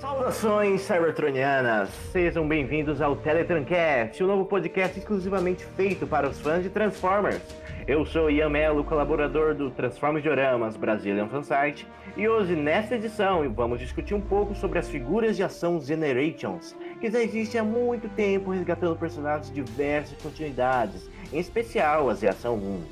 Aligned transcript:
Saudações 0.00 0.82
cybertronianas! 0.82 1.90
Sejam 2.12 2.46
bem-vindos 2.46 3.00
ao 3.00 3.16
Teletrancast, 3.16 4.22
o 4.22 4.26
um 4.26 4.28
novo 4.28 4.44
podcast 4.44 4.96
exclusivamente 4.96 5.64
feito 5.76 6.06
para 6.06 6.28
os 6.28 6.38
fãs 6.38 6.62
de 6.62 6.70
Transformers. 6.70 7.42
Eu 7.84 8.06
sou 8.06 8.30
Ian 8.30 8.48
Mello, 8.48 8.84
colaborador 8.84 9.56
do 9.56 9.72
Transformers 9.72 10.22
Dioramas 10.22 10.76
Brazilian 10.76 11.26
Fansite, 11.26 11.84
e 12.16 12.28
hoje, 12.28 12.54
nesta 12.54 12.94
edição, 12.94 13.52
vamos 13.52 13.80
discutir 13.80 14.14
um 14.14 14.20
pouco 14.20 14.54
sobre 14.54 14.78
as 14.78 14.88
figuras 14.88 15.36
de 15.36 15.42
ação 15.42 15.80
Generations, 15.80 16.76
que 17.00 17.10
já 17.10 17.20
existem 17.20 17.60
há 17.60 17.64
muito 17.64 18.08
tempo 18.10 18.52
resgatando 18.52 18.94
personagens 18.94 19.52
de 19.52 19.60
diversas 19.60 20.16
continuidades, 20.22 21.10
em 21.32 21.40
especial 21.40 22.08
as 22.08 22.20
de 22.20 22.28
Ação 22.28 22.54
1. 22.54 22.82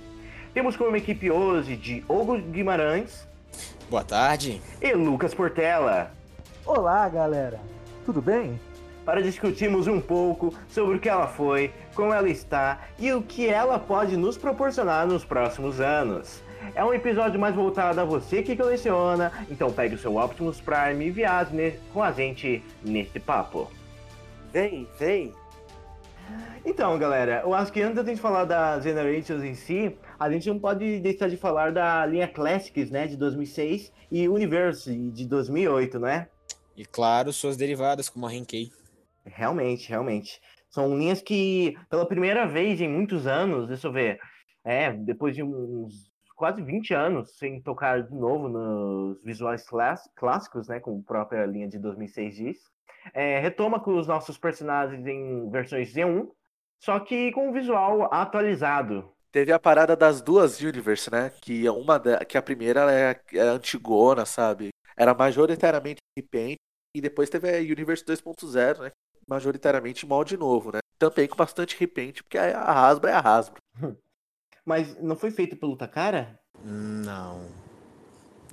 Temos 0.53 0.77
como 0.77 0.97
equipe 0.97 1.31
hoje 1.31 1.77
de 1.77 2.05
Hugo 2.09 2.37
Guimarães. 2.37 3.29
Boa 3.89 4.03
tarde. 4.03 4.61
E 4.83 4.93
Lucas 4.93 5.33
Portela. 5.33 6.16
Olá, 6.67 7.09
galera. 7.09 7.61
Tudo 8.05 8.21
bem? 8.21 8.59
Para 9.05 9.23
discutirmos 9.23 9.87
um 9.87 10.01
pouco 10.01 10.53
sobre 10.67 10.97
o 10.97 10.99
que 10.99 11.09
ela 11.09 11.29
foi, 11.29 11.73
como 11.95 12.13
ela 12.13 12.29
está 12.29 12.89
e 12.99 13.13
o 13.13 13.23
que 13.23 13.49
ela 13.49 13.79
pode 13.79 14.17
nos 14.17 14.37
proporcionar 14.37 15.07
nos 15.07 15.25
próximos 15.25 15.81
anos. 15.81 16.43
É 16.75 16.85
um 16.85 16.93
episódio 16.93 17.39
mais 17.39 17.55
voltado 17.55 18.01
a 18.01 18.05
você 18.05 18.43
que 18.43 18.57
coleciona, 18.57 19.31
então 19.49 19.71
pegue 19.73 19.95
o 19.95 19.99
seu 19.99 20.17
Optimus 20.17 20.61
Prime 20.61 21.07
e 21.07 21.11
viaje 21.11 21.79
com 21.95 22.03
a 22.03 22.11
gente 22.11 22.61
nesse 22.83 23.21
papo. 23.21 23.71
Vem, 24.53 24.89
vem! 24.99 25.33
Então, 26.65 26.99
galera, 26.99 27.43
eu 27.45 27.55
acho 27.55 27.73
que 27.73 27.81
antes 27.81 27.95
da 27.95 28.03
gente 28.03 28.21
falar 28.21 28.45
das 28.45 28.83
Generations 28.83 29.45
em 29.45 29.55
si, 29.55 29.97
a 30.19 30.29
gente 30.29 30.49
não 30.49 30.59
pode 30.59 30.99
deixar 30.99 31.29
de 31.29 31.37
falar 31.37 31.71
da 31.71 32.05
linha 32.05 32.27
Classics, 32.27 32.91
né, 32.91 33.07
de 33.07 33.17
2006 33.17 33.93
e 34.11 34.29
Universe 34.29 34.93
de 35.13 35.29
2008, 35.29 36.01
não 36.01 36.09
é? 36.09 36.29
E 36.77 36.85
claro, 36.85 37.33
suas 37.33 37.57
derivadas, 37.57 38.09
como 38.09 38.27
a 38.27 38.35
Henkei. 38.35 38.71
Realmente, 39.25 39.89
realmente. 39.89 40.41
São 40.69 40.97
linhas 40.97 41.23
que, 41.23 41.75
pela 41.89 42.07
primeira 42.07 42.47
vez 42.47 42.81
em 42.81 42.89
muitos 42.89 43.27
anos, 43.27 43.67
deixa 43.67 43.87
eu 43.87 43.93
ver, 43.93 44.21
é, 44.63 44.93
depois 44.93 45.35
de 45.35 45.43
uns 45.43 46.11
quase 46.37 46.63
20 46.63 46.93
anos 46.93 47.39
sem 47.39 47.63
tocar 47.63 48.03
de 48.03 48.15
novo 48.15 48.47
nos 48.49 49.23
visuais 49.23 49.65
clássicos, 50.15 50.69
né, 50.69 50.79
como 50.79 51.01
a 51.01 51.07
própria 51.07 51.47
linha 51.47 51.67
de 51.67 51.79
2006 51.79 52.37
diz, 52.37 52.59
é, 53.15 53.41
retoma 53.41 53.81
com 53.81 53.97
os 53.97 54.07
nossos 54.07 54.37
personagens 54.37 55.07
em 55.07 55.49
versões 55.51 55.95
Z1, 55.95 56.29
só 56.79 57.01
que 57.01 57.33
com 57.33 57.49
o 57.49 57.53
visual 57.53 58.13
atualizado. 58.13 59.11
Teve 59.33 59.51
a 59.51 59.59
parada 59.59 59.97
das 59.97 60.21
duas 60.21 60.61
Universe, 60.61 61.11
né? 61.11 61.33
Que 61.41 61.69
uma 61.69 62.01
que 62.25 62.37
a 62.37 62.43
primeira 62.43 62.93
é, 62.93 63.21
é 63.35 63.41
antigona, 63.41 64.27
sabe? 64.27 64.69
Era 64.97 65.15
majoritariamente 65.15 66.01
repaint 66.17 66.57
e 66.97 67.01
depois 67.01 67.29
teve 67.29 67.49
a 67.51 67.61
Universe 67.61 68.03
2.0, 68.05 68.81
né? 68.81 68.91
Majoritariamente 69.29 70.07
molde 70.07 70.37
novo, 70.37 70.73
né? 70.73 70.79
Também 70.99 71.29
com 71.29 71.37
bastante 71.37 71.79
repaint, 71.79 72.23
porque 72.23 72.39
a 72.39 72.89
Hasbro 72.89 73.11
é 73.11 73.13
a 73.13 73.21
Hasbro. 73.21 73.61
Mas 74.65 74.99
não 75.01 75.15
foi 75.15 75.31
feito 75.31 75.57
pelo 75.57 75.77
Takara? 75.77 76.41
Não. 76.65 77.47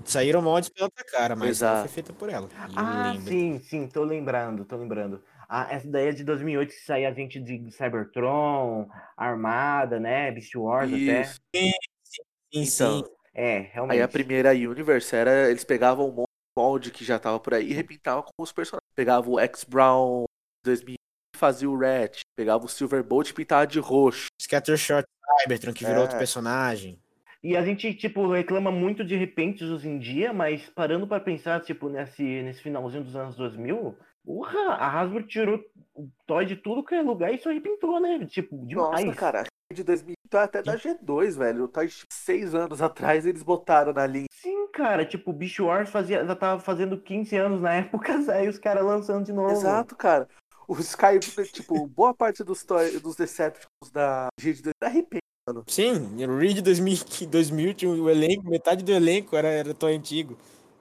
Saíram 0.05 0.41
mods 0.41 0.69
pela 0.69 0.89
Takara, 0.89 1.35
mas 1.35 1.49
Exato. 1.49 1.75
não 1.75 1.81
foi 1.83 1.93
feita 1.93 2.13
por 2.13 2.29
ela. 2.29 2.49
Ah, 2.75 3.13
Lembra. 3.13 3.31
sim, 3.31 3.59
sim, 3.59 3.87
tô 3.87 4.03
lembrando, 4.03 4.65
tô 4.65 4.75
lembrando. 4.75 5.23
Ah, 5.47 5.67
essa 5.71 5.87
daí 5.87 6.07
é 6.07 6.11
de 6.11 6.23
2008 6.23 6.73
que 6.73 6.81
saía 6.81 7.09
a 7.09 7.13
gente 7.13 7.39
de 7.39 7.71
Cybertron, 7.71 8.89
Armada, 9.15 9.99
né? 9.99 10.31
Beast 10.31 10.53
Wars 10.55 10.91
até. 10.91 11.21
Isso. 11.21 11.39
Sim, 11.55 11.71
sim, 12.03 12.23
Então, 12.51 12.99
sim. 12.99 13.03
É, 13.33 13.59
realmente. 13.71 13.95
Aí 13.95 14.01
a 14.01 14.07
primeira 14.07 14.51
Universe 14.51 15.15
era. 15.15 15.49
Eles 15.49 15.63
pegavam 15.63 16.09
um 16.09 16.23
molde 16.57 16.91
que 16.91 17.03
já 17.03 17.17
tava 17.19 17.39
por 17.39 17.53
aí 17.53 17.69
e 17.69 17.73
repintavam 17.73 18.23
com 18.23 18.43
os 18.43 18.51
personagens. 18.51 18.83
Pegava 18.95 19.29
o 19.29 19.39
X-Brown 19.39 20.25
2000 20.63 20.95
e 20.95 21.37
fazia 21.37 21.69
o 21.69 21.77
Rat. 21.77 22.19
Pegava 22.37 22.65
o 22.65 22.69
Silverbolt 22.69 23.29
e 23.29 23.33
pintava 23.33 23.65
de 23.67 23.79
roxo. 23.79 24.27
Scattershot 24.41 25.03
Cybertron, 25.41 25.73
que 25.73 25.83
virou 25.85 25.99
É. 25.99 26.01
outro 26.03 26.17
personagem. 26.17 26.99
E 27.43 27.57
a 27.57 27.61
gente, 27.65 27.93
tipo, 27.93 28.31
reclama 28.31 28.71
muito 28.71 29.03
de 29.03 29.15
repentes 29.17 29.69
hoje 29.69 29.89
em 29.89 29.99
dia, 29.99 30.31
mas 30.31 30.69
parando 30.69 31.05
pra 31.05 31.19
pensar, 31.19 31.59
tipo, 31.61 31.89
nesse, 31.89 32.23
nesse 32.23 32.61
finalzinho 32.61 33.03
dos 33.03 33.15
anos 33.17 33.35
2000, 33.35 33.97
porra, 34.23 34.59
a 34.75 35.01
Hasbro 35.01 35.23
tirou 35.23 35.59
o 35.93 36.07
toy 36.25 36.45
de 36.45 36.55
tudo 36.55 36.83
que 36.85 36.95
é 36.95 37.01
lugar 37.01 37.33
e 37.33 37.39
só 37.39 37.49
repintou, 37.51 37.99
né? 37.99 38.25
Tipo, 38.27 38.65
demais. 38.65 39.03
Nossa, 39.05 39.17
cara. 39.17 39.43
De 39.73 39.83
2000 39.83 40.15
então 40.33 40.41
até 40.41 40.63
da 40.63 40.75
G2, 40.75 41.35
velho. 41.35 41.67
Tá 41.67 41.81
seis 42.09 42.55
anos 42.55 42.81
atrás 42.81 43.25
eles 43.25 43.43
botaram 43.43 43.93
na 43.93 44.07
linha. 44.07 44.25
Sim, 44.31 44.67
cara, 44.73 45.05
tipo, 45.05 45.31
Beast 45.31 45.59
Wars 45.59 45.89
fazia, 45.89 46.25
já 46.25 46.35
tava 46.35 46.59
fazendo 46.59 46.99
15 46.99 47.35
anos 47.37 47.61
na 47.61 47.75
época, 47.75 48.13
aí 48.33 48.47
os 48.47 48.57
caras 48.57 48.83
lançando 48.83 49.25
de 49.25 49.31
novo. 49.31 49.51
Exato, 49.51 49.95
cara. 49.95 50.27
O 50.67 50.79
Sky, 50.79 51.19
tipo, 51.51 51.85
boa 51.87 52.13
parte 52.13 52.43
dos, 52.43 52.65
dos 53.01 53.15
Decepticons 53.15 53.91
da 53.91 54.27
G2 54.39 54.71
era 54.81 54.91
repaint. 54.91 55.21
Sim, 55.67 56.23
o 56.25 56.37
Reed 56.37 56.61
2000, 56.61 57.27
2000 57.29 57.73
tinha 57.75 57.91
o 57.91 58.09
elenco, 58.09 58.49
metade 58.49 58.83
do 58.83 58.91
elenco 58.91 59.35
era, 59.35 59.49
era 59.49 59.73
toy 59.73 59.93
antigo. 59.93 60.37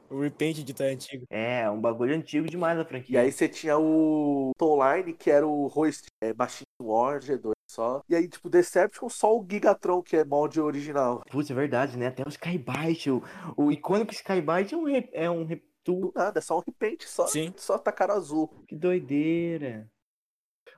O 0.08 0.20
repaint 0.20 0.58
de 0.58 0.72
toy 0.72 0.92
antigo. 0.92 1.24
É, 1.30 1.68
um 1.70 1.80
bagulho 1.80 2.14
antigo 2.14 2.46
demais 2.46 2.78
a 2.78 2.82
E 2.82 2.84
franquia. 2.84 3.20
aí 3.20 3.32
você 3.32 3.48
tinha 3.48 3.76
o 3.78 4.52
Line, 4.60 5.14
que 5.14 5.30
era 5.30 5.46
o 5.46 5.70
Hoist, 5.74 6.04
é, 6.22 6.32
Machine 6.34 6.66
War 6.80 7.18
G2 7.20 7.51
só. 7.72 8.02
E 8.08 8.14
aí, 8.14 8.28
tipo, 8.28 8.50
Decepticon, 8.50 9.08
só 9.08 9.36
o 9.36 9.46
Gigatron, 9.48 10.02
que 10.02 10.16
é 10.16 10.24
molde 10.24 10.60
original. 10.60 11.22
Putz, 11.30 11.50
é 11.50 11.54
verdade, 11.54 11.96
né? 11.96 12.08
Até 12.08 12.22
o 12.24 12.28
Skybite, 12.28 13.10
o, 13.10 13.22
o 13.56 13.72
icônico 13.72 14.12
Skybite 14.12 14.74
é 14.74 14.76
um, 14.76 14.88
é 15.12 15.30
um. 15.30 15.48
Do 15.84 16.12
nada, 16.14 16.38
é 16.38 16.42
só 16.42 16.58
um 16.58 16.62
repaint, 16.64 17.02
só, 17.02 17.26
Sim. 17.26 17.52
só 17.56 17.76
tacaram 17.76 18.14
azul. 18.14 18.48
Que 18.68 18.76
doideira. 18.76 19.90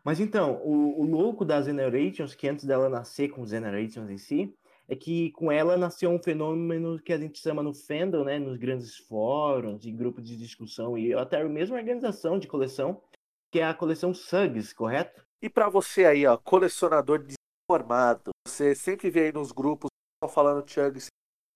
Mas 0.02 0.18
então, 0.18 0.62
o, 0.64 1.02
o 1.02 1.04
louco 1.04 1.44
das 1.44 1.66
Generations, 1.66 2.34
que 2.34 2.48
antes 2.48 2.64
dela 2.64 2.88
nascer 2.88 3.28
com 3.28 3.42
os 3.42 3.50
Generations 3.50 4.08
em 4.08 4.16
si, 4.16 4.54
é 4.88 4.96
que 4.96 5.30
com 5.32 5.52
ela 5.52 5.76
nasceu 5.76 6.10
um 6.10 6.22
fenômeno 6.22 6.98
que 6.98 7.12
a 7.12 7.18
gente 7.18 7.38
chama 7.38 7.62
no 7.62 7.74
fandom, 7.74 8.24
né? 8.24 8.38
Nos 8.38 8.56
grandes 8.56 8.96
fóruns, 8.96 9.84
em 9.84 9.94
grupos 9.94 10.24
de 10.26 10.36
discussão 10.36 10.96
e 10.96 11.12
até 11.12 11.42
mesmo 11.44 11.76
organização 11.76 12.38
de 12.38 12.46
coleção, 12.46 13.02
que 13.50 13.60
é 13.60 13.64
a 13.64 13.74
coleção 13.74 14.14
Sugs, 14.14 14.72
correto? 14.72 15.24
E 15.44 15.50
pra 15.50 15.68
você 15.68 16.06
aí, 16.06 16.26
ó, 16.26 16.38
colecionador 16.38 17.18
desinformado, 17.18 18.30
você 18.48 18.74
sempre 18.74 19.10
vê 19.10 19.24
aí 19.24 19.32
nos 19.32 19.52
grupos 19.52 19.90
falando 20.30 20.66
Chugs. 20.66 21.08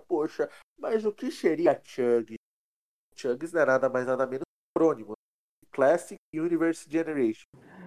Poxa, 0.06 0.50
mas 0.78 1.06
o 1.06 1.10
que 1.10 1.31
seria 1.31 1.81
Chug? 1.82 2.34
Chugs 3.16 3.50
não 3.50 3.62
é 3.62 3.65
nada 3.65 3.88
mais 3.88 4.06
nada 4.06 4.27
menos 4.27 4.43
que 4.43 4.78
acrônimo. 4.78 5.15
Classic 5.72 6.19
Universe 6.34 6.84
Generation. 6.87 7.47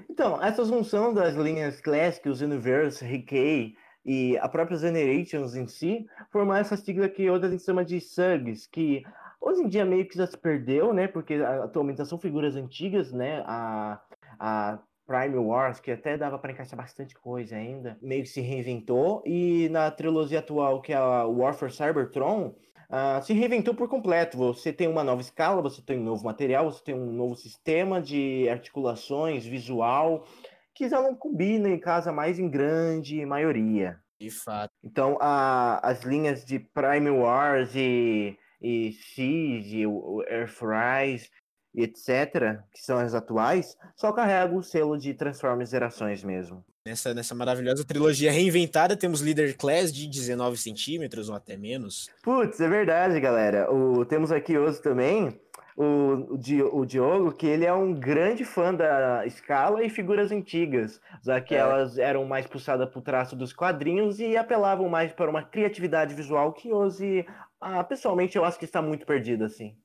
Então, 0.10 0.44
essa 0.44 0.66
junção 0.66 1.14
das 1.14 1.36
linhas 1.36 1.80
Classic, 1.80 2.28
os 2.28 2.42
Universe, 2.42 3.06
Rickey 3.06 3.78
e 4.04 4.40
a 4.40 4.50
própria 4.50 4.80
Generations 4.80 5.54
em 5.54 5.68
si, 5.68 6.08
formou 6.32 6.56
essa 6.56 6.76
sigla 6.76 7.08
que 7.10 7.30
hoje 7.30 7.46
a 7.46 7.50
gente 7.52 7.62
chama 7.62 7.86
de 7.86 8.02
SUGs, 8.02 8.66
que 8.66 9.04
hoje 9.40 9.62
em 9.62 9.68
dia 9.68 9.86
meio 9.86 10.08
que 10.08 10.18
já 10.18 10.26
se 10.26 10.36
perdeu, 10.36 10.94
né? 10.94 11.08
Porque 11.08 11.36
atualmente 11.36 12.04
são 12.08 12.18
figuras 12.18 12.56
antigas, 12.56 13.12
né? 13.12 13.44
A, 13.46 14.02
a 14.40 14.80
Prime 15.12 15.38
Wars, 15.38 15.80
que 15.80 15.92
até 15.92 16.18
dava 16.18 16.40
para 16.40 16.52
encaixar 16.54 16.78
bastante 16.78 17.16
coisa 17.16 17.56
ainda, 17.56 17.98
meio 18.02 18.24
que 18.24 18.30
se 18.30 18.40
reinventou. 18.42 19.22
E 19.26 19.68
na 19.70 19.92
trilogia 19.92 20.40
atual, 20.40 20.82
que 20.82 20.94
é 20.94 20.96
a 20.96 21.26
Warfare 21.26 21.72
Cybertron, 21.72 22.56
ah, 22.90 23.22
se 23.22 23.34
reinventou 23.34 23.74
por 23.76 23.90
completo. 23.90 24.38
Você 24.38 24.72
tem 24.72 24.88
uma 24.88 25.04
nova 25.04 25.22
escala, 25.22 25.62
você 25.62 25.82
tem 25.82 26.00
um 26.00 26.04
novo 26.04 26.24
material, 26.24 26.72
você 26.72 26.84
tem 26.84 26.96
um 26.96 27.12
novo 27.12 27.36
sistema 27.36 28.02
de 28.02 28.48
articulações, 28.50 29.46
visual, 29.46 30.26
que 30.74 30.88
já 30.88 31.02
não 31.02 31.16
combina 31.16 31.68
em 31.70 31.80
casa 31.80 32.12
mais 32.12 32.40
em 32.40 32.50
grande 32.50 33.26
maioria. 33.26 34.00
De 34.20 34.30
fato. 34.30 34.72
Então, 34.84 35.18
a- 35.20 35.80
as 35.84 36.04
linhas 36.04 36.46
de 36.46 36.60
Prime 36.60 37.10
Wars 37.10 37.76
e, 37.76 38.38
e 38.62 38.92
Siege, 38.94 39.86
o 39.88 40.18
o 40.18 40.24
Earthrise 40.24 41.30
e 41.74 41.84
etc., 41.84 42.60
que 42.74 42.82
são 42.82 42.98
as 42.98 43.14
atuais, 43.14 43.78
só 43.96 44.12
carregam 44.12 44.58
o 44.58 44.64
selo 44.64 44.98
de 44.98 45.14
Transformers 45.14 45.70
Gerações 45.70 46.24
mesmo. 46.24 46.64
Nessa, 46.86 47.14
nessa 47.14 47.36
maravilhosa 47.36 47.86
trilogia 47.86 48.32
reinventada, 48.32 48.98
temos 48.98 49.22
Leader 49.22 49.56
Class 49.56 49.94
de 49.94 50.08
19 50.08 50.58
centímetros 50.58 51.30
ou 51.30 51.36
até 51.36 51.56
menos. 51.56 52.10
Putz, 52.24 52.60
é 52.60 52.68
verdade, 52.68 53.20
galera. 53.20 53.72
O, 53.72 54.04
temos 54.04 54.32
aqui 54.32 54.58
hoje 54.58 54.82
também 54.82 55.40
o, 55.78 56.36
o 56.74 56.86
Diogo, 56.86 57.32
que 57.34 57.46
ele 57.46 57.66
é 57.66 57.74
um 57.74 57.94
grande 57.94 58.44
fã 58.44 58.74
da 58.74 59.26
escala 59.28 59.84
e 59.84 59.90
figuras 59.92 60.32
antigas, 60.32 61.00
já 61.24 61.40
que 61.40 61.54
É. 61.54 61.60
elas 61.60 62.00
eram 62.00 62.26
mais 62.26 62.48
puxadas 62.48 62.90
para 62.90 63.00
o 63.00 63.02
traço 63.04 63.36
dos 63.36 63.54
quadrinhos 63.54 64.20
e 64.20 64.36
apelavam 64.36 64.90
mais 64.90 65.14
para 65.14 65.30
uma 65.30 65.44
criatividade 65.44 66.16
visual 66.16 66.52
que 66.52 66.74
hoje, 66.74 67.26
ah, 67.62 67.84
pessoalmente, 67.84 68.36
eu 68.38 68.44
acho 68.44 68.58
que 68.58 68.66
está 68.66 68.82
muito 68.82 69.06
perdida, 69.06 69.46
assim. 69.46 69.76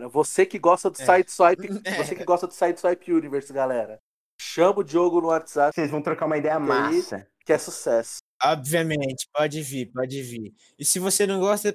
Você 0.00 0.44
que 0.44 0.58
gosta 0.58 0.90
do 0.90 1.00
É. 1.00 1.04
Sideswipe, 1.04 1.68
É. 1.86 2.04
você 2.04 2.14
que 2.14 2.24
gosta 2.24 2.46
do 2.46 2.52
Sideswipe 2.52 3.12
Universe, 3.12 3.52
galera. 3.52 3.98
Chama 4.38 4.80
o 4.80 4.84
Diogo 4.84 5.20
no 5.20 5.28
WhatsApp, 5.28 5.74
Vocês 5.74 5.90
vão 5.90 6.02
trocar 6.02 6.26
uma 6.26 6.36
ideia 6.36 6.56
aí? 6.56 6.62
massa. 6.62 7.26
que 7.44 7.52
é 7.52 7.58
sucesso. 7.58 8.18
Obviamente, 8.42 9.26
pode 9.32 9.62
vir, 9.62 9.86
pode 9.92 10.20
vir. 10.22 10.52
E 10.78 10.84
se 10.84 10.98
você 10.98 11.26
não 11.26 11.38
gosta. 11.40 11.72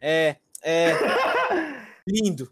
É, 0.00 0.36
é. 0.62 0.92
Lindo. 2.06 2.50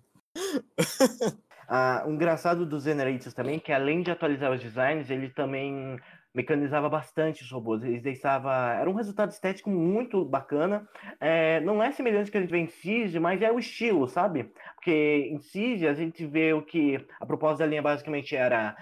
Ah, 1.69 2.05
o 2.07 2.13
engraçado 2.13 2.65
dos 2.65 2.85
Generators 2.85 3.35
também, 3.35 3.59
que 3.59 3.73
além 3.73 4.03
de 4.03 4.11
atualizar 4.11 4.53
os 4.53 4.63
designs, 4.63 5.11
ele 5.11 5.29
também 5.31 5.99
mecanizava 6.39 6.89
bastante 6.89 7.43
os 7.43 7.51
robôs. 7.51 7.83
Eles 7.83 8.01
deixava. 8.01 8.73
Era 8.75 8.89
um 8.89 8.95
resultado 8.95 9.31
estético 9.31 9.69
muito 9.69 10.25
bacana. 10.25 10.89
É, 11.19 11.61
não 11.61 11.83
é 11.83 11.91
semelhante 11.91 12.29
ao 12.29 12.33
que 12.33 12.39
a 12.39 12.41
gente 12.41 12.51
vê 12.51 12.59
em 12.59 12.69
Siege, 12.69 13.19
mas 13.19 13.43
é 13.43 13.51
o 13.51 13.59
estilo, 13.59 14.07
sabe? 14.07 14.53
Porque 14.77 15.29
em 15.33 15.41
Siege 15.41 15.89
a 15.89 15.95
gente 15.95 16.25
vê 16.25 16.53
o 16.53 16.63
que 16.63 17.05
a 17.21 17.27
proposta 17.27 17.65
da 17.65 17.67
linha 17.69 17.83
basicamente 17.83 18.37
era 18.37 18.77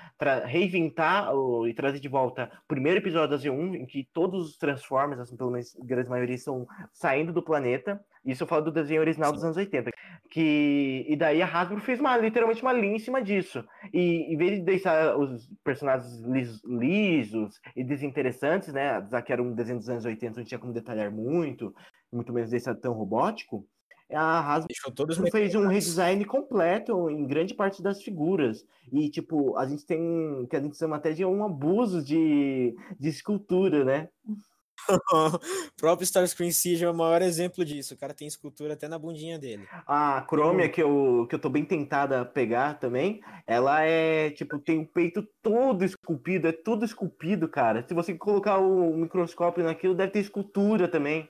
reinventar 0.44 1.35
o, 1.35 1.67
e 1.67 1.73
trazer 1.73 1.99
de 1.99 2.08
volta 2.08 2.50
o 2.64 2.69
primeiro 2.69 3.00
episódio 3.00 3.31
da 3.31 3.43
Z1, 3.43 3.75
em 3.76 3.87
que 3.87 4.06
todos 4.12 4.50
os 4.50 4.59
Transformers, 4.59 5.20
assim, 5.20 5.37
pelo 5.37 5.50
menos 5.50 5.75
a 5.81 5.85
grande 5.85 6.11
maioria, 6.11 6.35
estão 6.35 6.67
saindo 6.93 7.32
do 7.32 7.43
planeta. 7.43 7.99
Isso 8.26 8.43
eu 8.43 8.46
falo 8.46 8.64
do 8.64 8.73
desenho 8.73 9.00
original 9.00 9.28
Sim. 9.31 9.34
dos 9.34 9.44
anos 9.44 9.56
80. 9.56 9.90
Que, 10.28 11.06
e 11.08 11.17
daí 11.17 11.40
a 11.40 11.46
Hasbro 11.46 11.81
fez 11.81 12.00
uma, 12.00 12.17
literalmente 12.17 12.61
uma 12.61 12.73
linha 12.73 12.96
em 12.96 12.99
cima 12.99 13.23
disso. 13.23 13.64
E 13.94 14.34
em 14.34 14.37
vez 14.37 14.58
de 14.58 14.64
deixar 14.64 15.17
os 15.17 15.49
personagens 15.62 16.20
lis, 16.23 16.61
lisos 16.64 17.61
e 17.76 17.84
desinteressantes, 17.84 18.73
né? 18.73 19.06
Já 19.08 19.23
que 19.23 19.32
era 19.32 19.43
um 19.43 19.55
desenho 19.55 19.78
dos 19.78 19.88
anos 19.88 20.05
80, 20.05 20.40
não 20.40 20.44
tinha 20.44 20.58
como 20.58 20.73
detalhar 20.73 21.11
muito, 21.12 21.73
muito 22.12 22.32
menos 22.32 22.50
deixar 22.50 22.75
tão 22.75 22.93
robótico. 22.93 23.64
A 24.12 24.55
Hasbro 24.55 25.31
fez 25.31 25.55
um 25.55 25.67
redesign 25.67 26.25
completo 26.25 27.11
em 27.11 27.26
grande 27.26 27.55
parte 27.55 27.82
das 27.82 28.02
figuras. 28.02 28.64
E, 28.93 29.11
tipo, 29.11 29.56
a 29.56 29.67
gente 29.67 29.84
tem 29.84 30.46
que 30.49 30.56
a 30.56 30.61
gente 30.61 30.76
chama 30.76 30.96
até 30.96 31.12
de 31.12 31.25
um 31.25 31.44
abuso 31.44 32.02
de, 32.05 32.76
de 32.99 33.08
escultura, 33.08 33.84
né? 33.84 34.08
O 34.88 35.41
próprio 35.77 36.05
Starscream 36.05 36.50
Siege 36.50 36.85
é 36.85 36.91
o 36.91 36.94
maior 36.94 37.23
exemplo 37.23 37.65
disso. 37.65 37.94
O 37.94 37.97
cara 37.97 38.15
tem 38.15 38.27
escultura 38.27 38.75
até 38.75 38.88
na 38.88 38.99
bundinha 38.99 39.38
dele. 39.38 39.67
A 39.87 40.25
Chromia, 40.29 40.69
que 40.69 40.83
eu, 40.83 41.27
que 41.29 41.35
eu 41.35 41.38
tô 41.38 41.49
bem 41.49 41.65
tentada 41.65 42.21
a 42.21 42.25
pegar 42.25 42.79
também, 42.79 43.21
ela 43.47 43.83
é, 43.83 44.31
tipo, 44.31 44.59
tem 44.59 44.79
o 44.79 44.87
peito 44.87 45.27
todo 45.43 45.85
esculpido, 45.85 46.49
é 46.49 46.53
tudo 46.53 46.85
esculpido, 46.85 47.49
cara. 47.49 47.85
Se 47.87 47.94
você 47.94 48.15
colocar 48.15 48.59
o 48.59 48.97
microscópio 48.97 49.65
naquilo, 49.65 49.94
deve 49.94 50.12
ter 50.12 50.21
escultura 50.21 50.88
também. 50.88 51.29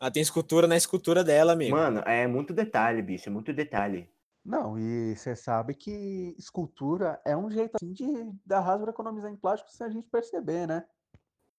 Ela 0.00 0.10
tem 0.10 0.22
escultura 0.22 0.66
na 0.66 0.76
escultura 0.76 1.22
dela, 1.22 1.52
amigo. 1.52 1.76
Mano, 1.76 2.02
é 2.04 2.26
muito 2.26 2.52
detalhe, 2.52 3.00
bicho, 3.02 3.28
é 3.28 3.32
muito 3.32 3.52
detalhe. 3.52 4.08
Não, 4.46 4.78
e 4.78 5.16
você 5.16 5.34
sabe 5.34 5.74
que 5.74 6.32
escultura 6.38 7.20
é 7.24 7.36
um 7.36 7.50
jeito 7.50 7.72
assim 7.74 7.92
de 7.92 8.06
da 8.44 8.60
Hasbro 8.60 8.90
economizar 8.90 9.28
em 9.28 9.36
plástico 9.36 9.72
sem 9.72 9.84
a 9.84 9.90
gente 9.90 10.08
perceber, 10.08 10.68
né? 10.68 10.84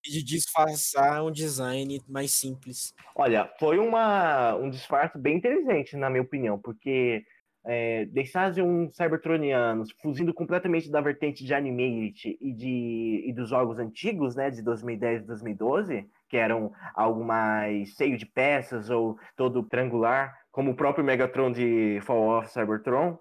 De 0.10 0.24
disfarçar 0.24 1.24
um 1.24 1.32
design 1.32 2.02
mais 2.08 2.32
simples. 2.32 2.94
Olha, 3.16 3.52
foi 3.60 3.80
uma, 3.80 4.56
um 4.56 4.70
disfarce 4.70 5.18
bem 5.18 5.38
inteligente, 5.38 5.96
na 5.96 6.10
minha 6.10 6.24
opinião, 6.24 6.60
porque 6.60 7.24
é, 7.68 8.06
deixar 8.06 8.52
de 8.52 8.62
um 8.62 8.90
Cybertronianos 8.90 9.92
fugindo 10.02 10.34
completamente 10.34 10.90
da 10.90 11.02
vertente 11.02 11.44
de 11.44 11.54
Animate 11.54 12.38
e, 12.40 12.54
de, 12.54 13.26
e 13.28 13.34
dos 13.34 13.50
jogos 13.50 13.78
antigos, 13.78 14.36
né, 14.36 14.50
de 14.50 14.62
2010 14.62 15.24
e 15.24 15.26
2012, 15.26 16.10
que 16.30 16.38
eram 16.38 16.72
algo 16.96 17.24
mais 17.26 17.90
cheio 17.90 18.18
de 18.18 18.26
peças 18.26 18.90
ou 18.90 19.18
todo 19.36 19.64
triangular, 19.64 20.34
como 20.50 20.72
o 20.72 20.76
próprio 20.76 21.04
Megatron 21.04 21.52
de 21.52 22.00
Fall 22.04 22.40
of 22.40 22.50
Cybertron, 22.50 23.18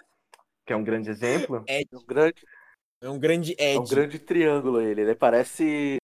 que 0.65 0.73
é 0.73 0.77
um 0.77 0.85
grande 0.85 1.11
exemplo. 1.11 1.65
É 1.67 1.83
um 1.93 2.07
grande, 2.07 2.43
é 3.03 3.09
um 3.09 3.19
grande 3.19 3.53
edge. 3.59 3.77
É 3.77 3.81
um 3.81 3.85
grande 3.85 4.19
triângulo 4.21 4.81
ele, 4.81 5.01
ele 5.01 5.15
parece 5.17 5.99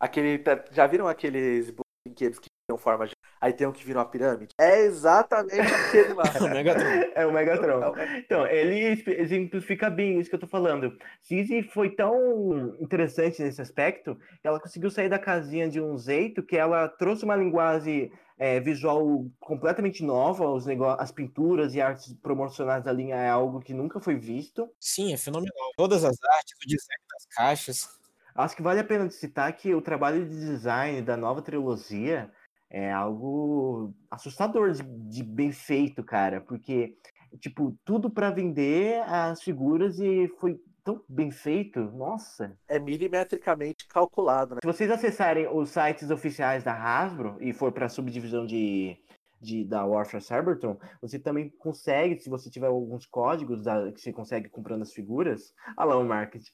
aquele. 0.00 0.42
Já 0.72 0.86
viram 0.86 1.08
aqueles 1.08 1.72
brinquedos 2.06 2.38
que 2.38 2.48
tinham 2.68 2.78
forma 2.78 3.06
de. 3.06 3.14
Aí 3.40 3.52
tem 3.52 3.66
um 3.66 3.72
que 3.72 3.84
vira 3.84 3.98
uma 3.98 4.08
pirâmide? 4.08 4.54
É 4.58 4.80
exatamente 4.80 5.60
aquele 5.60 6.14
lá. 6.14 6.24
é 6.34 6.42
o 6.42 6.50
Megatron. 6.50 7.12
É 7.14 7.26
o 7.26 7.32
Megatron. 7.32 7.94
Então, 8.16 8.46
ele 8.46 9.02
exemplifica 9.18 9.90
bem 9.90 10.18
isso 10.18 10.30
que 10.30 10.36
eu 10.36 10.40
tô 10.40 10.46
falando. 10.46 10.96
Cizi 11.20 11.62
foi 11.62 11.90
tão 11.90 12.76
interessante 12.80 13.42
nesse 13.42 13.60
aspecto 13.60 14.16
que 14.40 14.48
ela 14.48 14.60
conseguiu 14.60 14.90
sair 14.90 15.08
da 15.08 15.18
casinha 15.18 15.68
de 15.68 15.80
um 15.80 15.98
jeito 15.98 16.42
que 16.42 16.56
ela 16.56 16.88
trouxe 16.88 17.24
uma 17.24 17.36
linguagem 17.36 18.10
é, 18.38 18.60
visual 18.60 19.26
completamente 19.40 20.02
nova, 20.02 20.48
os 20.50 20.66
negócios, 20.66 21.02
as 21.02 21.12
pinturas 21.12 21.74
e 21.74 21.80
artes 21.80 22.12
promocionais 22.14 22.84
da 22.84 22.92
linha 22.92 23.16
é 23.16 23.28
algo 23.28 23.60
que 23.60 23.72
nunca 23.72 24.00
foi 24.00 24.16
visto. 24.16 24.68
Sim, 24.78 25.12
é 25.12 25.16
fenomenal. 25.16 25.70
Todas 25.76 26.04
as 26.04 26.16
artes, 26.22 26.56
o 26.64 26.68
design 26.68 27.02
das 27.10 27.26
caixas. 27.34 27.95
Acho 28.36 28.56
que 28.56 28.62
vale 28.62 28.80
a 28.80 28.84
pena 28.84 29.08
citar 29.10 29.52
que 29.54 29.74
o 29.74 29.80
trabalho 29.80 30.24
de 30.24 30.38
design 30.38 31.00
da 31.02 31.16
nova 31.16 31.40
trilogia 31.40 32.30
é 32.68 32.92
algo 32.92 33.94
assustador 34.10 34.72
de, 34.72 34.82
de 34.82 35.22
bem 35.22 35.52
feito, 35.52 36.04
cara, 36.04 36.40
porque 36.40 36.96
tipo 37.40 37.76
tudo 37.84 38.10
para 38.10 38.30
vender 38.30 39.02
as 39.08 39.42
figuras 39.42 39.98
e 39.98 40.28
foi 40.38 40.60
tão 40.84 41.02
bem 41.08 41.30
feito, 41.30 41.80
nossa. 41.80 42.56
É 42.68 42.78
milimetricamente 42.78 43.88
calculado, 43.88 44.54
né? 44.54 44.60
Se 44.62 44.66
vocês 44.66 44.90
acessarem 44.90 45.48
os 45.48 45.70
sites 45.70 46.10
oficiais 46.10 46.62
da 46.62 46.72
Hasbro 46.72 47.36
e 47.40 47.52
for 47.52 47.72
para 47.72 47.86
a 47.86 47.88
subdivisão 47.88 48.46
de, 48.46 48.96
de, 49.46 49.64
da 49.64 49.86
Warfare 49.86 50.22
Cybertron, 50.22 50.76
você 51.00 51.18
também 51.18 51.48
consegue, 51.58 52.18
se 52.18 52.28
você 52.28 52.50
tiver 52.50 52.66
alguns 52.66 53.06
códigos 53.06 53.62
da, 53.62 53.92
que 53.92 54.00
você 54.00 54.12
consegue 54.12 54.48
comprando 54.48 54.82
as 54.82 54.92
figuras, 54.92 55.54
olha 55.78 55.90
lá 55.90 55.98
o 55.98 56.04
marketing, 56.04 56.50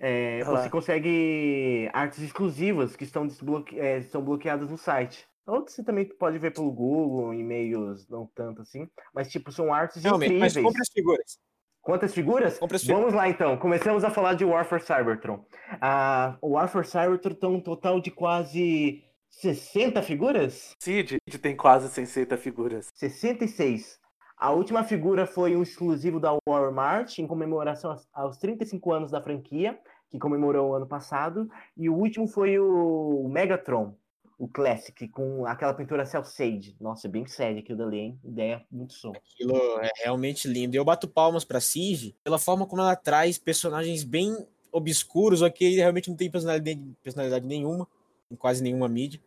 é, 0.00 0.42
você 0.44 0.68
consegue 0.68 1.88
artes 1.92 2.18
exclusivas 2.18 2.96
que 2.96 3.04
estão, 3.04 3.26
desbloque... 3.26 3.78
é, 3.78 3.98
estão 3.98 4.22
bloqueadas 4.22 4.68
no 4.68 4.76
site. 4.76 5.26
Ou 5.46 5.60
você 5.60 5.84
também 5.84 6.08
pode 6.18 6.38
ver 6.38 6.52
pelo 6.52 6.72
Google, 6.72 7.34
e-mails, 7.34 8.08
não 8.08 8.26
tanto 8.34 8.62
assim. 8.62 8.88
Mas, 9.14 9.30
tipo, 9.30 9.52
são 9.52 9.72
artes 9.72 10.02
Realmente, 10.02 10.30
incríveis. 10.30 10.54
Mas 10.54 10.64
compre 10.64 10.80
as 10.80 10.88
figuras. 10.88 11.38
Quantas 11.82 12.14
figuras. 12.14 12.58
Vamos 12.86 13.12
lá, 13.12 13.28
então. 13.28 13.58
Começamos 13.58 14.04
a 14.04 14.10
falar 14.10 14.32
de 14.32 14.44
Warfare 14.44 14.82
Cybertron. 14.82 15.44
Ah, 15.82 16.38
o 16.40 16.52
Warfare 16.52 16.86
Cybertron 16.86 17.34
tem 17.34 17.50
um 17.50 17.60
total 17.60 18.00
de 18.00 18.10
quase 18.10 19.04
60 19.40 20.02
figuras? 20.02 20.74
Cid 20.78 21.18
tem 21.40 21.56
quase 21.56 21.88
60 21.88 22.36
figuras. 22.36 22.88
66. 22.94 23.98
A 24.36 24.50
última 24.50 24.84
figura 24.84 25.26
foi 25.26 25.56
um 25.56 25.62
exclusivo 25.62 26.18
da 26.18 26.36
Walmart, 26.46 27.18
em 27.18 27.26
comemoração 27.26 27.96
aos 28.12 28.36
35 28.36 28.92
anos 28.92 29.10
da 29.10 29.22
franquia, 29.22 29.78
que 30.10 30.18
comemorou 30.18 30.70
o 30.70 30.74
ano 30.74 30.86
passado. 30.86 31.48
E 31.76 31.88
o 31.88 31.94
último 31.94 32.26
foi 32.26 32.58
o 32.58 33.28
Megatron, 33.28 33.94
o 34.38 34.48
Classic, 34.48 35.08
com 35.08 35.46
aquela 35.46 35.74
pintura 35.74 36.04
Cell 36.04 36.24
Sage. 36.24 36.76
Nossa, 36.80 37.06
é 37.06 37.10
bem 37.10 37.26
sério 37.26 37.60
aquilo 37.60 37.78
dali, 37.78 37.98
hein? 37.98 38.20
Ideia 38.24 38.64
muito 38.70 38.94
som. 38.94 39.12
Aquilo 39.12 39.56
é 39.80 39.90
realmente 40.02 40.48
lindo. 40.48 40.76
Eu 40.76 40.84
bato 40.84 41.08
palmas 41.08 41.44
pra 41.44 41.60
Siege 41.60 42.16
pela 42.24 42.38
forma 42.38 42.66
como 42.66 42.82
ela 42.82 42.96
traz 42.96 43.38
personagens 43.38 44.04
bem 44.04 44.36
obscuros, 44.72 45.42
ou 45.42 45.50
que 45.50 45.76
realmente 45.76 46.10
não 46.10 46.16
tem 46.16 46.30
personalidade, 46.30 46.82
personalidade 47.02 47.46
nenhuma, 47.46 47.86
em 48.34 48.36
quase 48.36 48.62
nenhuma 48.62 48.88
mídia 48.88 49.20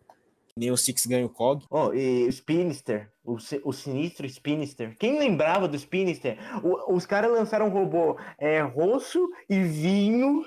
nem 0.57 0.71
o 0.71 0.77
Six 0.77 1.05
ganha 1.05 1.25
o 1.25 1.29
COG. 1.29 1.65
Oh, 1.69 1.93
e 1.93 2.27
o 2.27 2.31
Spinister, 2.31 3.09
o, 3.23 3.37
o 3.63 3.71
sinistro 3.71 4.27
Spinister. 4.27 4.95
Quem 4.97 5.19
lembrava 5.19 5.67
do 5.67 5.77
Spinister? 5.77 6.37
O, 6.63 6.95
os 6.95 7.05
caras 7.05 7.31
lançaram 7.31 7.67
um 7.67 7.71
robô 7.71 8.17
é, 8.39 8.59
roxo 8.61 9.29
e 9.47 9.61
vinho, 9.61 10.43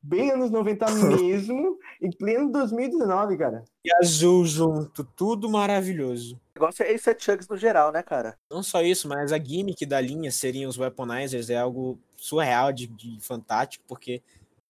bem 0.00 0.30
anos 0.30 0.50
90 0.50 0.86
mesmo, 1.20 1.76
em 2.00 2.10
pleno 2.10 2.52
2019, 2.52 3.36
cara. 3.36 3.64
E 3.84 3.90
azul 4.00 4.46
junto, 4.46 5.04
tudo 5.04 5.50
maravilhoso. 5.50 6.36
O 6.56 6.60
negócio 6.60 6.84
é 6.84 6.92
esse 6.92 7.14
Chugs 7.18 7.48
no 7.48 7.56
geral, 7.56 7.92
né, 7.92 8.02
cara? 8.02 8.38
Não 8.50 8.62
só 8.62 8.80
isso, 8.80 9.08
mas 9.08 9.32
a 9.32 9.38
gimmick 9.38 9.84
da 9.84 10.00
linha 10.00 10.30
seriam 10.30 10.70
os 10.70 10.78
Weaponizers, 10.78 11.50
é 11.50 11.58
algo 11.58 11.98
surreal 12.16 12.72
de, 12.72 12.86
de 12.86 13.18
fantástico, 13.20 13.84
porque 13.86 14.22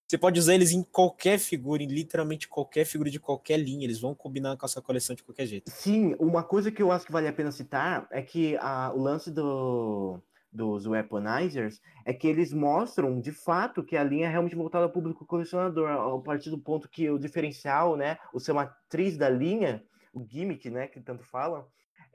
você 0.09 0.17
pode 0.17 0.41
usar 0.41 0.55
eles 0.55 0.73
em 0.73 0.83
qualquer 0.83 1.39
figura, 1.39 1.83
em 1.83 1.87
literalmente 1.87 2.49
qualquer 2.49 2.87
figura 2.87 3.11
de 3.11 3.21
qualquer 3.21 3.59
linha. 3.59 3.85
Eles 3.85 4.01
vão 4.01 4.15
combinar 4.15 4.57
com 4.57 4.65
a 4.65 4.69
sua 4.69 4.81
coleção 4.81 5.15
de 5.15 5.23
qualquer 5.23 5.45
jeito. 5.45 5.71
Sim, 5.71 6.17
uma 6.19 6.43
coisa 6.43 6.73
que 6.73 6.81
eu 6.81 6.91
acho 6.91 7.05
que 7.05 7.13
vale 7.13 7.29
a 7.29 7.33
pena 7.33 7.53
citar 7.53 8.09
é 8.11 8.23
que 8.23 8.57
a, 8.57 8.91
o 8.95 9.03
lance 9.03 9.31
do, 9.31 10.19
dos 10.51 10.87
weaponizers 10.87 11.83
é 12.07 12.15
que 12.15 12.27
eles 12.27 12.55
mostram 12.55 13.21
de 13.21 13.33
fato 13.33 13.85
que 13.85 13.99
a 13.99 14.03
linha 14.03 14.29
é 14.29 14.31
realmente 14.31 14.57
voltada 14.57 14.87
ao 14.87 14.91
público 14.91 15.27
colecionador, 15.27 15.91
a 15.91 16.19
partir 16.23 16.49
do 16.49 16.59
ponto 16.59 16.89
que 16.89 17.11
o 17.11 17.19
diferencial, 17.19 17.95
né, 17.95 18.17
o 18.33 18.41
ser 18.41 18.55
matriz 18.55 19.19
da 19.19 19.29
linha, 19.29 19.85
o 20.15 20.27
gimmick, 20.27 20.71
né, 20.71 20.87
que 20.87 21.03
tanto 21.03 21.23
falam, 21.23 21.67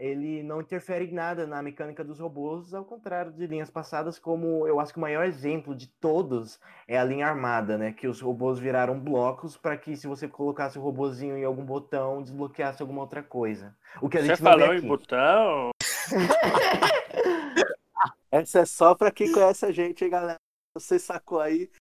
ele 0.03 0.43
não 0.43 0.59
interfere 0.59 1.05
em 1.05 1.13
nada 1.13 1.47
na 1.47 1.63
mecânica 1.63 2.03
dos 2.03 2.19
robôs, 2.19 2.73
ao 2.73 2.83
contrário 2.83 3.31
de 3.31 3.47
linhas 3.47 3.69
passadas, 3.69 4.19
como 4.19 4.67
eu 4.67 4.77
acho 4.81 4.91
que 4.91 4.97
o 4.97 5.01
maior 5.01 5.23
exemplo 5.23 5.73
de 5.73 5.87
todos 5.87 6.59
é 6.85 6.99
a 6.99 7.05
linha 7.05 7.25
armada, 7.25 7.77
né? 7.77 7.93
Que 7.93 8.05
os 8.05 8.19
robôs 8.19 8.59
viraram 8.59 8.99
blocos 8.99 9.55
para 9.55 9.77
que 9.77 9.95
se 9.95 10.05
você 10.05 10.27
colocasse 10.27 10.77
o 10.77 10.81
robôzinho 10.81 11.37
em 11.37 11.45
algum 11.45 11.63
botão, 11.63 12.21
desbloqueasse 12.21 12.81
alguma 12.81 12.99
outra 12.99 13.23
coisa. 13.23 13.73
O 14.01 14.09
que 14.09 14.17
a 14.17 14.21
você 14.21 14.27
gente 14.27 14.41
falou 14.41 14.73
em 14.73 14.81
botão? 14.81 15.71
Essa 18.29 18.59
é 18.59 18.65
só 18.65 18.93
para 18.95 19.09
quem 19.09 19.31
conhece 19.31 19.65
a 19.65 19.71
gente, 19.71 20.03
hein, 20.03 20.09
galera? 20.09 20.39
Você 20.75 20.99
sacou 20.99 21.39
aí? 21.39 21.71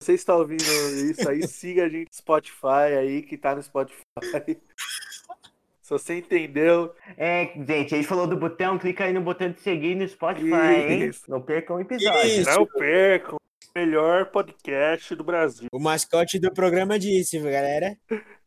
Você 0.00 0.12
está 0.12 0.36
ouvindo 0.36 0.62
isso 1.10 1.28
aí? 1.28 1.48
Siga 1.48 1.86
a 1.86 1.88
gente 1.88 2.06
no 2.06 2.16
Spotify 2.16 2.94
aí, 2.96 3.22
que 3.22 3.36
tá 3.36 3.56
no 3.56 3.62
Spotify. 3.62 4.04
Você 5.92 6.18
entendeu. 6.18 6.94
É, 7.16 7.52
gente, 7.66 7.94
aí 7.94 8.02
falou 8.02 8.26
do 8.26 8.36
botão, 8.36 8.78
clica 8.78 9.04
aí 9.04 9.12
no 9.12 9.20
botão 9.20 9.50
de 9.50 9.60
seguir 9.60 9.94
no 9.94 10.08
Spotify, 10.08 10.88
hein? 10.88 11.08
Isso. 11.08 11.30
Não 11.30 11.40
percam 11.40 11.76
o 11.76 11.80
episódio. 11.80 12.26
Isso. 12.26 12.50
Não 12.50 12.66
percam. 12.66 13.36
Melhor 13.74 14.26
podcast 14.26 15.14
do 15.14 15.24
Brasil. 15.24 15.68
O 15.72 15.80
mascote 15.80 16.38
do 16.38 16.52
programa 16.52 16.98
disse, 16.98 17.38
galera. 17.38 17.96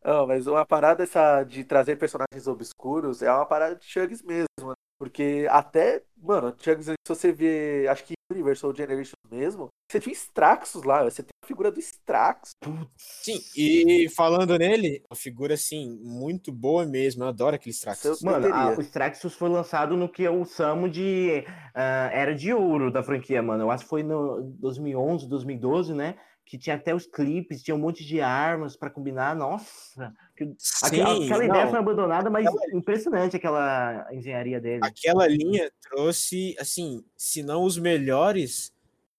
Não, 0.04 0.28
mas 0.28 0.46
uma 0.46 0.66
parada 0.66 1.04
essa 1.04 1.44
de 1.44 1.64
trazer 1.64 1.96
personagens 1.96 2.48
obscuros 2.48 3.24
é 3.24 3.32
uma 3.32 3.46
parada 3.46 3.76
de 3.76 3.86
Chugs 3.86 4.22
mesmo, 4.22 4.46
né? 4.62 4.74
Porque 5.06 5.46
até, 5.52 6.02
mano, 6.18 6.52
Chugs, 6.60 6.88
se 6.88 6.96
você 7.08 7.32
vê, 7.32 7.88
acho 7.88 8.04
que 8.06 8.14
Universal 8.34 8.76
Generation 8.76 9.14
mesmo, 9.32 9.68
você 9.88 10.00
tinha 10.00 10.14
Straxus 10.14 10.82
lá, 10.84 11.04
você 11.04 11.22
tem 11.22 11.30
a 11.44 11.46
figura 11.46 11.72
do 11.72 11.80
Straxus. 11.80 12.54
Sim, 12.98 13.40
e 13.56 14.10
falando 14.10 14.58
nele, 14.58 15.04
uma 15.08 15.16
figura 15.16 15.54
assim, 15.54 15.96
muito 16.02 16.52
boa 16.52 16.88
mesmo. 16.88 17.24
Eu 17.24 17.28
adoro 17.28 17.56
aquele 17.56 17.70
Straxus. 17.72 18.24
Mano, 18.24 18.48
a- 18.52 18.76
o 18.76 18.82
Straxus 18.82 19.36
foi 19.36 19.48
lançado 19.48 19.96
no 19.96 20.10
que 20.10 20.24
eu 20.24 20.44
chamo 20.44 20.90
de 20.90 21.46
ah, 21.76 22.10
Era 22.12 22.34
de 22.34 22.52
Ouro 22.52 22.92
da 22.92 23.04
franquia, 23.04 23.44
mano. 23.44 23.62
Eu 23.66 23.70
acho 23.70 23.84
que 23.84 23.90
foi 23.92 24.02
no 24.02 24.42
2011, 24.60 25.30
2012, 25.30 25.94
né? 25.94 26.16
Que 26.46 26.58
tinha 26.58 26.76
até 26.76 26.94
os 26.94 27.08
clipes, 27.08 27.64
tinha 27.64 27.74
um 27.74 27.80
monte 27.80 28.06
de 28.06 28.22
armas 28.22 28.76
pra 28.76 28.90
combinar. 28.90 29.36
Nossa! 29.36 30.14
Sim, 30.58 30.86
aquela, 30.86 31.26
aquela 31.26 31.46
ideia 31.46 31.64
não, 31.64 31.72
foi 31.72 31.80
abandonada, 31.80 32.30
mas 32.30 32.46
impressionante 32.72 33.36
aquela 33.36 34.08
engenharia 34.12 34.62
dele. 34.62 34.82
aquela 34.84 35.28
linha 35.28 35.72
trouxe, 35.82 36.56
assim, 36.60 37.04
se 37.18 37.42
não 37.42 37.64
os 37.64 37.78
melhores, 37.80 38.72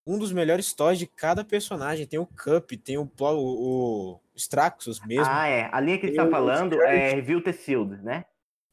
um 0.05 0.17
dos 0.17 0.31
melhores 0.31 0.73
toys 0.73 0.97
de 0.97 1.05
cada 1.05 1.43
personagem. 1.43 2.07
Tem 2.07 2.17
o 2.17 2.25
Cup, 2.25 2.71
tem 2.81 2.97
o, 2.97 3.11
o, 3.19 4.13
o 4.13 4.19
Straxus 4.35 5.05
mesmo. 5.05 5.25
Ah, 5.27 5.47
é. 5.47 5.69
A 5.71 5.81
linha 5.81 5.97
que 5.97 6.05
ele 6.05 6.15
Tem 6.15 6.23
tá 6.23 6.27
o 6.27 6.31
falando 6.31 6.81
é 6.81 7.13
Review 7.15 7.43
the 7.43 7.51
Shield, 7.51 8.01
né? 8.01 8.23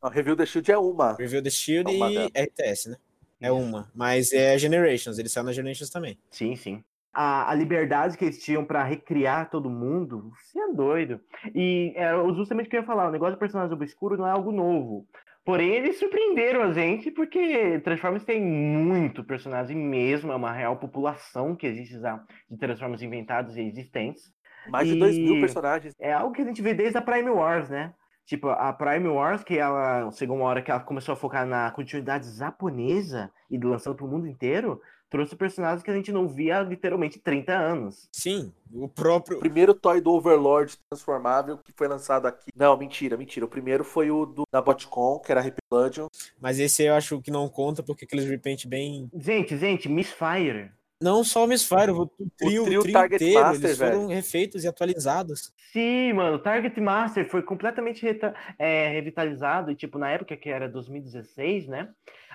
A 0.01 0.09
Review 0.11 0.37
the 0.37 0.47
Shield 0.47 0.71
é 0.71 0.79
uma. 0.79 1.17
Review 1.17 1.43
the 1.43 1.51
Shield 1.51 1.91
Uma 1.91 2.13
e. 2.13 2.27
RTS, 2.27 2.91
né? 2.91 2.97
É 3.41 3.51
uma. 3.51 3.91
Mas 3.95 4.33
é 4.33 4.57
Generations, 4.59 5.19
ele 5.19 5.29
saiu 5.29 5.45
na 5.45 5.53
Generations 5.53 5.91
também. 5.91 6.19
Sim, 6.31 6.55
sim. 6.55 6.85
A, 7.15 7.51
a 7.51 7.55
liberdade 7.55 8.19
que 8.19 8.25
eles 8.25 8.43
tinham 8.43 8.65
pra 8.65 8.83
recriar 8.83 9.49
todo 9.49 9.71
mundo, 9.71 10.33
você 10.37 10.59
é 10.59 10.73
doido. 10.73 11.21
E 11.55 11.93
era 11.95 12.17
justamente 12.35 12.67
o 12.67 12.71
que 12.71 12.77
eu 12.77 12.81
ia 12.81 12.87
falar, 12.87 13.09
o 13.09 13.13
negócio 13.13 13.37
do 13.37 13.39
personagem 13.39 13.73
obscuro 13.73 14.17
não 14.17 14.27
é 14.27 14.33
algo 14.33 14.51
novo. 14.51 15.07
Porém, 15.45 15.75
eles 15.75 15.99
surpreenderam 15.99 16.63
a 16.63 16.73
gente, 16.73 17.11
porque 17.11 17.79
Transformers 17.81 18.25
tem 18.25 18.41
muito 18.43 19.23
personagem 19.23 19.77
mesmo, 19.77 20.33
é 20.33 20.37
uma 20.37 20.51
real 20.51 20.77
população 20.77 21.55
que 21.55 21.67
existe 21.67 22.01
já 22.01 22.19
de 22.51 22.57
Transformers 22.57 23.03
inventados 23.03 23.57
e 23.57 23.61
existentes. 23.61 24.33
Mais 24.69 24.89
de 24.89 24.99
2 24.99 25.19
mil 25.19 25.41
personagens. 25.41 25.95
É 26.01 26.13
algo 26.15 26.35
que 26.35 26.41
a 26.41 26.45
gente 26.47 26.63
vê 26.63 26.73
desde 26.73 26.97
a 26.97 27.03
Prime 27.03 27.29
Wars, 27.29 27.69
né? 27.69 27.93
Tipo, 28.27 28.49
a 28.49 28.73
Prime 28.73 29.09
Wars, 29.09 29.45
que 29.45 29.59
ela 29.59 30.11
chegou 30.13 30.37
uma 30.37 30.47
hora 30.47 30.63
que 30.63 30.71
ela 30.71 30.81
começou 30.81 31.13
a 31.13 31.17
focar 31.17 31.47
na 31.47 31.71
continuidade 31.71 32.31
japonesa 32.31 33.31
e 33.51 33.59
lançando 33.59 33.97
pro 33.97 34.09
mundo 34.09 34.27
inteiro, 34.27 34.81
trouxe 35.15 35.37
personagens 35.37 35.83
que 35.83 35.91
a 35.91 35.95
gente 35.95 36.11
não 36.11 36.27
via 36.27 36.59
há 36.59 36.63
literalmente 36.63 37.21
30 37.21 37.53
anos. 37.53 38.09
Sim, 38.11 38.53
o 38.73 38.89
próprio. 38.89 39.37
O 39.37 39.41
primeiro 39.41 39.73
toy 39.73 40.01
do 40.01 40.11
Overlord 40.11 40.77
transformável 40.91 41.59
que 41.59 41.73
foi 41.73 41.87
lançado 41.87 42.27
aqui. 42.27 42.51
Não, 42.57 42.77
mentira, 42.77 43.17
mentira. 43.17 43.47
O 43.47 43.49
primeiro 43.49 43.85
foi 43.85 44.11
o 44.11 44.27
do, 44.27 44.43
da 44.51 44.61
Botcon, 44.61 45.21
que 45.21 45.31
era 45.31 45.41
Repludion. 45.41 46.09
Mas 46.41 46.59
esse 46.59 46.83
eu 46.83 46.95
acho 46.95 47.21
que 47.21 47.31
não 47.31 47.49
conta, 47.49 47.81
porque 47.81 48.07
aqueles 48.07 48.25
repaint 48.25 48.67
bem. 48.67 49.09
Gente, 49.15 49.57
gente, 49.57 49.89
Misfire. 49.89 50.73
Não 51.03 51.25
só 51.25 51.45
o 51.45 51.47
Misfire, 51.47 51.91
o 51.91 52.07
trio, 52.37 52.63
o 52.63 52.65
trio 52.67 52.83
trio, 52.83 52.93
Target 52.93 53.23
inteiro, 53.23 53.45
Master, 53.45 53.65
eles 53.67 53.79
foram 53.79 54.07
refeitos 54.07 54.65
e 54.65 54.69
atualizados. 54.69 55.53
Sim, 55.73 56.13
mano, 56.13 56.39
Target 56.39 56.81
Master 56.81 57.29
foi 57.29 57.43
completamente 57.43 58.03
reta- 58.03 58.35
é, 58.59 58.89
revitalizado 58.89 59.71
e, 59.71 59.75
tipo, 59.75 59.99
na 59.99 60.11
época 60.11 60.37
que 60.37 60.49
era 60.49 60.69
2016, 60.69 61.67
né? 61.67 61.91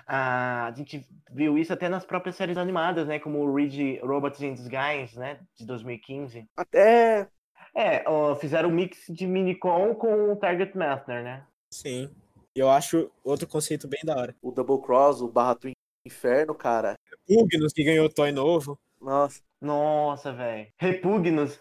A 0.06 0.72
gente 0.76 1.06
viu 1.30 1.56
isso 1.56 1.72
até 1.72 1.88
nas 1.88 2.04
próprias 2.04 2.36
séries 2.36 2.56
animadas, 2.56 3.06
né? 3.06 3.18
Como 3.18 3.38
o 3.38 3.54
Ridge 3.54 3.98
Robots 4.02 4.40
in 4.42 4.54
Disguise, 4.54 5.18
né? 5.18 5.38
De 5.56 5.64
2015. 5.64 6.46
Até. 6.56 7.28
É, 7.74 8.02
ó, 8.06 8.34
fizeram 8.34 8.68
um 8.68 8.72
mix 8.72 9.04
de 9.08 9.26
Minicon 9.26 9.94
com 9.94 10.32
o 10.32 10.36
Target 10.36 10.76
Master, 10.76 11.22
né? 11.22 11.44
Sim. 11.72 12.10
E 12.54 12.58
eu 12.58 12.68
acho 12.68 13.10
outro 13.22 13.46
conceito 13.46 13.86
bem 13.86 14.00
da 14.04 14.16
hora. 14.16 14.34
O 14.42 14.50
Double 14.50 14.80
Cross, 14.84 15.20
o 15.22 15.28
Barra 15.28 15.54
Twin 15.54 15.72
Inferno, 16.04 16.54
cara. 16.54 16.98
Pugnos, 17.30 17.72
que 17.72 17.84
ganhou 17.84 18.08
toy 18.08 18.32
novo. 18.32 18.78
Nossa. 19.00 19.40
Nossa, 19.60 20.32
velho. 20.32 20.68
Repugnos, 20.78 21.60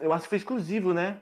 eu 0.00 0.12
acho 0.12 0.22
que 0.24 0.28
foi 0.28 0.38
exclusivo, 0.38 0.94
né? 0.94 1.20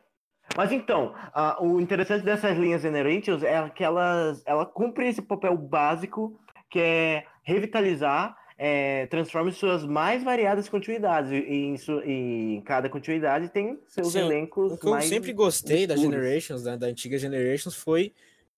Mas 0.54 0.70
então, 0.70 1.14
o 1.60 1.80
interessante 1.80 2.24
dessas 2.24 2.58
linhas 2.58 2.82
Generations 2.82 3.42
é 3.42 3.68
que 3.70 3.82
elas 3.82 4.42
ela 4.44 4.66
cumpre 4.66 5.08
esse 5.08 5.22
papel 5.22 5.56
básico 5.56 6.38
que 6.68 6.78
é 6.78 7.24
revitalizar, 7.42 8.36
é, 8.58 9.06
transforma 9.06 9.48
em 9.48 9.52
suas 9.52 9.84
mais 9.84 10.22
variadas 10.22 10.68
continuidades. 10.68 11.30
E, 11.32 11.36
em, 11.36 11.76
su- 11.78 12.02
e 12.04 12.56
em 12.56 12.60
cada 12.60 12.90
continuidade 12.90 13.48
tem 13.48 13.78
seus 13.88 14.12
Sim, 14.12 14.20
elencos 14.20 14.72
O 14.72 14.76
que 14.76 14.86
eu 14.86 15.00
sempre 15.00 15.32
gostei 15.32 15.86
da 15.86 15.94
obscuros. 15.94 16.16
Generations, 16.16 16.62
da, 16.62 16.76
da 16.76 16.86
antiga 16.88 17.16
Generations, 17.16 17.74
foi 17.74 18.12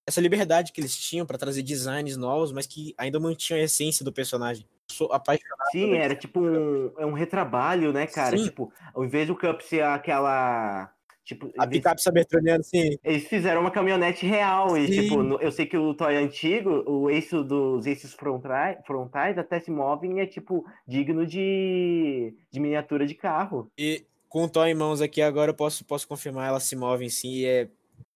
essa 0.04 0.20
liberdade 0.20 0.72
que 0.72 0.80
eles 0.80 0.96
tinham 0.96 1.24
pra 1.24 1.38
trazer 1.38 1.62
designs 1.62 2.16
novos, 2.16 2.50
mas 2.50 2.66
que 2.66 2.92
ainda 2.98 3.20
mantinham 3.20 3.60
a 3.60 3.64
essência 3.64 4.04
do 4.04 4.12
personagem. 4.12 4.66
Sou 4.92 5.12
apaixonado. 5.12 5.70
Sim, 5.72 5.94
era 5.94 6.14
tipo 6.14 6.40
um, 6.40 6.92
é 6.98 7.06
um 7.06 7.12
retrabalho, 7.12 7.92
né, 7.92 8.06
cara? 8.06 8.36
Sim. 8.36 8.44
Tipo, 8.44 8.72
ao 8.94 9.04
invés 9.04 9.26
do 9.26 9.36
Cup 9.36 9.60
ser 9.60 9.82
aquela. 9.82 10.92
Tipo, 11.24 11.52
A 11.56 11.66
picape 11.68 12.02
sabertroniana, 12.02 12.64
sim. 12.64 12.98
Eles 13.04 13.28
fizeram 13.28 13.60
uma 13.60 13.70
caminhonete 13.70 14.26
real 14.26 14.76
e, 14.76 14.88
Sim. 14.88 15.02
tipo, 15.02 15.22
eu 15.40 15.52
sei 15.52 15.66
que 15.66 15.76
o 15.76 15.94
toy 15.94 16.16
antigo, 16.16 16.82
o 16.84 17.08
eixo 17.08 17.44
dos 17.44 17.86
eixos 17.86 18.12
frontais, 18.12 18.76
frontais 18.84 19.38
até 19.38 19.60
se 19.60 19.70
movem 19.70 20.18
e 20.18 20.20
é, 20.20 20.26
tipo, 20.26 20.64
digno 20.86 21.24
de, 21.24 22.34
de 22.50 22.58
miniatura 22.58 23.06
de 23.06 23.14
carro. 23.14 23.70
E 23.78 24.04
com 24.28 24.42
o 24.42 24.48
toy 24.48 24.70
em 24.70 24.74
mãos 24.74 25.00
aqui 25.00 25.22
agora 25.22 25.52
eu 25.52 25.54
posso, 25.54 25.84
posso 25.84 26.08
confirmar, 26.08 26.48
elas 26.48 26.64
se 26.64 26.74
movem 26.74 27.08
sim 27.08 27.34
e 27.34 27.44
é 27.44 27.68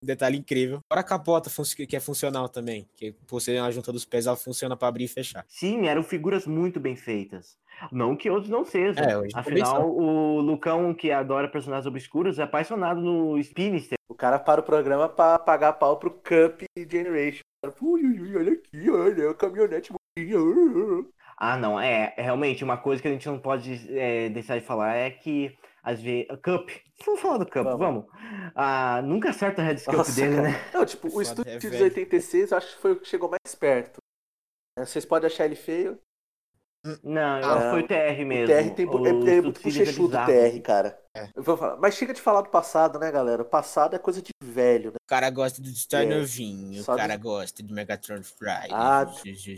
detalhe 0.03 0.39
incrível. 0.39 0.81
Fora 0.89 1.01
a 1.01 1.05
capota 1.05 1.51
que 1.87 1.97
é 1.97 2.01
funcional 2.01 2.49
também, 2.49 2.89
que 2.95 3.13
por 3.27 3.41
ser 3.41 3.61
uma 3.61 3.71
junta 3.71 3.93
dos 3.93 4.05
pés, 4.05 4.27
ela 4.27 4.37
funciona 4.37 4.77
pra 4.77 4.89
abrir 4.89 5.05
e 5.05 5.09
fechar. 5.09 5.45
Sim, 5.49 5.87
eram 5.87 6.03
figuras 6.03 6.47
muito 6.47 6.79
bem 6.81 6.97
feitas. 6.97 7.57
Não 7.93 8.17
que 8.17 8.31
outros 8.31 8.51
não 8.51 8.65
sejam. 8.65 9.05
É, 9.05 9.29
Afinal, 9.35 9.91
o 9.91 10.41
Lucão, 10.41 10.95
que 10.95 11.11
adora 11.11 11.49
personagens 11.49 11.87
obscuros, 11.87 12.39
é 12.39 12.43
apaixonado 12.43 13.01
no 13.01 13.43
Spinister. 13.43 13.99
O 14.09 14.15
cara 14.15 14.39
para 14.39 14.61
o 14.61 14.65
programa 14.65 15.09
pra 15.09 15.39
pagar 15.39 15.75
pau 15.75 15.99
pro 15.99 16.11
Cup 16.11 16.63
Generation. 16.91 17.43
Ui, 17.83 18.03
ui, 18.03 18.21
ui, 18.21 18.37
olha 18.37 18.53
aqui, 18.53 18.91
olha, 18.91 19.31
a 19.31 19.35
caminhonete 19.35 19.93
bonitinha. 19.93 21.07
Ah, 21.37 21.59
não, 21.59 21.79
é, 21.79 22.15
é 22.17 22.23
realmente 22.23 22.65
uma 22.65 22.79
coisa 22.79 23.03
que 23.03 23.09
a 23.09 23.11
gente 23.11 23.27
não 23.27 23.39
pode 23.39 23.87
é, 23.91 24.31
deixar 24.31 24.59
de 24.59 24.65
falar 24.65 24.95
é 24.95 25.11
que 25.11 25.55
às 25.87 26.01
vezes. 26.01 26.27
Cup. 26.43 26.69
Vamos 27.05 27.21
falar 27.21 27.39
do 27.39 27.47
Cup, 27.47 27.63
Vamos. 27.65 27.79
vamos. 27.79 28.05
Ah, 28.55 29.01
nunca 29.03 29.31
acerta 29.31 29.63
a 29.63 29.65
Red 29.65 29.77
Cup 29.77 29.95
Nossa, 29.95 30.13
dele, 30.21 30.37
cara. 30.37 30.49
né? 30.49 30.65
Não, 30.75 30.85
tipo, 30.85 31.09
o 31.17 31.23
Estúdio 31.23 31.53
é 31.53 31.59
de 31.59 31.69
velho. 31.69 31.85
86 31.85 32.51
eu 32.51 32.59
acho 32.59 32.75
que 32.75 32.83
foi 32.83 32.93
o 32.93 33.01
que 33.01 33.09
chegou 33.09 33.31
mais 33.31 33.55
perto. 33.55 33.99
É, 34.79 34.85
Vocês 34.85 35.05
podem 35.07 35.29
achar 35.29 35.45
ele 35.47 35.55
feio. 35.57 35.99
Não, 37.03 37.41
eu 37.41 37.51
Ah, 37.51 37.71
foi 37.73 37.83
o 37.83 37.87
TR 37.89 38.23
O 38.23 38.27
mesmo. 38.27 38.47
TR 38.55 38.75
tem, 38.75 38.87
O 38.87 39.07
é, 39.07 39.11
é 39.11 39.13
muito 39.13 39.29
é 39.29 39.41
bochechudo 39.63 40.17
o. 40.17 40.25
TR, 40.25 40.61
cara. 40.63 40.97
É. 41.17 41.29
Eu 41.35 41.43
vou 41.43 41.57
falar. 41.57 41.77
Mas 41.79 41.95
chega 41.97 42.15
de 42.15 42.21
falar 42.21 42.43
do 42.43 42.49
passado, 42.51 42.97
né, 43.01 43.11
galera? 43.11 43.43
O 43.43 43.45
passado 43.47 43.97
é 43.97 43.99
coisa 43.99 44.23
de 44.23 44.31
velho, 44.41 44.91
né? 44.93 44.97
O 45.03 45.09
cara 45.09 45.29
gosta 45.31 45.61
de 45.61 45.89
toy 45.89 46.03
É, 46.03 46.07
novinho, 46.07 46.83
só 46.85 46.95
o 46.95 46.97
cara 46.97 47.17
de- 47.17 47.23
gosta 47.23 47.61
de 47.63 47.73
Megatron 47.75 48.23
Fry. 48.23 48.69
Ah, 48.71 49.05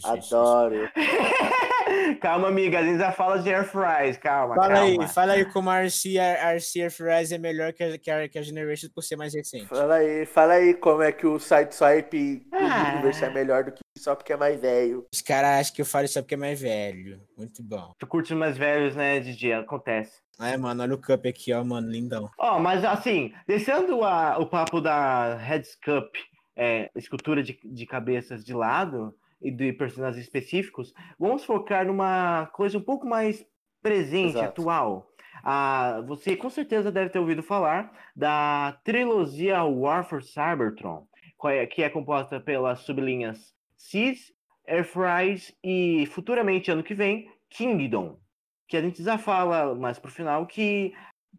Adoro. 0.04 0.88
calma, 2.20 2.48
amiga, 2.48 2.78
a 2.78 2.82
gente 2.82 2.98
já 2.98 3.12
fala 3.12 3.38
de 3.38 3.52
Air 3.52 3.64
Fries, 3.64 4.16
calma, 4.16 4.54
Fala 4.54 4.74
calma. 4.74 5.02
aí, 5.04 5.08
fala 5.08 5.32
aí 5.34 5.44
como 5.46 5.70
a 5.70 5.80
RC, 5.82 6.18
a 6.18 6.52
RC 6.54 6.82
Air 6.82 6.90
Fries 6.90 7.32
é 7.32 7.38
melhor 7.38 7.72
que 7.72 7.82
a, 7.82 7.98
que 7.98 8.10
a, 8.10 8.28
que 8.28 8.38
a 8.38 8.42
Generation 8.42 8.88
por 8.94 9.02
ser 9.02 9.16
mais 9.16 9.34
recente. 9.34 9.66
Fala 9.66 9.96
aí, 9.96 10.26
fala 10.26 10.54
aí 10.54 10.74
como 10.74 11.02
é 11.02 11.12
que 11.12 11.26
o 11.26 11.38
Sideswipe 11.38 12.46
do 12.50 12.56
Ah. 12.56 12.92
Universe 12.94 13.24
é 13.24 13.30
melhor 13.30 13.64
do 13.64 13.72
que 13.72 13.80
só 13.98 14.14
porque 14.14 14.32
é 14.32 14.36
mais 14.36 14.60
velho. 14.60 15.06
Os 15.12 15.20
caras 15.20 15.60
acham 15.60 15.74
que 15.74 15.82
eu 15.82 15.86
falo 15.86 16.06
só 16.08 16.20
porque 16.22 16.34
é 16.34 16.38
mais 16.38 16.60
velho. 16.60 17.20
Muito 17.36 17.62
bom. 17.62 17.92
Tu 17.98 18.06
curte 18.06 18.32
os 18.32 18.38
mais 18.38 18.56
velhos, 18.56 18.94
né, 18.94 19.18
DJ? 19.20 19.54
Acontece. 19.54 20.12
É, 20.40 20.56
mano, 20.56 20.82
olha 20.84 20.94
o 20.94 20.98
cup 21.02 21.26
aqui, 21.26 21.52
ó, 21.52 21.64
mano, 21.64 21.90
lindão. 21.90 22.30
Ó, 22.38 22.60
mas 22.60 22.84
assim, 22.84 23.32
deixando 23.46 24.04
a- 24.04 24.38
o 24.38 24.46
papo 24.46 24.80
da 24.80 25.34
Heads 25.36 25.76
Cup, 25.84 26.14
é, 26.56 26.88
escultura 26.94 27.42
de, 27.42 27.58
de 27.64 27.86
cabeças 27.86 28.44
de 28.44 28.52
lado 28.54 29.12
e 29.40 29.50
de 29.50 29.72
personagens 29.72 30.22
específicos, 30.24 30.92
vamos 31.18 31.44
focar 31.44 31.86
numa 31.86 32.46
coisa 32.52 32.78
um 32.78 32.82
pouco 32.82 33.06
mais 33.06 33.44
presente, 33.82 34.30
Exato. 34.36 34.62
atual. 34.62 35.10
Ah, 35.44 36.02
você 36.06 36.36
com 36.36 36.50
certeza 36.50 36.90
deve 36.90 37.10
ter 37.10 37.18
ouvido 37.18 37.42
falar 37.42 37.92
da 38.14 38.78
trilogia 38.84 39.62
War 39.62 40.04
for 40.04 40.22
Cybertron, 40.22 41.06
é- 41.44 41.66
que 41.66 41.82
é 41.82 41.88
composta 41.88 42.40
pelas 42.40 42.80
sublinhas 42.80 43.54
Cis, 43.76 44.32
Airfries 44.66 45.56
e 45.62 46.06
futuramente, 46.06 46.70
ano 46.70 46.82
que 46.82 46.94
vem, 46.94 47.30
Kingdom. 47.48 48.18
Que 48.66 48.76
a 48.76 48.82
gente 48.82 49.02
já 49.02 49.16
fala 49.16 49.74
mais 49.74 49.98
pro 49.98 50.10
final 50.10 50.46
que 50.46 50.92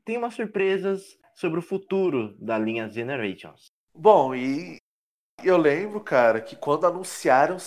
tem 0.06 0.18
umas 0.18 0.34
surpresas 0.34 1.18
sobre 1.36 1.60
o 1.60 1.62
futuro 1.62 2.36
da 2.40 2.58
linha 2.58 2.90
Generations. 2.90 3.68
Bom, 3.94 4.34
e 4.34 4.78
Eu 5.42 5.56
lembro, 5.58 6.02
cara, 6.02 6.42
que 6.42 6.56
quando 6.56 6.86
anunciaram, 6.86 7.58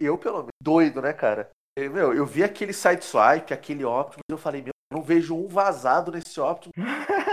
eu, 0.00 0.18
pelo 0.18 0.38
menos, 0.38 0.50
doido, 0.62 1.00
né, 1.02 1.12
cara? 1.12 1.50
Eu, 1.76 1.90
meu, 1.90 2.14
eu 2.14 2.26
vi 2.26 2.42
aquele 2.42 2.72
sideswipe, 2.72 3.54
aquele 3.54 3.84
Optimus, 3.84 4.24
eu 4.28 4.38
falei, 4.38 4.62
meu, 4.62 4.72
eu 4.90 4.96
não 4.96 5.02
vejo 5.02 5.34
um 5.34 5.48
vazado 5.48 6.10
nesse 6.12 6.40
Optimus. 6.40 6.74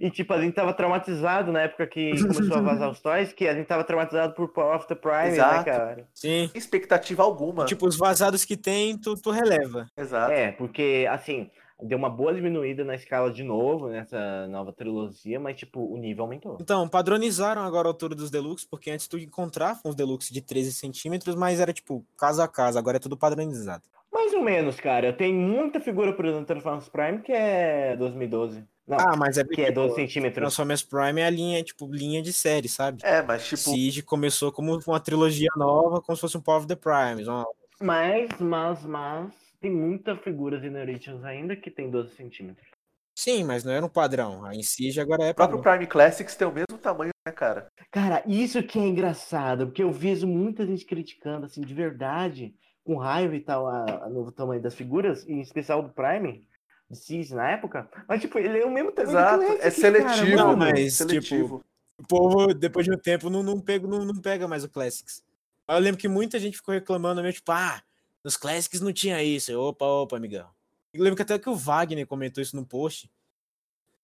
E, 0.00 0.10
tipo, 0.10 0.32
a 0.32 0.40
gente 0.40 0.54
tava 0.54 0.72
traumatizado 0.72 1.52
na 1.52 1.62
época 1.62 1.86
que 1.86 2.20
começou 2.20 2.56
a 2.56 2.60
vazar 2.60 2.90
os 2.90 3.00
toys, 3.00 3.32
que 3.32 3.46
a 3.46 3.54
gente 3.54 3.66
tava 3.66 3.84
traumatizado 3.84 4.34
por 4.34 4.48
Power 4.48 4.76
of 4.76 4.88
the 4.88 4.94
Prime, 4.94 5.16
né, 5.16 5.28
Exato. 5.28 5.64
cara? 5.64 6.08
Sim. 6.12 6.50
Expectativa 6.54 7.22
alguma. 7.22 7.64
Tipo, 7.64 7.86
os 7.86 7.96
vazados 7.96 8.44
que 8.44 8.56
tem, 8.56 8.98
tu, 8.98 9.14
tu 9.14 9.30
releva. 9.30 9.86
Exato. 9.96 10.32
É, 10.32 10.52
porque, 10.52 11.06
assim, 11.10 11.50
deu 11.82 11.98
uma 11.98 12.08
boa 12.10 12.32
diminuída 12.32 12.84
na 12.84 12.94
escala 12.94 13.30
de 13.32 13.42
novo, 13.42 13.88
nessa 13.88 14.46
nova 14.48 14.72
trilogia, 14.72 15.38
mas, 15.40 15.56
tipo, 15.58 15.80
o 15.92 15.96
nível 15.98 16.24
aumentou. 16.24 16.56
Então, 16.60 16.88
padronizaram 16.88 17.62
agora 17.62 17.88
a 17.88 17.90
altura 17.90 18.14
dos 18.14 18.30
deluxe, 18.30 18.66
porque 18.68 18.90
antes 18.90 19.08
tu 19.08 19.18
encontrava 19.18 19.80
uns 19.84 19.94
deluxe 19.94 20.32
de 20.32 20.40
13 20.40 20.72
centímetros, 20.72 21.34
mas 21.34 21.60
era 21.60 21.72
tipo 21.72 22.04
casa 22.16 22.44
a 22.44 22.48
casa, 22.48 22.78
agora 22.78 22.96
é 22.96 23.00
tudo 23.00 23.16
padronizado. 23.16 23.82
Mais 24.12 24.32
ou 24.32 24.40
menos, 24.42 24.76
cara. 24.78 25.12
Tem 25.12 25.34
muita 25.34 25.80
figura, 25.80 26.12
por 26.12 26.24
exemplo, 26.24 26.40
no 26.42 26.46
Transformers 26.46 26.88
Prime 26.88 27.18
que 27.20 27.32
é 27.32 27.96
2012. 27.96 28.64
Não, 28.86 28.98
Ah, 29.00 29.16
mas 29.16 29.38
é 29.38 29.44
que 29.44 29.60
é 29.62 29.72
12 29.72 29.94
centímetros. 29.96 30.34
Transformers 30.42 30.82
Prime 30.82 31.20
é 31.20 31.26
a 31.26 31.30
linha, 31.30 31.62
tipo, 31.64 31.86
linha 31.90 32.22
de 32.22 32.32
série, 32.32 32.68
sabe? 32.68 33.00
É, 33.02 33.22
mas 33.22 33.42
tipo, 33.44 33.56
Siege 33.56 34.02
começou 34.02 34.52
como 34.52 34.78
uma 34.86 35.00
trilogia 35.00 35.48
nova, 35.56 36.00
como 36.00 36.14
se 36.14 36.20
fosse 36.20 36.36
um 36.36 36.40
Power 36.40 36.58
of 36.60 36.68
the 36.68 36.76
Primes. 36.76 37.26
uma- 37.26 37.44
Mas, 37.80 38.30
mas, 38.38 38.84
mas, 38.84 39.32
tem 39.64 39.72
muita 39.72 40.14
figura 40.14 40.60
Generations 40.60 41.24
ainda 41.24 41.56
que 41.56 41.70
tem 41.70 41.90
12 41.90 42.14
centímetros. 42.14 42.66
Sim, 43.14 43.44
mas 43.44 43.64
não 43.64 43.72
era 43.72 43.86
um 43.86 43.88
padrão. 43.88 44.44
A 44.44 44.54
em 44.54 44.62
Siege 44.62 45.00
agora 45.00 45.24
é 45.24 45.30
o 45.30 45.34
próprio 45.34 45.62
padrão. 45.62 45.78
Prime 45.78 45.90
Classics 45.90 46.34
tem 46.34 46.46
o 46.46 46.52
mesmo 46.52 46.76
tamanho, 46.76 47.12
né, 47.26 47.32
cara? 47.32 47.68
Cara, 47.90 48.22
isso 48.26 48.62
que 48.62 48.78
é 48.78 48.82
engraçado, 48.82 49.66
porque 49.66 49.82
eu 49.82 49.90
vejo 49.90 50.26
muita 50.26 50.66
gente 50.66 50.84
criticando, 50.84 51.46
assim, 51.46 51.62
de 51.62 51.72
verdade, 51.72 52.54
com 52.84 52.96
raiva 52.96 53.34
e 53.34 53.40
tal, 53.40 53.66
a, 53.66 54.04
a 54.04 54.08
novo 54.10 54.30
tamanho 54.30 54.60
das 54.60 54.74
figuras, 54.74 55.26
em 55.26 55.40
especial 55.40 55.82
do 55.82 55.88
Prime, 55.88 56.46
de 56.90 56.98
Siege 56.98 57.34
na 57.34 57.48
época, 57.52 57.88
mas, 58.06 58.20
tipo, 58.20 58.38
ele 58.38 58.58
é 58.58 58.66
o 58.66 58.70
mesmo 58.70 58.92
tamanho 58.92 59.16
Exato. 59.16 59.46
do 59.46 59.62
É 59.62 59.70
seletivo, 59.70 60.36
Não, 60.36 60.46
mano. 60.48 60.58
mas, 60.58 60.92
seletivo. 60.92 61.64
O 61.98 62.06
povo, 62.06 62.52
depois 62.52 62.84
de 62.84 62.92
um 62.92 62.98
tempo, 62.98 63.30
não, 63.30 63.42
não, 63.42 63.58
pega, 63.58 63.86
não, 63.88 64.04
não 64.04 64.20
pega 64.20 64.46
mais 64.46 64.62
o 64.62 64.68
Classics. 64.68 65.22
Eu 65.66 65.78
lembro 65.78 65.98
que 65.98 66.08
muita 66.08 66.38
gente 66.38 66.58
ficou 66.58 66.74
reclamando, 66.74 67.22
meio 67.22 67.32
tipo, 67.32 67.50
ah, 67.50 67.80
nos 68.24 68.36
Classics 68.36 68.80
não 68.80 68.92
tinha 68.92 69.22
isso. 69.22 69.52
Eu, 69.52 69.60
opa, 69.60 69.84
opa, 69.84 70.16
amigão. 70.16 70.48
Eu 70.92 71.02
lembro 71.02 71.16
que 71.16 71.22
até 71.22 71.38
que 71.38 71.50
o 71.50 71.54
Wagner 71.54 72.06
comentou 72.06 72.42
isso 72.42 72.56
no 72.56 72.64
post. 72.64 73.10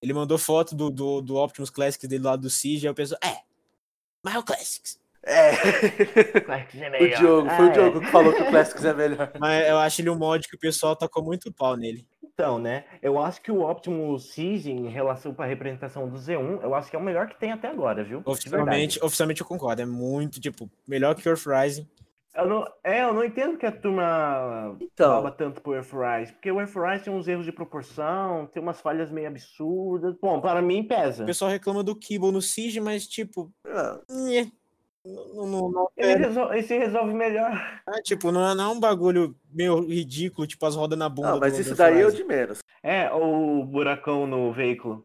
Ele 0.03 0.12
mandou 0.12 0.39
foto 0.39 0.75
do, 0.75 0.91
do, 0.91 1.21
do 1.21 1.37
Optimus 1.37 1.71
Classics 1.71 2.09
dele 2.09 2.25
lá 2.25 2.37
do 2.37 2.49
Siege, 2.49 2.87
aí 2.87 2.91
eu 2.91 2.95
penso, 2.95 3.15
é, 3.23 3.41
mas 4.23 4.35
é 4.35 4.39
o 4.39 4.43
Classics. 4.43 4.99
É. 5.23 5.53
Classics 6.41 6.81
é 6.81 6.89
o 6.89 6.93
melhor. 6.93 7.19
Diogo, 7.19 7.50
foi 7.50 7.67
Ah, 7.67 7.69
o 7.69 7.73
Diogo 7.73 8.00
que 8.00 8.07
falou 8.07 8.33
que 8.33 8.43
o 8.43 8.47
Classics 8.47 8.85
é 8.85 8.95
melhor. 8.95 9.31
Mas 9.39 9.69
eu 9.69 9.79
acho 9.79 10.00
ele 10.00 10.09
um 10.09 10.17
mod 10.17 10.49
que 10.49 10.57
o 10.57 10.59
pessoal 10.59 10.97
tacou 10.97 11.23
muito 11.23 11.53
pau 11.53 11.77
nele. 11.77 12.07
Então, 12.23 12.59
né? 12.59 12.85
Eu 13.03 13.19
acho 13.19 13.43
que 13.43 13.53
o 13.53 13.69
Optimus 13.69 14.33
Siege, 14.33 14.71
em 14.71 14.89
relação 14.89 15.35
para 15.35 15.45
a 15.45 15.49
representação 15.49 16.09
do 16.09 16.17
Z1, 16.17 16.62
eu 16.62 16.75
acho 16.75 16.89
que 16.89 16.97
é 16.97 16.99
o 16.99 17.03
melhor 17.03 17.29
que 17.29 17.39
tem 17.39 17.53
até 17.53 17.69
agora, 17.69 18.03
viu? 18.03 18.23
Oficialmente, 18.25 18.99
oficialmente 19.05 19.43
eu 19.43 19.47
concordo. 19.47 19.83
É 19.83 19.87
muito, 19.87 20.41
tipo, 20.41 20.71
melhor 20.89 21.15
que 21.15 21.29
Earth 21.29 21.45
Rising. 21.47 21.87
Eu 22.34 22.46
não, 22.49 22.64
é, 22.84 23.02
eu 23.02 23.12
não 23.12 23.25
entendo 23.25 23.58
que 23.58 23.66
a 23.66 23.72
turma 23.72 24.76
Então. 24.80 25.10
baba 25.16 25.32
tanto 25.32 25.60
pro 25.60 25.75
Earthrise, 25.75 26.32
porque 26.32 26.50
o 26.50 26.60
Earthrise 26.60 27.04
tem 27.04 27.12
uns 27.12 27.26
erros 27.26 27.44
de 27.44 27.50
proporção, 27.52 28.46
tem 28.46 28.62
umas 28.62 28.80
falhas 28.80 29.10
meio 29.10 29.26
absurdas. 29.28 30.14
Bom, 30.22 30.40
para 30.40 30.62
mim 30.62 30.84
pesa. 30.87 31.25
O 31.25 31.26
pessoal 31.26 31.50
reclama 31.50 31.82
do 31.82 31.96
Kibble 31.96 32.30
no 32.30 32.40
Siege, 32.40 32.80
mas, 32.80 33.04
tipo, 33.08 33.52
Ah, 33.66 33.99
nhé. 34.08 34.46
não, 35.04 35.46
não, 35.46 35.70
não, 35.72 35.88
Ele, 35.96 36.12
é, 36.12 36.16
resol- 36.28 36.52
ele 36.54 36.62
se 36.62 36.78
resolve 36.78 37.12
melhor. 37.12 37.52
é, 37.88 38.00
tipo, 38.02 38.30
não 38.30 38.49
é, 38.49 38.54
não 38.54 38.64
é 38.64 38.75
um 38.75 38.80
bagulho 38.80 39.34
meio 39.52 39.80
ridículo, 39.84 40.46
tipo 40.46 40.64
as 40.66 40.76
rodas 40.76 40.97
na 40.99 41.08
bunda. 41.08 41.32
Não, 41.32 41.40
mas 41.40 41.54
do- 41.54 41.60
isso 41.62 41.75
daí 41.75 42.00
é 42.00 42.06
o 42.06 42.12
de 42.12 42.23
menos. 42.23 42.60
É, 42.80 43.10
ou 43.10 43.60
o 43.60 43.64
buracão 43.64 44.25
no 44.28 44.52
veículo. 44.52 45.04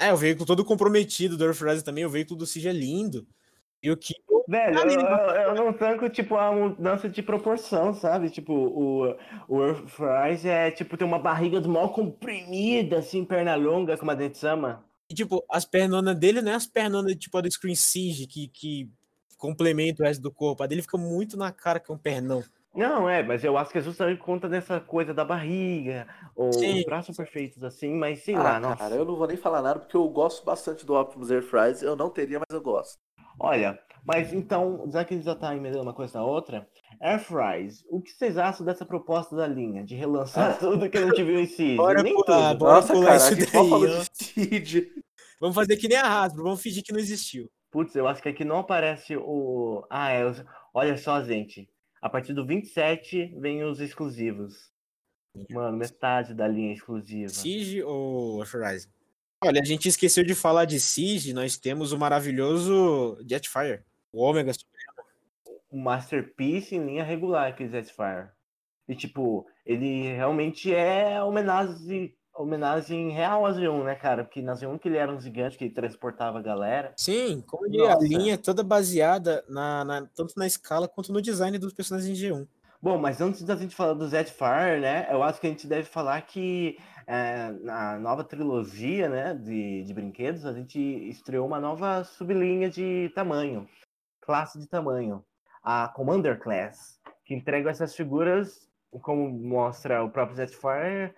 É, 0.00 0.12
o 0.12 0.16
veículo 0.16 0.44
todo 0.46 0.64
comprometido 0.64 1.36
do 1.36 1.44
Earth 1.44 1.60
Rising 1.60 1.84
também, 1.84 2.04
o 2.04 2.10
veículo 2.10 2.38
do 2.38 2.46
Siege 2.46 2.68
é 2.68 2.72
lindo. 2.72 3.24
E 3.82 3.90
o 3.90 3.96
Kibble, 3.96 4.44
Velho, 4.46 4.78
eu, 4.78 4.86
né? 4.86 5.18
eu- 5.36 5.42
eu 5.48 5.54
não 5.54 5.72
tanco, 5.74 6.08
tipo, 6.08 6.34
a 6.36 6.50
mudança 6.50 7.08
de 7.08 7.22
proporção, 7.22 7.92
sabe? 7.94 8.30
Tipo, 8.30 8.52
o, 8.54 9.14
o 9.46 9.62
Earthrise 9.62 10.48
é, 10.48 10.70
tipo, 10.70 10.96
tem 10.96 11.06
uma 11.06 11.18
barriga 11.18 11.60
do 11.60 11.68
mal 11.68 11.92
comprimida, 11.92 12.98
assim, 12.98 13.24
perna 13.26 13.54
longa, 13.56 13.96
como 13.98 14.10
a 14.10 14.16
gente 14.16 14.38
chama. 14.38 14.82
e, 15.10 15.14
tipo, 15.14 15.44
as 15.50 15.64
pernonas 15.64 16.18
dele 16.18 16.42
não 16.42 16.52
é 16.52 16.54
as 16.54 16.66
pernonas, 16.66 17.14
tipo, 17.16 17.36
a 17.38 17.40
do 17.40 17.50
Screen 17.50 17.74
Siege, 17.74 18.26
que, 18.26 18.48
que 18.48 18.90
complementa 19.36 20.02
o 20.02 20.06
resto 20.06 20.22
do 20.22 20.32
corpo. 20.32 20.62
A 20.62 20.66
dele 20.66 20.82
fica 20.82 20.98
muito 20.98 21.36
na 21.36 21.50
cara 21.52 21.80
que 21.80 21.90
é 21.90 21.94
um 21.94 21.98
pernão. 21.98 22.42
Não, 22.74 23.08
é, 23.08 23.22
mas 23.22 23.42
eu 23.44 23.56
acho 23.58 23.72
que 23.72 23.78
é 23.78 23.80
justamente 23.80 24.20
conta 24.22 24.48
dessa 24.48 24.80
coisa 24.80 25.12
da 25.12 25.24
barriga, 25.24 26.06
ou 26.34 26.60
Sim. 26.60 26.76
os 26.76 26.84
braços 26.84 27.16
perfeitos, 27.16 27.62
assim, 27.64 27.92
mas 27.94 28.20
sei 28.22 28.36
Ah, 28.36 28.38
lá, 28.38 28.60
nossa. 28.60 28.78
cara, 28.78 28.94
eu 28.96 29.04
não 29.04 29.16
vou 29.16 29.26
nem 29.26 29.36
falar 29.36 29.62
nada 29.62 29.80
porque 29.80 29.96
eu 29.96 30.08
gosto 30.08 30.44
bastante 30.44 30.86
do 30.86 30.94
Optimus 30.94 31.30
Air 31.30 31.42
Fries. 31.42 31.82
Eu 31.82 31.96
não 31.96 32.10
teria, 32.10 32.38
mas 32.38 32.48
eu 32.54 32.60
gosto. 32.62 32.98
Olha, 33.40 33.78
mas 34.04 34.32
então, 34.32 34.88
já 34.90 35.04
que 35.04 35.14
ele 35.14 35.22
já 35.22 35.34
tá 35.34 35.54
emendando 35.54 35.82
uma 35.82 35.94
coisa 35.94 36.18
na 36.18 36.24
outra, 36.24 36.68
Airfries, 37.00 37.84
o 37.88 38.00
que 38.00 38.10
vocês 38.10 38.36
acham 38.38 38.64
dessa 38.64 38.84
proposta 38.84 39.36
da 39.36 39.46
linha, 39.46 39.84
de 39.84 39.94
relançar 39.94 40.58
tudo 40.58 40.88
que 40.90 40.98
a 40.98 41.06
gente 41.06 41.22
viu 41.22 41.38
em 41.38 41.46
si? 41.46 41.76
Bora 41.76 42.02
Nem 42.02 42.14
pular, 42.14 42.50
tudo. 42.52 42.58
bora 42.58 42.74
Nossa, 42.74 42.92
pular 42.92 43.06
cara, 43.06 43.16
isso 43.16 43.36
daí, 43.36 43.46
falou 43.46 43.84
ó. 43.84 43.86
de 43.86 44.08
Seed. 44.12 44.86
Vamos 45.40 45.54
fazer 45.54 45.76
que 45.76 45.88
nem 45.88 45.98
a 45.98 46.22
Hasbro, 46.22 46.42
vamos 46.42 46.60
fingir 46.62 46.82
que 46.82 46.92
não 46.92 46.98
existiu. 46.98 47.48
Putz, 47.70 47.94
eu 47.94 48.08
acho 48.08 48.22
que 48.22 48.28
aqui 48.28 48.44
não 48.44 48.58
aparece 48.58 49.16
o. 49.16 49.84
Ah, 49.90 50.10
é. 50.10 50.24
Olha 50.72 50.96
só, 50.96 51.22
gente. 51.22 51.68
A 52.00 52.08
partir 52.08 52.32
do 52.32 52.46
27 52.46 53.34
vem 53.38 53.62
os 53.62 53.80
exclusivos. 53.80 54.72
Mano, 55.50 55.76
metade 55.76 56.34
da 56.34 56.48
linha 56.48 56.72
exclusiva. 56.72 57.28
Siege 57.28 57.82
ou 57.82 58.40
Rising? 58.40 58.88
Olha, 59.40 59.60
a 59.60 59.64
gente 59.64 59.88
esqueceu 59.88 60.24
de 60.24 60.34
falar 60.34 60.64
de 60.64 60.80
Siege, 60.80 61.32
nós 61.32 61.56
temos 61.56 61.92
o 61.92 61.98
maravilhoso 61.98 63.16
Jetfire, 63.24 63.82
o 64.12 64.20
Ômega. 64.22 64.50
Um 65.70 65.80
Masterpiece 65.80 66.74
em 66.74 66.84
linha 66.84 67.04
regular, 67.04 67.48
aquele 67.48 67.70
Jetfire. 67.70 68.30
E, 68.88 68.96
tipo, 68.96 69.46
ele 69.64 70.12
realmente 70.14 70.74
é 70.74 71.22
homenagem, 71.22 72.14
homenagem 72.34 73.10
real 73.12 73.46
a 73.46 73.52
Z1, 73.52 73.84
né, 73.84 73.94
cara? 73.94 74.24
Porque 74.24 74.42
na 74.42 74.54
Z1 74.54 74.76
que 74.78 74.88
ele 74.88 74.96
era 74.96 75.12
um 75.12 75.20
gigante 75.20 75.56
que 75.56 75.70
transportava 75.70 76.38
a 76.40 76.42
galera. 76.42 76.92
Sim, 76.96 77.40
como 77.46 77.68
diria, 77.70 77.92
a 77.92 77.98
linha 77.98 78.34
é 78.34 78.38
toda 78.38 78.64
baseada 78.64 79.44
na, 79.48 79.84
na- 79.84 80.06
tanto 80.16 80.34
na 80.36 80.46
escala 80.48 80.88
quanto 80.88 81.12
no 81.12 81.22
design 81.22 81.56
dos 81.58 81.72
personagens 81.72 82.18
em 82.18 82.20
G1. 82.28 82.48
Bom, 82.80 82.96
mas 82.96 83.20
antes 83.20 83.42
da 83.42 83.54
gente 83.56 83.74
falar 83.74 83.94
do 83.94 84.08
Jetfire, 84.08 84.80
né? 84.80 85.06
Eu 85.10 85.22
acho 85.22 85.40
que 85.40 85.46
a 85.46 85.50
gente 85.50 85.66
deve 85.66 85.84
falar 85.84 86.22
que 86.22 86.78
é, 87.08 87.50
na 87.62 87.98
nova 87.98 88.22
trilogia, 88.22 89.08
né, 89.08 89.32
de, 89.34 89.82
de 89.82 89.94
brinquedos, 89.94 90.44
a 90.44 90.52
gente 90.52 90.78
estreou 91.08 91.46
uma 91.46 91.58
nova 91.58 92.04
sublinha 92.04 92.68
de 92.68 93.10
tamanho, 93.14 93.66
classe 94.20 94.58
de 94.58 94.66
tamanho, 94.68 95.24
a 95.62 95.88
Commander 95.88 96.38
Class, 96.38 97.00
que 97.24 97.34
entrega 97.34 97.70
essas 97.70 97.96
figuras, 97.96 98.68
como 99.02 99.28
mostra 99.30 100.04
o 100.04 100.10
próprio 100.10 100.36
Jetfire, 100.36 101.14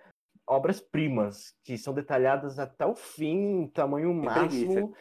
obras-primas, 0.47 1.53
que 1.63 1.77
são 1.77 1.93
detalhadas 1.93 2.59
até 2.59 2.85
o 2.85 2.95
fim, 2.95 3.67
tamanho 3.73 4.13
máximo. 4.13 4.93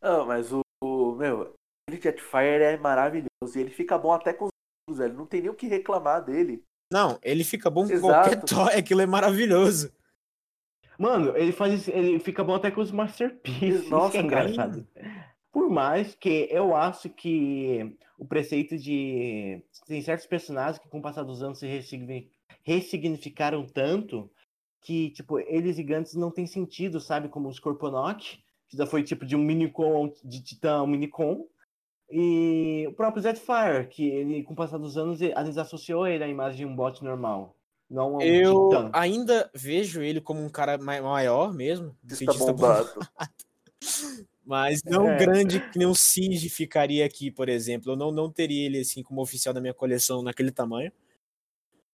Ah, 0.00 0.24
mas 0.24 0.52
o, 0.52 0.60
o- 0.82 1.14
meu, 1.14 1.54
aquele 1.88 2.02
Jetfire 2.02 2.62
é 2.64 2.76
maravilhoso. 2.76 3.28
E 3.56 3.60
ele 3.60 3.70
fica 3.70 3.96
bom 3.98 4.12
até 4.12 4.32
com 4.32 4.48
os 4.88 4.98
velho. 4.98 5.14
Não 5.14 5.26
tem 5.26 5.40
nem 5.40 5.50
o 5.50 5.54
que 5.54 5.66
reclamar 5.68 6.24
dele. 6.24 6.62
Não, 6.92 7.18
ele 7.22 7.42
fica 7.44 7.70
bom 7.70 7.82
com 7.82 7.88
qualquer 8.00 8.42
toy, 8.44 8.74
aquilo 8.78 9.00
é 9.00 9.06
maravilhoso. 9.06 9.92
Mano, 10.98 11.36
ele 11.36 11.52
faz 11.52 11.88
ele 11.88 12.18
fica 12.18 12.44
bom 12.44 12.54
até 12.54 12.70
com 12.70 12.80
os 12.80 12.90
masterpieces, 12.92 13.88
Nossa, 13.90 14.04
isso 14.06 14.10
que 14.12 14.18
é 14.18 14.22
engraçado. 14.22 14.86
Por 15.50 15.68
mais 15.70 16.14
que 16.14 16.48
eu 16.50 16.74
acho 16.74 17.08
que 17.10 17.96
o 18.18 18.24
preceito 18.24 18.78
de 18.78 19.62
tem 19.86 20.00
certos 20.00 20.26
personagens 20.26 20.78
que 20.78 20.88
com 20.88 20.98
o 20.98 21.02
passar 21.02 21.22
dos 21.24 21.42
anos 21.42 21.58
se 21.58 21.66
ressigni- 21.66 22.30
ressignificaram 22.62 23.66
tanto 23.66 24.30
que 24.80 25.10
tipo 25.10 25.38
eles 25.38 25.76
gigantes 25.76 26.14
não 26.14 26.30
tem 26.30 26.46
sentido, 26.46 27.00
sabe, 27.00 27.28
como 27.28 27.48
o 27.48 27.52
Scorponok, 27.52 28.38
que 28.68 28.76
já 28.76 28.86
foi 28.86 29.02
tipo 29.02 29.24
de 29.26 29.36
um 29.36 29.42
minicon 29.42 30.12
de 30.24 30.42
titã 30.42 30.82
um 30.82 30.86
minicon. 30.86 31.46
E 32.10 32.84
o 32.88 32.92
próprio 32.92 33.22
Jetfire, 33.22 33.86
que 33.88 34.06
ele, 34.06 34.42
com 34.42 34.52
o 34.52 34.56
passar 34.56 34.76
dos 34.78 34.98
anos, 34.98 35.20
ele- 35.22 35.32
gente 35.44 35.58
associou 35.58 36.06
ele 36.06 36.22
à 36.24 36.28
imagem 36.28 36.58
de 36.58 36.66
um 36.66 36.76
bot 36.76 37.02
normal. 37.02 37.56
Não 37.92 38.14
a 38.14 38.18
um 38.18 38.20
Eu 38.22 38.68
titã. 38.70 38.90
ainda 38.92 39.50
vejo 39.54 40.00
ele 40.02 40.20
como 40.20 40.42
um 40.42 40.48
cara 40.48 40.78
mai- 40.78 41.00
maior 41.02 41.52
mesmo, 41.52 41.94
um 42.04 42.14
cientista 42.14 42.52
bombado. 42.52 42.88
mas 44.44 44.80
não 44.84 45.08
É. 45.10 45.18
grande 45.18 45.60
que 45.70 45.78
nem 45.78 45.86
o 45.86 45.94
Siege 45.94 46.48
ficaria 46.48 47.04
aqui, 47.04 47.30
por 47.30 47.48
exemplo. 47.48 47.92
Eu 47.92 47.96
não, 47.96 48.10
não 48.10 48.30
teria 48.30 48.66
ele 48.66 48.80
assim 48.80 49.02
como 49.02 49.20
oficial 49.20 49.52
da 49.54 49.60
minha 49.60 49.74
coleção 49.74 50.22
naquele 50.22 50.50
tamanho. 50.50 50.90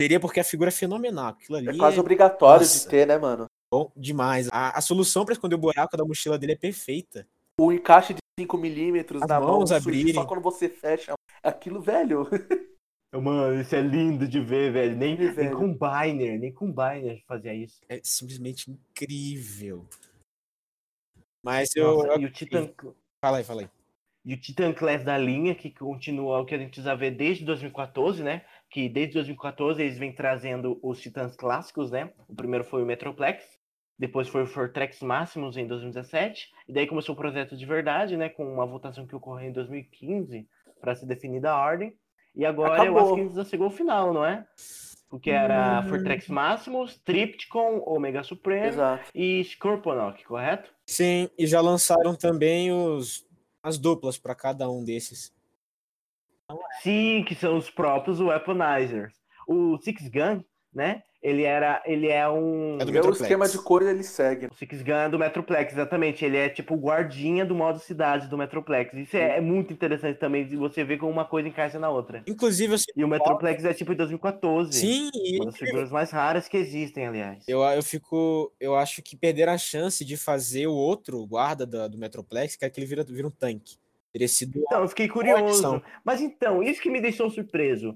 Teria 0.01 0.21
porque 0.21 0.39
a 0.39 0.45
figura 0.45 0.69
é 0.69 0.73
fenomenal. 0.73 1.31
Aquilo 1.31 1.59
ali 1.59 1.69
É 1.71 1.77
quase 1.77 1.97
é 1.97 2.01
obrigatório 2.01 2.61
Nossa. 2.65 2.79
de 2.85 2.89
ter, 2.89 3.07
né, 3.07 3.19
mano? 3.19 3.47
bom 3.71 3.93
demais. 3.97 4.49
A, 4.51 4.79
a 4.79 4.81
solução 4.81 5.25
para 5.27 5.35
esconder 5.35 5.57
o 5.57 5.59
buraco 5.59 5.95
da 5.97 6.05
mochila 6.05 6.39
dele 6.39 6.53
é 6.53 6.57
perfeita. 6.57 7.27
o 7.61 7.71
encaixe 7.73 8.15
de 8.15 8.21
5mm 8.41 9.17
As 9.23 9.29
na 9.29 9.41
mão, 9.41 9.63
abrirem. 9.71 10.15
só 10.15 10.25
quando 10.25 10.41
você 10.41 10.69
fecha 10.71 11.13
aquilo, 11.43 11.83
velho. 11.83 12.27
Mano, 13.13 13.59
isso 13.61 13.75
é 13.75 13.81
lindo 13.81 14.29
de 14.29 14.41
ver, 14.41 14.71
velho. 14.73 14.97
Nem, 14.97 15.17
De 15.17 15.23
ver, 15.23 15.27
nem 15.27 15.35
velho. 15.35 15.57
Combiner, 15.57 16.39
nem 16.39 16.53
Combiner 16.53 17.23
fazia 17.27 17.55
isso. 17.55 17.81
É 17.89 18.01
simplesmente 18.03 18.71
incrível. 18.71 19.87
Mas 21.43 21.75
eu. 21.75 21.95
Nossa, 21.95 22.09
eu- 22.09 22.21
e 22.21 22.27
o 22.27 22.31
Titan, 22.31 22.71
Fala 23.25 23.39
aí, 23.39 23.45
fala 23.45 23.63
aí. 23.63 23.69
e 24.25 24.35
o 24.35 24.41
Titan 24.41 24.75
Class 24.75 25.03
da 25.05 25.17
linha, 25.17 25.55
que 25.55 25.71
continua 25.71 26.41
o 26.41 26.45
que 26.45 26.55
a 26.55 26.59
gente 26.59 26.83
já 26.83 26.95
vê 26.95 27.11
desde 27.11 27.45
2014, 27.47 28.23
né? 28.23 28.45
Que 28.71 28.89
desde 28.89 29.15
2014 29.15 29.81
eles 29.83 29.99
vêm 29.99 30.15
trazendo 30.15 30.79
os 30.83 31.01
Titãs 31.01 31.35
clássicos, 31.35 31.91
né? 31.91 32.13
O 32.29 32.35
primeiro 32.35 32.65
foi 32.65 32.83
o 32.83 32.87
Metroplex, 32.87 33.43
depois 33.99 34.29
foi 34.29 34.43
o 34.43 34.47
Fortrex 34.47 35.01
Maximus 35.01 35.57
em 35.57 35.67
2017, 35.67 36.51
e 36.69 36.73
daí 36.75 36.87
começou 36.87 37.15
o 37.15 37.19
projeto 37.19 37.57
de 37.57 37.65
verdade, 37.65 38.19
né? 38.19 38.29
Com 38.29 38.45
uma 38.53 38.67
votação 38.67 39.07
que 39.07 39.17
ocorreu 39.17 39.49
em 39.49 39.53
2015 39.53 40.47
para 40.79 40.95
ser 40.95 41.07
definida 41.07 41.51
a 41.51 41.59
ordem. 41.59 41.97
E 42.39 42.47
agora 42.47 42.85
eu 42.85 42.93
Acabou. 42.93 43.01
acho 43.03 43.15
que 43.17 43.21
eles 43.21 43.35
já 43.35 43.45
chegou 43.45 43.65
ao 43.67 43.71
final, 43.73 44.15
não 44.15 44.25
é? 44.25 44.47
Porque 45.11 45.29
era 45.31 45.81
Hum. 45.81 45.89
Fortrex 45.89 46.29
Maximus, 46.29 46.97
Tripticon, 47.05 47.83
Omega 47.85 48.23
Supremo 48.23 48.67
Exato. 48.67 49.11
e 49.13 49.43
Scorponok, 49.43 50.25
correto? 50.25 50.73
Sim, 50.87 51.29
e 51.37 51.47
já 51.49 51.61
lançaram 51.61 52.15
também 52.15 52.71
os, 52.71 53.27
as 53.61 53.77
duplas 53.77 54.17
para 54.19 54.37
cada 54.37 54.71
um 54.71 54.85
desses. 54.85 55.33
Sim, 56.81 57.25
que 57.27 57.35
são 57.35 57.57
os 57.57 57.69
próprios 57.71 58.21
weaponizers. 58.21 59.13
O 59.47 59.77
Six 59.79 60.09
Gun, 60.09 60.45
né? 60.73 61.03
Ele 61.21 61.43
era, 61.43 61.83
ele 61.85 62.07
é 62.07 62.29
um 62.29 62.79
É 62.81 62.85
do 62.85 62.97
É 62.97 63.01
o 63.03 63.11
esquema 63.11 63.49
de 63.49 63.59
cor 63.59 63.83
ele 63.83 64.05
segue. 64.05 64.47
o 64.47 64.55
Six 64.55 64.83
Gun 64.83 64.93
é 64.93 65.09
do 65.09 65.19
Metroplex, 65.19 65.73
exatamente. 65.73 66.25
Ele 66.25 66.37
é 66.37 66.49
tipo 66.49 66.75
o 66.75 66.77
guardinha 66.79 67.45
do 67.45 67.57
modo 67.57 67.81
cidade 67.81 68.29
do 68.29 68.39
Metroplex. 68.39 68.95
Isso 68.95 69.17
é, 69.17 69.39
é 69.39 69.41
muito 69.41 69.73
interessante 69.73 70.17
também 70.19 70.47
de 70.47 70.57
você 70.57 70.85
ver 70.85 70.97
como 70.99 71.11
uma 71.11 71.25
coisa 71.25 71.49
encaixa 71.49 71.77
na 71.79 71.91
outra. 71.91 72.23
Inclusive, 72.27 72.75
eu, 72.75 72.79
E 72.97 73.05
o 73.05 73.09
Metroplex 73.09 73.65
é 73.65 73.75
tipo 73.75 73.93
em 73.93 73.97
2014. 73.97 74.73
sim, 74.79 75.11
Uma 75.37 75.47
das 75.47 75.57
figuras 75.57 75.91
mais 75.91 76.11
raras 76.13 76.47
que 76.47 76.57
existem, 76.57 77.07
aliás. 77.09 77.45
eu, 77.49 77.63
eu 77.63 77.83
fico. 77.83 78.53
Eu 78.61 78.77
acho 78.77 79.03
que 79.03 79.17
perderam 79.17 79.53
a 79.53 79.59
chance 79.59 80.05
de 80.05 80.17
fazer 80.17 80.69
o 80.69 80.73
outro 80.75 81.27
guarda 81.27 81.67
da- 81.67 81.89
do 81.89 81.99
Metroplex, 81.99 82.55
que 82.55 82.65
é 82.65 82.71
que 82.71 82.79
ele 82.79 82.87
vira, 82.87 83.03
vira 83.03 83.27
um 83.27 83.31
tanque. 83.31 83.77
Teria 84.13 84.29
sido. 84.29 84.59
Então, 84.59 84.83
eu 84.83 84.89
fiquei 84.89 85.09
curioso. 85.09 85.83
Mas 86.05 86.21
então, 86.21 86.63
isso 86.63 86.81
que 86.81 86.89
me 86.91 87.01
deixou 87.01 87.29
surpreso. 87.29 87.95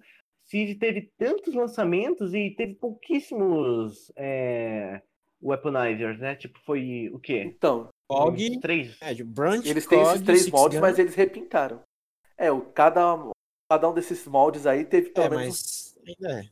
Civ 0.53 0.75
teve 0.79 1.11
tantos 1.17 1.55
lançamentos 1.55 2.35
e 2.35 2.51
teve 2.51 2.75
pouquíssimos 2.75 4.12
é, 4.15 5.01
weaponizers, 5.43 6.19
né? 6.21 6.37
Tipo, 6.37 6.59
foi 6.61 7.09
o 7.11 7.19
quê? 7.19 7.38
Então, 7.57 7.88
Uns 8.11 8.59
Três? 8.61 8.99
é, 9.01 9.15
de 9.15 9.25
Brunch, 9.25 9.67
eles 9.67 9.87
têm 9.87 10.03
esses 10.03 10.12
Cog, 10.12 10.25
três 10.27 10.41
Six 10.43 10.53
moldes, 10.53 10.79
Gun. 10.79 10.83
mas 10.87 10.99
eles 10.99 11.15
repintaram. 11.15 11.83
É, 12.37 12.53
o, 12.53 12.61
cada, 12.61 13.17
cada 13.71 13.88
um 13.88 13.95
desses 13.95 14.27
moldes 14.27 14.67
aí 14.67 14.85
teve 14.85 15.09
pelo 15.09 15.27
É, 15.27 15.31
menos. 15.31 15.95
mas 15.97 15.97
ainda 16.07 16.41
é. 16.41 16.45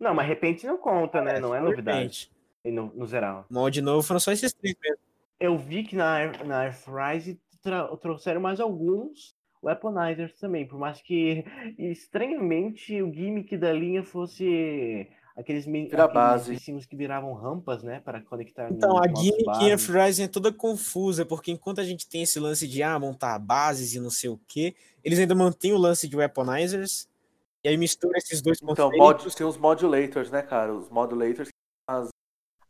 Não, 0.00 0.14
mas 0.14 0.26
repente 0.26 0.66
não 0.66 0.78
conta, 0.78 1.20
né? 1.20 1.38
Não 1.38 1.54
é 1.54 1.58
de 1.58 1.64
novidade 1.66 2.30
no, 2.64 2.86
no 2.94 3.06
geral. 3.06 3.44
Molde 3.50 3.82
novo 3.82 4.02
foram 4.02 4.20
só 4.20 4.32
esses 4.32 4.54
três 4.54 4.74
mesmo. 4.80 4.98
Eu 5.38 5.58
vi 5.58 5.84
que 5.84 5.94
na, 5.94 6.32
na 6.44 6.60
Airfrise 6.60 7.38
trouxeram 8.00 8.40
mais 8.40 8.58
alguns 8.58 9.36
weaponizers 9.62 10.38
também, 10.38 10.66
por 10.66 10.78
mais 10.78 11.00
que 11.00 11.44
estranhamente 11.78 13.00
o 13.02 13.12
gimmick 13.12 13.56
da 13.56 13.72
linha 13.72 14.02
fosse 14.02 15.08
aqueles, 15.36 15.66
aqueles 15.66 16.86
que 16.86 16.96
viravam 16.96 17.32
rampas, 17.32 17.82
né, 17.82 18.00
para 18.00 18.20
conectar 18.20 18.70
Então, 18.70 18.94
nos 18.94 19.00
a 19.00 19.08
gimmick 19.08 19.64
em. 19.64 19.68
Earthrise 19.70 20.22
é 20.22 20.28
toda 20.28 20.52
confusa, 20.52 21.24
porque 21.24 21.52
enquanto 21.52 21.80
a 21.80 21.84
gente 21.84 22.08
tem 22.08 22.22
esse 22.22 22.40
lance 22.40 22.66
de 22.66 22.82
ah, 22.82 22.98
montar 22.98 23.38
bases 23.38 23.94
e 23.94 24.00
não 24.00 24.10
sei 24.10 24.30
o 24.30 24.40
que, 24.48 24.74
eles 25.04 25.18
ainda 25.18 25.34
mantêm 25.34 25.72
o 25.72 25.78
lance 25.78 26.08
de 26.08 26.16
weaponizers, 26.16 27.08
e 27.62 27.68
aí 27.68 27.76
mistura 27.76 28.18
esses 28.18 28.42
dois 28.42 28.58
Então, 28.62 28.90
conceitos. 28.90 29.24
mod, 29.24 29.36
tem 29.36 29.46
os 29.46 29.56
modulators, 29.56 30.30
né, 30.30 30.42
cara? 30.42 30.74
Os 30.74 30.88
modulators, 30.88 31.48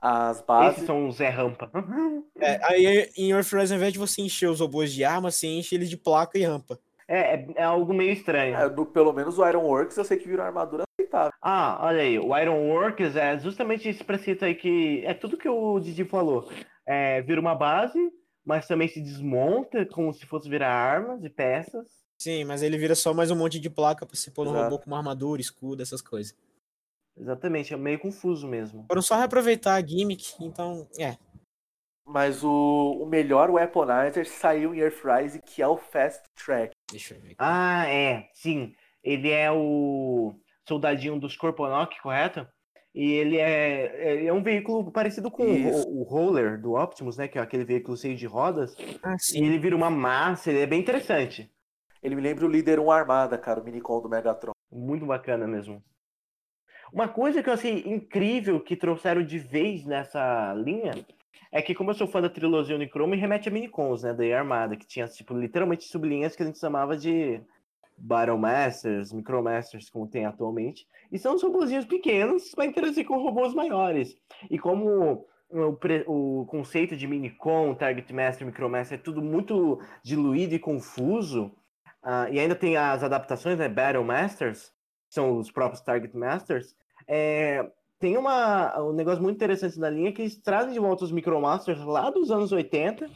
as 0.01 0.41
bases. 0.43 0.77
Esses 0.77 0.87
são 0.87 1.09
os 1.09 1.17
Zé 1.17 1.29
Rampa. 1.29 1.71
É, 2.41 2.61
aí 2.65 3.11
em 3.17 3.31
Earthrise, 3.31 3.73
ao 3.73 3.77
invés 3.79 3.93
de 3.93 3.99
você 3.99 4.23
encher 4.23 4.49
os 4.49 4.61
robôs 4.61 4.93
de 4.93 5.05
arma, 5.05 5.31
você 5.31 5.47
enche 5.47 5.75
eles 5.75 5.91
de 5.91 5.97
placa 5.97 6.39
e 6.39 6.45
rampa. 6.45 6.79
É, 7.07 7.35
é, 7.37 7.47
é 7.57 7.63
algo 7.63 7.93
meio 7.95 8.13
estranho. 8.13 8.55
É, 8.55 8.69
do- 8.69 8.85
pelo 8.87 9.13
menos 9.13 9.39
o 9.39 9.47
Ironworks 9.49 9.97
eu 9.97 10.05
sei 10.05 10.19
que 10.19 10.29
virou 10.29 10.45
armadura 10.45 10.85
aceitável. 10.99 11.33
Ah, 11.41 11.79
olha 11.83 12.03
aí, 12.03 12.19
o 12.19 12.37
Iron 12.37 12.69
Workers 12.69 13.17
é 13.17 13.39
justamente 13.39 13.89
esse 13.89 14.05
preceito 14.05 14.45
aí 14.45 14.55
que 14.55 15.03
é 15.07 15.15
tudo 15.15 15.37
que 15.39 15.49
o 15.49 15.81
Didi 15.81 16.05
falou. 16.05 16.51
É, 16.87 17.23
vira 17.23 17.41
uma 17.41 17.55
base, 17.55 17.99
mas 18.45 18.67
também 18.67 18.89
se 18.89 19.01
desmonta 19.01 19.87
como 19.87 20.13
se 20.13 20.27
fosse 20.27 20.49
virar 20.49 20.71
armas 20.71 21.25
e 21.25 21.31
peças. 21.31 21.87
Sim, 22.19 22.45
mas 22.45 22.63
ele 22.63 22.77
vira 22.77 22.95
só 22.95 23.15
mais 23.15 23.31
um 23.31 23.37
monte 23.37 23.59
de 23.61 23.71
placa 23.71 24.05
pra 24.05 24.17
você 24.17 24.31
pôr 24.31 24.45
no 24.45 24.51
Exato. 24.51 24.65
robô 24.65 24.79
com 24.79 24.87
uma 24.91 24.99
armadura, 24.99 25.41
escudo, 25.41 25.83
essas 25.83 26.03
coisas. 26.03 26.35
Exatamente, 27.19 27.75
é 27.75 27.77
meio 27.77 27.99
confuso 27.99 28.47
mesmo. 28.47 28.85
Foram 28.89 29.03
só 29.03 29.17
reaproveitar 29.17 29.75
a 29.75 29.85
gimmick, 29.87 30.35
então, 30.41 30.87
é. 30.99 31.17
Mas 32.07 32.43
o, 32.43 33.01
o 33.03 33.07
melhor 33.07 33.51
Weaponizer 33.51 34.27
saiu 34.27 34.75
em 34.75 34.79
Earthrise, 34.79 35.43
que 35.43 35.61
é 35.61 35.69
o 35.69 35.77
Fast 35.77 36.23
Track. 36.35 36.73
Deixa 36.91 37.15
eu 37.15 37.21
ver. 37.21 37.27
aqui. 37.29 37.37
Ah, 37.39 37.87
é, 37.87 38.29
sim. 38.33 38.73
Ele 39.05 39.31
é 39.31 39.51
o 39.53 40.35
soldadinho 40.67 41.19
dos 41.21 41.35
Scorponok, 41.35 42.01
correto? 42.01 42.47
E 42.95 43.13
ele 43.13 43.37
é, 43.37 44.13
ele 44.13 44.27
é 44.27 44.33
um 44.33 44.43
veículo 44.43 44.91
parecido 44.91 45.31
com 45.31 45.45
o, 45.45 46.01
o 46.01 46.03
Roller 46.05 46.61
do 46.61 46.75
Optimus, 46.75 47.17
né? 47.19 47.29
Que 47.29 47.39
é 47.39 47.43
aquele 47.43 47.65
veículo 47.65 47.97
cheio 47.97 48.17
de 48.17 48.27
rodas. 48.27 48.75
Ah, 49.03 49.15
E 49.35 49.45
ele 49.45 49.59
vira 49.59 49.77
uma 49.77 49.91
massa, 49.91 50.51
ele 50.51 50.61
é 50.61 50.67
bem 50.67 50.81
interessante. 50.81 51.53
Ele 52.03 52.15
me 52.15 52.23
lembra 52.23 52.47
o 52.47 52.49
Líder 52.49 52.81
1 52.81 52.91
Armada, 52.91 53.37
cara, 53.37 53.61
o 53.61 53.65
Minicon 53.65 54.01
do 54.01 54.09
Megatron. 54.09 54.53
Muito 54.73 55.05
bacana 55.05 55.47
mesmo. 55.47 55.83
Uma 56.93 57.09
coisa 57.09 57.43
que 57.43 57.49
eu 57.49 57.55
achei 57.55 57.83
incrível 57.87 58.61
que 58.61 58.77
trouxeram 58.77 59.23
de 59.23 59.39
vez 59.39 59.85
nessa 59.85 60.55
linha 60.55 60.93
é 61.51 61.63
que, 61.63 61.75
como 61.75 61.91
eu 61.91 61.95
sou 61.95 62.07
fã 62.07 62.21
da 62.21 62.29
trilogia 62.29 62.77
Unicron, 62.77 63.07
me 63.07 63.17
remete 63.17 63.49
a 63.49 63.53
Minicons, 63.53 64.03
né? 64.03 64.13
Da 64.13 64.25
Armada, 64.39 64.77
que 64.77 64.87
tinha, 64.87 65.07
tipo, 65.07 65.35
literalmente 65.35 65.85
sublinhas 65.85 66.37
que 66.37 66.43
a 66.43 66.47
gente 66.47 66.59
chamava 66.59 66.97
de 66.97 67.41
Battle 67.97 68.39
Masters, 68.39 69.13
Micromasters, 69.13 69.91
como 69.91 70.07
tem 70.07 70.25
atualmente. 70.25 70.87
E 71.11 71.19
são 71.19 71.35
os 71.35 71.43
robôzinhos 71.43 71.87
pequenos 71.87 72.55
para 72.55 72.67
interagir 72.67 73.07
com 73.07 73.17
robôs 73.17 73.55
maiores. 73.55 74.17
E 74.51 74.59
como 74.59 75.27
o, 75.51 75.79
o 76.07 76.47
conceito 76.47 76.97
de 76.97 77.07
Minicon, 77.07 77.75
Target 77.75 78.13
Master, 78.13 78.47
Micromaster 78.47 78.99
é 78.99 79.03
tudo 79.03 79.23
muito 79.23 79.81
diluído 80.03 80.55
e 80.55 80.59
confuso, 80.59 81.51
ah, 82.03 82.29
e 82.31 82.39
ainda 82.39 82.55
tem 82.55 82.77
as 82.77 83.03
adaptações, 83.03 83.59
né? 83.59 83.69
Battle 83.69 84.05
Masters, 84.05 84.73
são 85.09 85.39
os 85.39 85.51
próprios 85.51 85.81
Target 85.83 86.17
Masters. 86.17 86.75
É, 87.07 87.69
tem 87.99 88.17
uma, 88.17 88.81
um 88.83 88.93
negócio 88.93 89.23
muito 89.23 89.37
interessante 89.37 89.79
na 89.79 89.91
linha 89.91 90.13
que 90.13 90.23
eles 90.23 90.37
trazem 90.37 90.73
de 90.73 90.79
volta 90.79 91.05
os 91.05 91.13
Micromasters 91.13 91.81
lá 91.85 92.11
dos 92.11 92.31
anos 92.31 92.53
80. 92.53 93.11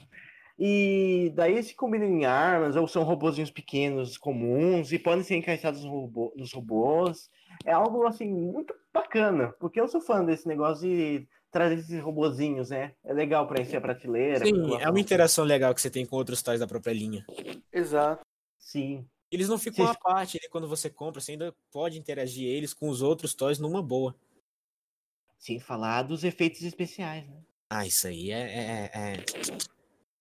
E 0.59 1.33
daí 1.35 1.53
eles 1.53 1.67
se 1.69 1.75
combinam 1.75 2.07
em 2.07 2.25
armas, 2.25 2.77
ou 2.77 2.87
são 2.87 3.03
robozinhos 3.03 3.51
pequenos, 3.51 4.19
comuns, 4.19 4.93
e 4.93 4.99
podem 4.99 5.25
ser 5.25 5.37
encaixados 5.37 5.83
no 5.85 5.91
robô- 5.91 6.33
nos 6.37 6.53
robôs. 6.53 7.31
É 7.65 7.73
algo, 7.73 8.07
assim, 8.07 8.29
muito 8.29 8.75
bacana, 8.93 9.55
porque 9.59 9.81
eu 9.81 9.89
sou 9.89 10.01
fã 10.01 10.25
desse 10.25 10.47
negócio 10.47 10.87
de 10.89 11.27
trazer 11.51 11.79
esses 11.79 12.01
robozinhos, 12.01 12.71
né? 12.71 12.93
É 13.05 13.13
legal 13.13 13.47
para 13.47 13.61
encher 13.61 13.77
a 13.77 13.81
prateleira. 13.81 14.45
Sim, 14.45 14.77
é 14.81 14.89
uma 14.89 15.01
interação 15.01 15.45
legal 15.45 15.75
que 15.75 15.81
você 15.81 15.91
tem 15.91 16.07
com 16.07 16.17
outros 16.17 16.43
tais 16.43 16.61
da 16.61 16.67
própria 16.67 16.93
linha. 16.93 17.25
Exato. 17.73 18.25
Sim. 18.59 19.07
Eles 19.33 19.49
não 19.49 19.59
ficam 19.59 19.85
Vocês- 19.87 19.97
à 19.97 20.01
parte, 20.01 20.37
ele, 20.37 20.49
quando 20.49 20.69
você 20.69 20.91
compra, 20.91 21.21
você 21.21 21.33
ainda 21.33 21.55
pode 21.73 21.99
interagir 21.99 22.47
eles 22.47 22.75
com 22.75 22.89
os 22.89 23.01
outros 23.01 23.35
toys 23.35 23.59
numa 23.59 23.83
boa. 23.83 24.15
Sem 25.39 25.59
falar 25.59 26.03
dos 26.03 26.23
efeitos 26.23 26.63
especiais, 26.63 27.27
né? 27.27 27.37
Ah, 27.71 27.87
isso 27.87 28.07
aí 28.07 28.31
é, 28.31 28.41
é, 28.41 28.91
é... 28.95 29.25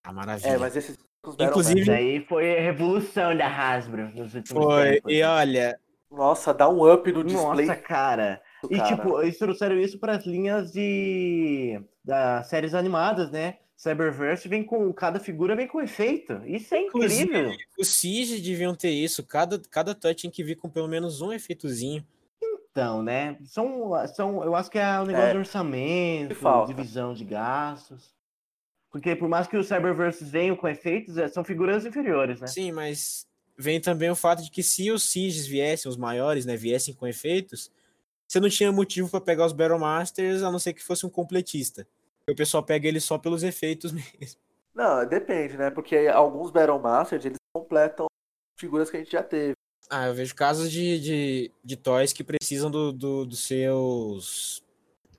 a 0.03 0.13
maravilha. 0.13 0.47
É, 0.51 0.57
mas 0.57 0.75
esses 0.75 0.97
Inclusive- 1.39 1.81
Isso 1.81 1.91
aí 1.91 2.25
foi 2.25 2.57
a 2.57 2.61
revolução 2.61 3.37
da 3.37 3.45
Hasbro 3.45 4.09
nos 4.15 4.33
últimos 4.33 4.63
Foi, 4.63 4.93
tempos. 4.93 5.11
e 5.13 5.21
olha, 5.21 5.79
Nossa, 6.09 6.51
dá 6.51 6.67
um 6.67 6.91
up 6.91 7.11
no 7.11 7.23
display. 7.23 7.67
Nossa, 7.67 7.79
cara. 7.79 8.41
E 8.69 8.75
cara. 8.77 8.95
tipo, 8.95 9.21
eles 9.21 9.37
trouxeram 9.37 9.79
isso 9.79 9.99
para 9.99 10.13
as 10.17 10.25
linhas 10.25 10.71
de 10.71 11.79
das 12.03 12.47
séries 12.47 12.73
animadas, 12.73 13.29
né? 13.29 13.59
Cyberverse 13.81 14.47
vem 14.47 14.63
com 14.63 14.93
cada 14.93 15.19
figura 15.19 15.55
vem 15.55 15.67
com 15.67 15.81
efeito. 15.81 16.39
Isso 16.45 16.75
é 16.75 16.81
Inclusive, 16.81 17.23
incrível. 17.23 17.57
os 17.79 17.87
Siege 17.87 18.39
deviam 18.39 18.75
ter 18.75 18.91
isso. 18.91 19.23
Cada, 19.23 19.57
cada 19.57 19.95
touch 19.95 20.21
tinha 20.21 20.29
que 20.31 20.43
vir 20.43 20.55
com 20.55 20.69
pelo 20.69 20.87
menos 20.87 21.19
um 21.19 21.33
efeitozinho. 21.33 22.05
Então, 22.71 23.01
né? 23.01 23.39
São, 23.43 23.91
são, 24.13 24.43
eu 24.43 24.53
acho 24.55 24.69
que 24.69 24.77
é 24.77 24.99
o 24.99 25.05
negócio 25.05 25.29
É, 25.29 25.31
de 25.31 25.37
orçamento, 25.39 26.35
divisão 26.67 27.15
de 27.15 27.25
gastos. 27.25 28.13
Porque 28.91 29.15
por 29.15 29.27
mais 29.27 29.47
que 29.47 29.57
os 29.57 29.65
Cyberverses 29.67 30.29
venham 30.29 30.55
com 30.55 30.67
efeitos, 30.67 31.17
é, 31.17 31.27
são 31.27 31.43
figuras 31.43 31.83
inferiores, 31.83 32.39
né? 32.39 32.45
Sim, 32.45 32.71
mas 32.71 33.25
vem 33.57 33.81
também 33.81 34.11
o 34.11 34.15
fato 34.15 34.43
de 34.43 34.51
que 34.51 34.61
se 34.61 34.91
os 34.91 35.01
Sieges 35.01 35.47
viessem, 35.47 35.89
os 35.89 35.97
maiores, 35.97 36.45
né, 36.45 36.55
viessem 36.55 36.93
com 36.93 37.07
efeitos, 37.07 37.71
você 38.27 38.39
não 38.39 38.47
tinha 38.47 38.71
motivo 38.71 39.09
para 39.09 39.21
pegar 39.21 39.47
os 39.47 39.53
Battle 39.53 39.79
Masters, 39.79 40.43
a 40.43 40.51
não 40.51 40.59
ser 40.59 40.73
que 40.73 40.83
fosse 40.83 41.03
um 41.03 41.09
completista. 41.09 41.87
O 42.29 42.35
pessoal 42.35 42.63
pega 42.63 42.87
ele 42.87 42.99
só 42.99 43.17
pelos 43.17 43.43
efeitos 43.43 43.91
mesmo. 43.93 44.39
Não, 44.73 45.05
depende, 45.05 45.57
né? 45.57 45.69
Porque 45.69 45.95
alguns 46.07 46.51
Battle 46.51 46.79
Masters, 46.79 47.25
eles 47.25 47.37
completam 47.53 48.07
figuras 48.59 48.89
que 48.89 48.97
a 48.97 48.99
gente 48.99 49.11
já 49.11 49.23
teve. 49.23 49.53
Ah, 49.89 50.07
eu 50.07 50.13
vejo 50.13 50.33
casos 50.35 50.71
de, 50.71 50.99
de, 50.99 51.51
de 51.63 51.75
toys 51.75 52.13
que 52.13 52.23
precisam 52.23 52.71
do, 52.71 52.93
do, 52.93 53.25
dos 53.25 53.45
seus 53.45 54.63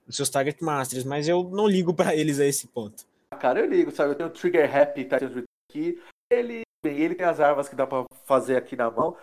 dos 0.06 0.16
seus 0.16 0.30
Target 0.30 0.62
Masters, 0.64 1.04
mas 1.04 1.28
eu 1.28 1.44
não 1.44 1.66
ligo 1.68 1.92
pra 1.94 2.14
eles 2.16 2.40
a 2.40 2.46
esse 2.46 2.66
ponto. 2.68 3.04
Cara, 3.38 3.60
eu 3.60 3.66
ligo, 3.66 3.90
sabe? 3.90 4.12
Eu 4.12 4.14
tenho 4.14 4.28
o 4.28 4.32
Trigger 4.32 4.74
Happy 4.76 5.02
Return 5.02 5.44
aqui. 5.70 6.02
Ele, 6.30 6.62
bem, 6.82 6.98
ele 6.98 7.14
tem 7.14 7.26
as 7.26 7.38
armas 7.40 7.68
que 7.68 7.76
dá 7.76 7.86
pra 7.86 8.04
fazer 8.24 8.56
aqui 8.56 8.74
na 8.76 8.90
mão. 8.90 9.16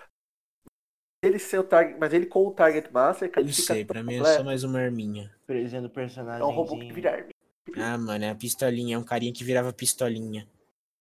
Ele 1.24 1.38
ser 1.38 1.60
o 1.60 1.64
target, 1.64 1.98
mas 2.00 2.14
ele 2.14 2.26
com 2.28 2.48
o 2.48 2.52
Target 2.54 2.92
Master, 2.94 3.30
cara, 3.30 3.42
Não 3.44 3.50
ele 3.50 3.54
fica 3.54 3.74
sei, 3.74 3.84
pra 3.86 4.02
mim 4.02 4.14
é 4.14 4.18
completo. 4.18 4.38
só 4.38 4.44
mais 4.44 4.64
uma 4.64 4.80
arminha. 4.80 5.34
Presendo 5.46 5.86
o 5.86 5.88
É 5.88 5.94
personagem. 5.94 6.44
um 6.46 6.52
robô 6.52 6.78
que 6.80 6.94
vira 6.94 7.12
arminha. 7.12 7.34
Ah, 7.78 7.98
mano, 7.98 8.26
é 8.26 8.30
a 8.30 8.36
pistolinha, 8.36 8.96
é 8.96 9.00
um 9.00 9.04
carinha 9.04 9.34
que 9.34 9.44
virava 9.44 9.72
pistolinha. 9.74 10.48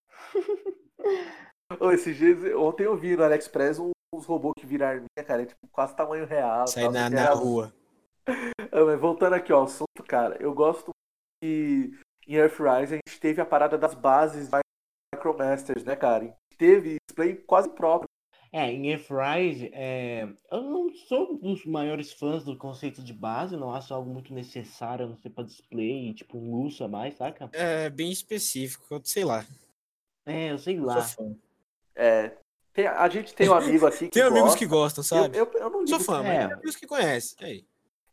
Ô, 1.80 1.90
esses 1.92 2.16
dias, 2.16 2.38
ontem 2.54 2.84
eu 2.84 2.96
vi 2.96 3.16
no 3.16 3.22
AliExpress 3.24 3.78
uns 3.78 4.24
robôs 4.24 4.54
que 4.58 4.66
viram 4.66 4.86
arminha, 4.86 5.24
cara, 5.26 5.42
é 5.42 5.46
tipo 5.46 5.66
quase 5.70 5.94
tamanho 5.94 6.26
real. 6.26 6.66
Sair 6.66 6.84
tal, 6.84 6.92
na, 6.92 7.08
que 7.08 7.14
na 7.14 7.22
era- 7.22 7.34
rua. 7.34 7.72
Ah, 8.70 8.84
mas 8.84 9.00
voltando 9.00 9.32
aqui 9.34 9.50
ao 9.50 9.62
assunto, 9.64 10.02
cara, 10.06 10.36
eu 10.40 10.52
gosto 10.52 10.90
que 11.42 11.90
em 12.26 12.34
Earthrise 12.34 12.94
a 12.94 12.96
gente 12.96 13.18
teve 13.18 13.40
a 13.40 13.46
parada 13.46 13.78
das 13.78 13.94
bases 13.94 14.48
da 14.48 14.60
Micromasters, 15.14 15.82
né, 15.84 15.96
cara? 15.96 16.24
A 16.24 16.26
gente 16.26 16.36
teve 16.58 16.96
display 17.08 17.34
quase 17.36 17.70
próprio. 17.70 18.06
É, 18.50 18.70
em 18.72 18.88
Earthrise, 18.90 19.70
é... 19.74 20.26
eu 20.50 20.62
não 20.62 20.90
sou 20.94 21.36
dos 21.38 21.66
maiores 21.66 22.12
fãs 22.12 22.44
do 22.44 22.56
conceito 22.56 23.02
de 23.02 23.12
base, 23.12 23.56
não 23.56 23.72
acho 23.74 23.92
algo 23.92 24.10
muito 24.10 24.32
necessário, 24.32 25.06
não 25.06 25.16
ser 25.16 25.30
pra 25.30 25.44
display, 25.44 26.14
tipo 26.14 26.38
um 26.38 26.56
luxo 26.62 26.82
a 26.82 26.88
mais, 26.88 27.14
saca? 27.14 27.50
É 27.52 27.90
bem 27.90 28.10
específico, 28.10 28.86
eu 28.90 29.00
sei 29.04 29.24
lá. 29.24 29.44
É, 30.24 30.50
eu 30.52 30.58
sei 30.58 30.78
eu 30.78 30.84
lá. 30.84 31.06
É, 31.94 32.32
tem- 32.72 32.86
a 32.86 33.08
gente 33.08 33.34
tem 33.34 33.48
um 33.48 33.54
amigo 33.54 33.86
aqui 33.86 34.06
que 34.08 34.10
Tem 34.12 34.22
amigos 34.22 34.42
gosta. 34.50 34.58
que 34.58 34.66
gostam, 34.66 35.02
Eu, 35.02 35.04
sabe? 35.04 35.36
eu, 35.38 35.50
eu 35.54 35.70
não 35.70 35.86
Sou 35.86 36.00
fã, 36.00 36.22
mas 36.22 36.32
É. 36.32 36.46
tem 36.46 36.52
amigos 36.54 36.76
que 36.76 36.86
conhecem. 36.86 37.36
E 37.40 37.44
aí? 37.44 37.64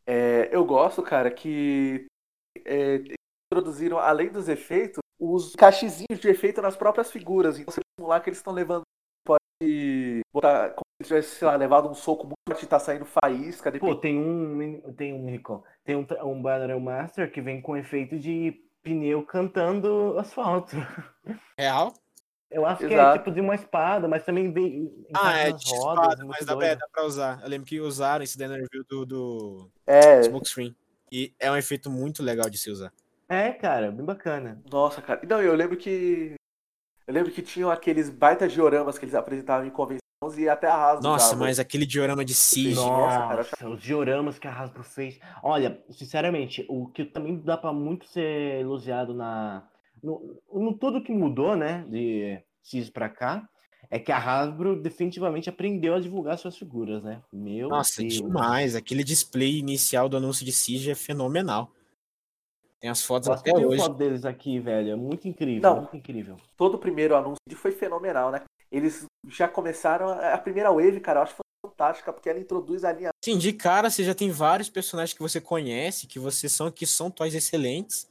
É, 0.07 0.49
eu 0.51 0.65
gosto, 0.65 1.01
cara, 1.01 1.31
que 1.31 2.05
é, 2.65 3.01
introduziram, 3.51 3.97
além 3.99 4.29
dos 4.29 4.49
efeitos, 4.49 4.99
os 5.19 5.55
cachezinhos 5.55 6.19
de 6.19 6.27
efeito 6.27 6.61
nas 6.61 6.75
próprias 6.75 7.09
figuras. 7.09 7.57
Então, 7.57 7.73
você 7.73 7.79
simular 7.97 8.21
que 8.21 8.29
eles 8.29 8.39
estão 8.39 8.51
levando. 8.53 8.83
Botar 10.33 10.69
como 10.71 10.85
se 11.01 11.07
tivesse, 11.07 11.35
sei 11.35 11.47
lá, 11.47 11.55
levado 11.55 11.89
um 11.89 11.93
soco 11.93 12.23
muito 12.25 12.35
forte 12.47 12.63
e 12.65 12.67
tá 12.67 12.79
saindo 12.79 13.05
faísca. 13.05 13.71
Pô, 13.71 13.95
depende- 13.95 14.01
tem 14.01 14.17
um. 14.19 14.93
Tem 14.93 15.13
um 15.13 15.29
Rico. 15.29 15.63
Tem 15.83 15.95
um, 15.95 16.05
um 16.23 16.41
Battle 16.41 16.79
Master 16.79 17.31
que 17.31 17.41
vem 17.41 17.61
com 17.61 17.77
efeito 17.77 18.17
de 18.19 18.61
pneu 18.83 19.23
cantando 19.25 20.17
asfalto. 20.19 20.75
Real? 21.57 21.93
Eu 22.51 22.65
acho 22.65 22.79
que 22.79 22.93
é 22.93 22.93
Exato. 22.93 23.17
tipo 23.17 23.31
de 23.31 23.41
uma 23.41 23.55
espada, 23.55 24.07
mas 24.07 24.23
também 24.23 24.51
vem. 24.51 24.89
Ah, 25.13 25.33
é 25.37 25.51
de 25.51 25.65
rodas, 25.69 26.03
espada, 26.03 26.23
muito 26.25 26.27
mas 26.37 26.45
dá, 26.45 26.65
é, 26.65 26.75
dá 26.75 26.87
pra 26.91 27.03
usar. 27.05 27.41
Eu 27.41 27.49
lembro 27.49 27.65
que 27.67 27.81
usaram 27.81 28.23
isso 28.23 28.37
daí 28.37 28.47
no 28.47 28.53
review 28.55 28.83
do, 28.87 29.05
do 29.05 29.71
É, 29.87 30.21
Smokescreen. 30.21 30.75
E 31.11 31.33
é 31.39 31.51
um 31.51 31.57
efeito 31.57 31.89
muito 31.89 32.21
legal 32.21 32.49
de 32.49 32.57
se 32.57 32.69
usar. 32.69 32.93
É, 33.27 33.51
cara, 33.51 33.91
bem 33.91 34.05
bacana. 34.05 34.61
nossa, 34.71 35.01
cara. 35.01 35.21
Não, 35.27 35.41
eu 35.41 35.55
lembro 35.55 35.75
que. 35.75 36.35
Eu 37.07 37.13
lembro 37.13 37.31
que 37.31 37.41
tinham 37.41 37.69
aqueles 37.69 38.09
baita 38.09 38.47
dioramas 38.47 38.97
que 38.97 39.05
eles 39.05 39.15
apresentavam 39.15 39.65
em 39.65 39.69
convenções 39.69 40.01
e 40.37 40.49
até 40.49 40.67
a 40.67 40.75
Hasbro 40.75 41.03
Nossa, 41.03 41.27
usava. 41.27 41.41
mas 41.41 41.59
aquele 41.59 41.85
diorama 41.85 42.25
de 42.25 42.33
Siege. 42.33 42.75
Nossa, 42.75 43.45
cara, 43.47 43.69
os 43.69 43.81
dioramas 43.81 44.39
que 44.39 44.47
a 44.47 44.51
Hasbro 44.51 44.83
fez. 44.83 45.19
Olha, 45.43 45.83
sinceramente, 45.91 46.65
o 46.67 46.87
que 46.87 47.05
também 47.05 47.37
dá 47.37 47.57
pra 47.57 47.71
muito 47.71 48.07
ser 48.07 48.59
elogiado 48.59 49.13
na 49.13 49.67
no, 50.01 50.39
no 50.53 50.73
tudo 50.77 51.01
que 51.01 51.11
mudou, 51.11 51.55
né, 51.55 51.85
de 51.89 52.39
X 52.63 52.89
pra 52.89 53.09
cá, 53.09 53.47
é 53.89 53.99
que 53.99 54.11
a 54.11 54.17
Hasbro 54.17 54.81
definitivamente 54.81 55.49
aprendeu 55.49 55.95
a 55.95 55.99
divulgar 55.99 56.37
suas 56.37 56.57
figuras, 56.57 57.03
né? 57.03 57.21
Meu 57.31 57.69
Nossa, 57.69 58.01
Deus. 58.01 58.15
demais. 58.15 58.75
Aquele 58.75 59.03
display 59.03 59.57
inicial 59.57 60.09
do 60.09 60.17
anúncio 60.17 60.45
de 60.45 60.51
Siege 60.51 60.91
é 60.91 60.95
fenomenal. 60.95 61.71
Tem 62.85 62.91
as 62.91 63.01
fotos 63.01 63.27
Eu 63.27 63.33
até 63.33 63.51
tem 63.51 63.65
hoje. 63.65 63.81
foto 63.81 63.95
deles 63.95 64.25
aqui, 64.25 64.59
velho. 64.59 64.91
É 64.91 64.95
muito 64.95 65.27
incrível, 65.27 65.67
Não. 65.71 65.77
muito 65.77 65.97
incrível. 65.97 66.37
Todo 66.55 66.75
o 66.75 66.77
primeiro 66.77 67.15
anúncio 67.15 67.39
foi 67.55 67.71
fenomenal, 67.71 68.29
né? 68.31 68.43
Eles 68.71 69.07
já 69.27 69.47
começaram. 69.47 70.07
A 70.09 70.37
primeira 70.37 70.71
wave, 70.71 70.99
cara, 70.99 71.17
eu 71.21 71.23
acho 71.23 71.35
fantástica, 71.65 72.13
porque 72.13 72.29
ela 72.29 72.37
introduz 72.39 72.83
a 72.83 72.91
linha. 72.93 73.09
Sim, 73.23 73.39
de 73.39 73.53
cara 73.53 73.89
você 73.89 74.03
já 74.03 74.13
tem 74.13 74.29
vários 74.29 74.69
personagens 74.69 75.15
que 75.15 75.21
você 75.23 75.41
conhece, 75.41 76.05
que 76.05 76.19
você 76.19 76.47
são 76.47 76.69
que 76.69 76.85
são 76.85 77.09
toys 77.09 77.33
excelentes 77.33 78.07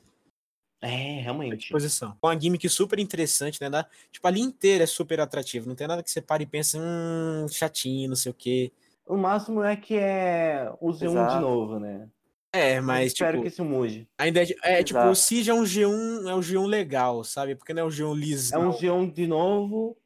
É, 0.82 1.20
realmente. 1.20 1.56
disposição. 1.58 2.16
Com 2.20 2.26
uma 2.26 2.40
gimmick 2.40 2.68
super 2.68 2.98
interessante, 2.98 3.60
né? 3.60 3.70
Da, 3.70 3.86
tipo, 4.10 4.26
a 4.26 4.30
linha 4.32 4.48
inteira 4.48 4.82
é 4.82 4.88
super 4.88 5.20
atrativa. 5.20 5.68
Não 5.68 5.76
tem 5.76 5.86
nada 5.86 6.02
que 6.02 6.10
você 6.10 6.20
pare 6.20 6.42
e 6.42 6.46
pense, 6.48 6.76
hum, 6.76 7.46
chatinho, 7.48 8.08
não 8.08 8.16
sei 8.16 8.32
o 8.32 8.34
quê. 8.34 8.72
O 9.06 9.16
máximo 9.16 9.62
é 9.62 9.76
que 9.76 9.96
é 9.96 10.68
o 10.80 10.90
Z1 10.90 11.28
de 11.28 11.40
novo, 11.40 11.78
né? 11.78 12.08
É, 12.54 12.80
mas, 12.80 13.08
Espero 13.12 13.32
tipo, 13.32 13.42
que 13.42 13.48
isso 13.48 13.64
mude. 13.64 14.08
ainda 14.16 14.42
é, 14.42 14.46
é 14.62 14.82
tipo, 14.84 15.00
o 15.00 15.14
Siege 15.14 15.50
é 15.50 15.54
um 15.54 15.64
G1, 15.64 16.28
é 16.30 16.34
um 16.34 16.40
G1 16.40 16.66
legal, 16.66 17.24
sabe? 17.24 17.56
Porque 17.56 17.74
não 17.74 17.82
é 17.82 17.84
um 17.86 17.88
G1 17.90 18.12
É 18.12 18.14
lisão, 18.16 18.68
um 18.68 18.72
Z1 18.72 19.12
de 19.12 19.26
novo. 19.26 19.96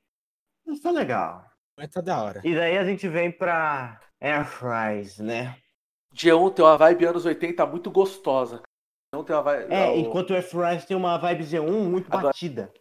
Isso 0.67 0.83
tá 0.83 0.91
legal. 0.91 1.45
mas 1.77 1.89
tá 1.91 2.01
da 2.01 2.23
hora. 2.23 2.41
E 2.45 2.55
daí 2.55 2.79
a 2.79 2.85
gente 2.85 3.07
vem 3.09 3.31
pra 3.31 4.01
Air 4.21 4.45
Fries, 4.47 5.19
né? 5.19 5.57
G1 6.15 6.51
tem 6.55 6.65
uma 6.65 6.77
vibe 6.79 7.05
anos 7.05 7.25
80 7.27 7.67
muito 7.67 7.91
gostosa. 7.91 8.63
Não 9.15 9.23
tem 9.23 9.37
uma 9.37 9.43
vibe. 9.43 9.73
É, 9.73 9.91
o- 9.91 9.97
enquanto 9.99 10.31
o 10.31 10.35
Air 10.35 10.43
Fries 10.43 10.85
tem 10.87 10.97
uma 10.97 11.17
vibe 11.19 11.45
Z1 11.45 11.85
muito 11.89 12.07
Agora- 12.09 12.29
batida. 12.29 12.73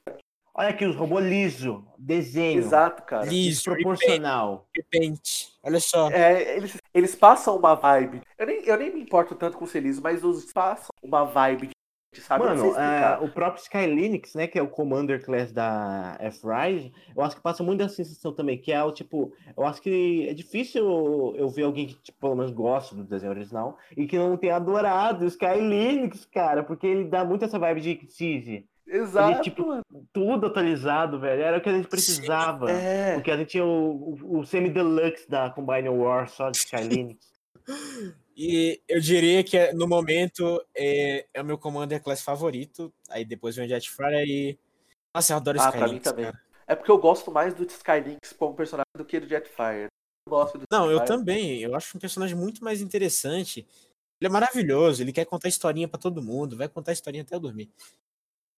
Olha 0.60 0.70
aqui 0.70 0.86
os 0.86 0.96
robôs 0.96 1.24
liso, 1.24 1.86
desenho, 2.00 2.58
Exato, 2.58 3.04
cara. 3.04 3.26
Liso, 3.26 3.64
desproporcional. 3.64 4.68
repente. 4.76 5.50
Olha 5.62 5.80
só. 5.80 6.10
É, 6.10 6.58
eles, 6.58 6.76
eles 6.92 7.14
passam 7.14 7.56
uma 7.56 7.76
vibe. 7.76 8.24
Eu 8.40 8.48
nem, 8.48 8.66
eu 8.66 8.76
nem 8.76 8.92
me 8.92 9.00
importo 9.00 9.36
tanto 9.36 9.56
com 9.56 9.68
ser 9.68 9.82
liso, 9.82 10.02
mas 10.02 10.24
os 10.24 10.52
passam 10.52 10.90
uma 11.04 11.24
vibe 11.26 11.70
de, 12.12 12.22
sabe? 12.22 12.44
Mano, 12.44 12.76
é, 12.76 13.20
o 13.22 13.30
próprio 13.30 13.62
Sky 13.62 13.86
Linux, 13.86 14.34
né, 14.34 14.48
que 14.48 14.58
é 14.58 14.62
o 14.64 14.68
Commander 14.68 15.24
Class 15.24 15.52
da 15.52 16.18
F-Rise, 16.22 16.92
eu 17.16 17.22
acho 17.22 17.36
que 17.36 17.42
passa 17.44 17.62
muito 17.62 17.84
essa 17.84 17.94
sensação 17.94 18.34
também, 18.34 18.58
que 18.58 18.72
é 18.72 18.84
o 18.84 18.92
tipo, 18.92 19.32
eu 19.56 19.64
acho 19.64 19.80
que 19.80 20.28
é 20.28 20.34
difícil 20.34 21.36
eu, 21.38 21.48
ver 21.50 21.66
alguém 21.66 21.86
que, 21.86 21.94
tipo, 22.02 22.18
pelo 22.20 22.36
menos 22.36 22.50
gosta 22.50 22.96
do 22.96 23.04
desenho 23.04 23.32
original 23.32 23.78
e 23.96 24.08
que 24.08 24.18
não 24.18 24.36
tenha 24.36 24.56
adorado 24.56 25.24
o 25.24 25.28
Sky 25.28 25.60
Linux, 25.60 26.26
cara, 26.26 26.64
porque 26.64 26.88
ele 26.88 27.04
dá 27.04 27.24
muito 27.24 27.46
essa 27.46 27.60
vibe 27.60 27.82
de 27.82 28.08
Siege. 28.12 28.68
Exato, 28.88 29.42
tipo, 29.42 29.68
mano. 29.68 29.84
Tudo 30.14 30.48
atualizado, 30.48 31.20
velho, 31.20 31.42
era 31.42 31.58
o 31.58 31.62
que 31.62 31.70
a 31.70 31.74
gente 31.74 31.88
precisava. 31.88 32.72
É. 32.72 33.16
Porque 33.16 33.32
a 33.32 33.38
gente 33.38 33.50
tinha 33.50 33.66
o, 33.66 34.16
o, 34.24 34.40
o 34.40 34.46
semi-deluxe 34.46 35.30
da 35.30 35.50
Combine 35.50 35.90
War 35.90 36.30
só 36.30 36.50
de 36.50 36.58
Sky 36.58 36.84
Linux. 36.84 37.26
E 38.40 38.80
eu 38.88 39.02
diria 39.02 39.44
que 39.44 39.74
no 39.74 39.88
momento 39.88 40.64
é, 40.78 41.26
é 41.34 41.42
o 41.42 41.46
meu 41.46 41.58
Commander 41.58 42.00
Class 42.00 42.22
favorito. 42.22 42.94
Aí 43.10 43.26
depois 43.26 43.56
vem 43.56 43.66
o 43.66 43.68
Jetfire 43.68 44.24
e. 44.28 44.60
Nossa, 45.12 45.34
eu 45.34 45.38
adoro 45.38 45.60
Ah, 45.60 45.66
Sky 45.70 45.78
pra 45.80 45.88
mim 45.88 46.00
também. 46.00 46.26
cara. 46.26 46.40
É 46.68 46.76
porque 46.76 46.92
eu 46.92 47.00
gosto 47.00 47.32
mais 47.32 47.56
do 47.56 47.64
Skylynx 47.66 48.34
como 48.34 48.54
personagem 48.54 48.86
do 48.96 49.04
que 49.04 49.20
do 49.20 49.28
Jetfire. 49.28 49.88
Eu 50.28 50.30
gosto 50.30 50.60
do 50.60 50.66
Não, 50.72 50.92
eu 50.92 51.04
também. 51.04 51.62
Eu 51.62 51.74
acho 51.76 51.98
um 51.98 52.00
personagem 52.00 52.36
muito 52.38 52.64
mais 52.64 52.80
interessante. 52.80 53.66
Ele 54.22 54.28
é 54.28 54.30
maravilhoso, 54.30 55.02
ele 55.02 55.12
quer 55.12 55.26
contar 55.26 55.48
historinha 55.48 55.88
pra 55.88 56.00
todo 56.00 56.22
mundo, 56.22 56.56
vai 56.56 56.70
contar 56.70 56.92
historinha 56.92 57.24
até 57.24 57.34
eu 57.36 57.40
dormir. 57.40 57.72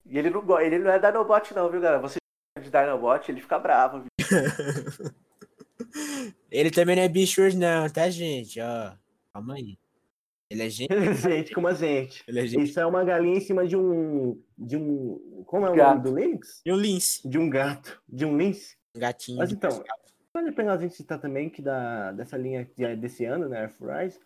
E 0.05 0.17
ele 0.17 0.29
não, 0.29 0.59
ele 0.61 0.79
não 0.79 0.91
é 0.91 0.99
Dinobot, 0.99 1.53
não, 1.53 1.69
viu, 1.69 1.81
galera? 1.81 2.01
Você 2.01 2.17
de 2.61 2.69
Dinobot, 2.69 3.29
ele 3.31 3.41
fica 3.41 3.57
bravo. 3.59 4.01
viu? 4.01 4.09
Ele 6.51 6.69
também 6.71 6.95
não 6.95 7.03
é 7.03 7.07
bicho 7.07 7.41
não, 7.57 7.87
tá, 7.89 8.09
gente? 8.09 8.59
Ó, 8.59 8.91
calma 9.33 9.55
aí. 9.55 9.77
Ele 10.49 10.63
é 10.63 10.69
gente. 10.69 10.89
gente, 11.21 11.53
como 11.53 11.67
a 11.67 11.73
gente. 11.73 12.23
Ele 12.27 12.39
é 12.39 12.45
gente. 12.47 12.63
Isso 12.63 12.79
é 12.79 12.85
uma 12.85 13.03
galinha 13.03 13.37
em 13.37 13.41
cima 13.41 13.67
de 13.67 13.77
um. 13.77 14.41
De 14.57 14.75
um. 14.75 15.43
Como 15.45 15.65
é 15.65 15.69
o 15.69 15.75
Gato. 15.75 15.89
nome 15.97 16.09
do 16.09 16.19
Linux? 16.19 16.61
E 16.65 16.71
o 16.71 16.75
Lince, 16.75 17.27
De 17.27 17.37
um 17.37 17.49
gato. 17.49 18.01
De 18.07 18.25
um 18.25 18.37
lince. 18.37 18.75
um 18.95 18.99
gatinho. 18.99 19.37
Mas 19.37 19.49
de 19.49 19.55
então, 19.55 19.83
vale 20.33 20.49
a 20.49 20.53
pena 20.53 20.73
a 20.73 20.77
gente 20.77 20.95
citar 20.95 21.19
também 21.19 21.49
que 21.49 21.61
da, 21.61 22.11
dessa 22.11 22.35
linha 22.37 22.67
de- 22.75 22.95
desse 22.95 23.25
ano, 23.25 23.47
né, 23.47 23.61
Airfries, 23.61 24.19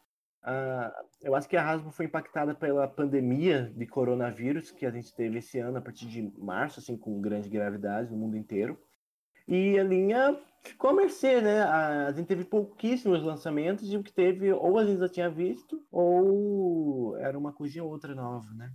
ah, 0.43 0.93
eu 1.21 1.33
acho 1.35 1.47
que 1.47 1.55
a 1.57 1.65
Hasbro 1.65 1.91
foi 1.91 2.05
impactada 2.05 2.53
pela 2.53 2.87
pandemia 2.87 3.71
de 3.75 3.85
coronavírus 3.87 4.71
que 4.71 4.85
a 4.85 4.91
gente 4.91 5.13
teve 5.15 5.39
esse 5.39 5.59
ano, 5.59 5.77
a 5.77 5.81
partir 5.81 6.05
de 6.07 6.31
março, 6.37 6.79
assim, 6.79 6.97
com 6.97 7.21
grande 7.21 7.49
gravidade 7.49 8.11
no 8.11 8.17
mundo 8.17 8.35
inteiro. 8.37 8.77
E 9.47 9.77
a 9.77 9.83
linha 9.83 10.39
ficou 10.63 10.89
à 10.89 10.93
mercê, 10.93 11.41
né? 11.41 11.61
A, 11.63 12.07
a 12.07 12.11
gente 12.11 12.27
teve 12.27 12.45
pouquíssimos 12.45 13.21
lançamentos 13.23 13.91
e 13.91 13.97
o 13.97 14.03
que 14.03 14.13
teve, 14.13 14.51
ou 14.53 14.77
a 14.77 14.85
gente 14.85 14.99
já 14.99 15.09
tinha 15.09 15.29
visto, 15.29 15.85
ou 15.91 17.17
era 17.17 17.37
uma 17.37 17.51
coisinha 17.51 17.83
ou 17.83 17.91
outra 17.91 18.13
nova, 18.15 18.49
né? 18.53 18.71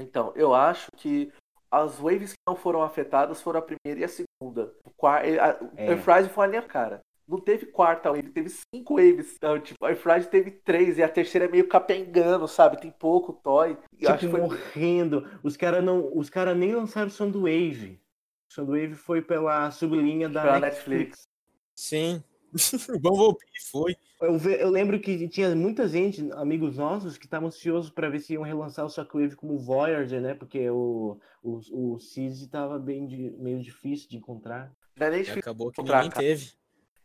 Então, 0.00 0.32
eu 0.34 0.54
acho 0.54 0.90
que 0.96 1.32
as 1.70 1.96
waves 1.98 2.32
que 2.32 2.38
não 2.46 2.56
foram 2.56 2.82
afetadas 2.82 3.42
foram 3.42 3.60
a 3.60 3.62
primeira 3.62 4.00
e 4.00 4.04
a 4.04 4.08
segunda. 4.08 4.72
O 4.84 4.90
quar- 4.96 5.22
a- 5.24 5.58
É. 5.76 5.96
Foi 5.96 6.44
a 6.44 6.46
linha 6.48 6.62
cara. 6.62 7.00
Não 7.28 7.40
teve 7.40 7.66
quarta 7.66 8.10
wave, 8.10 8.30
teve 8.30 8.48
cinco 8.48 8.96
waves. 8.96 9.34
Então, 9.36 9.58
tipo, 9.58 9.84
a 9.84 9.88
Airfryer 9.88 10.26
teve 10.28 10.50
três, 10.50 10.98
e 10.98 11.02
a 11.02 11.08
terceira 11.08 11.46
é 11.46 11.48
meio 11.48 11.68
capengando, 11.68 12.46
sabe? 12.46 12.80
Tem 12.80 12.90
pouco 12.90 13.32
toy. 13.32 13.76
E 13.92 13.98
tipo, 13.98 14.12
acho 14.12 14.18
que 14.18 14.28
foi... 14.28 14.40
morrendo. 14.40 15.28
Os 15.42 15.56
caras 15.56 15.84
não, 15.84 16.10
os 16.16 16.30
cara 16.30 16.54
nem 16.54 16.74
lançaram 16.74 17.10
Soundwave. 17.10 18.00
Soundwave 18.48 18.94
foi 18.94 19.20
pela 19.20 19.70
sublinha 19.70 20.28
da 20.28 20.42
Pela 20.42 20.60
Netflix. 20.60 20.88
Netflix. 20.88 21.28
Sim. 21.74 22.22
o 22.94 22.98
Bumblebee 22.98 23.60
foi. 23.70 23.96
Eu, 24.20 24.38
eu 24.38 24.70
lembro 24.70 24.98
que 24.98 25.28
tinha 25.28 25.54
muita 25.54 25.86
gente, 25.86 26.26
amigos 26.32 26.78
nossos, 26.78 27.18
que 27.18 27.26
estavam 27.26 27.48
ansiosos 27.48 27.90
para 27.90 28.08
ver 28.08 28.20
se 28.20 28.32
iam 28.32 28.42
relançar 28.42 28.86
o 28.86 28.88
Shockwave 28.88 29.36
como 29.36 29.58
Voyager, 29.58 30.22
né? 30.22 30.34
Porque 30.34 30.70
o, 30.70 31.18
o, 31.42 31.94
o 31.94 31.98
Cisne 31.98 32.48
tava 32.48 32.78
bem 32.78 33.06
de, 33.06 33.30
meio 33.32 33.60
difícil 33.60 34.08
de 34.08 34.16
encontrar. 34.16 34.72
Não 34.96 35.06
é 35.06 35.18
difícil. 35.18 35.40
acabou 35.40 35.70
que 35.70 35.76
comprar, 35.76 35.96
ninguém 35.96 36.10
cara. 36.10 36.26
teve. 36.26 36.52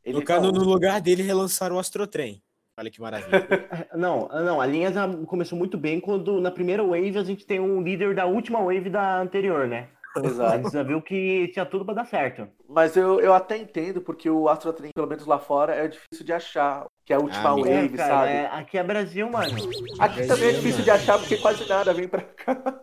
Ele, 0.03 0.23
No, 0.23 0.51
no- 0.51 0.63
lugar 0.63 0.99
dele, 1.01 1.21
relançaram 1.23 1.75
o 1.75 1.79
Astrotrem. 1.79 2.41
Olha 2.77 2.89
que 2.89 3.01
maravilha. 3.01 3.47
É, 3.69 3.87
Não, 3.97 4.27
não, 4.29 4.59
a 4.61 4.65
linha 4.65 4.91
já 4.91 5.07
começou 5.25 5.57
muito 5.57 5.77
bem 5.77 5.99
quando 5.99 6.39
na 6.41 6.49
primeira 6.49 6.83
wave 6.83 7.17
a 7.17 7.23
gente 7.23 7.45
tem 7.45 7.59
um 7.59 7.81
líder 7.81 8.15
da 8.15 8.25
última 8.25 8.59
wave 8.63 8.89
da 8.89 9.19
anterior, 9.21 9.67
né? 9.67 9.89
A 10.15 10.19
Exato. 10.27 10.63
gente 10.63 10.73
já 10.73 10.83
viu 10.83 11.01
que 11.01 11.47
tinha 11.53 11.65
tudo 11.65 11.85
para 11.85 11.93
dar 11.93 12.05
certo. 12.05 12.45
Mas 12.67 12.97
eu, 12.97 13.21
eu 13.21 13.33
até 13.33 13.57
entendo, 13.57 14.01
porque 14.01 14.29
o 14.29 14.49
Astro 14.49 14.73
Train, 14.73 14.89
pelo 14.93 15.07
menos 15.07 15.25
lá 15.25 15.39
fora, 15.39 15.73
é 15.73 15.87
difícil 15.87 16.25
de 16.25 16.33
achar. 16.33 16.85
Que 17.05 17.13
é 17.13 17.15
a 17.15 17.19
última 17.19 17.49
Ah, 17.49 17.51
amigo. 17.53 17.67
É, 17.69 17.75
wave, 17.81 17.95
cara, 17.97 18.09
sabe? 18.13 18.31
é- 18.31 18.45
aqui 18.47 18.77
é 18.77 18.83
Brasil, 18.83 19.29
mano. 19.29 19.55
Aqui 19.99 20.25
também 20.27 20.49
é 20.49 20.51
difícil 20.51 20.71
mano. 20.79 20.83
de 20.83 20.91
achar, 20.91 21.17
porque 21.17 21.37
quase 21.37 21.65
nada 21.67 21.93
vem 21.93 22.07
pra 22.09 22.21
cá. 22.23 22.81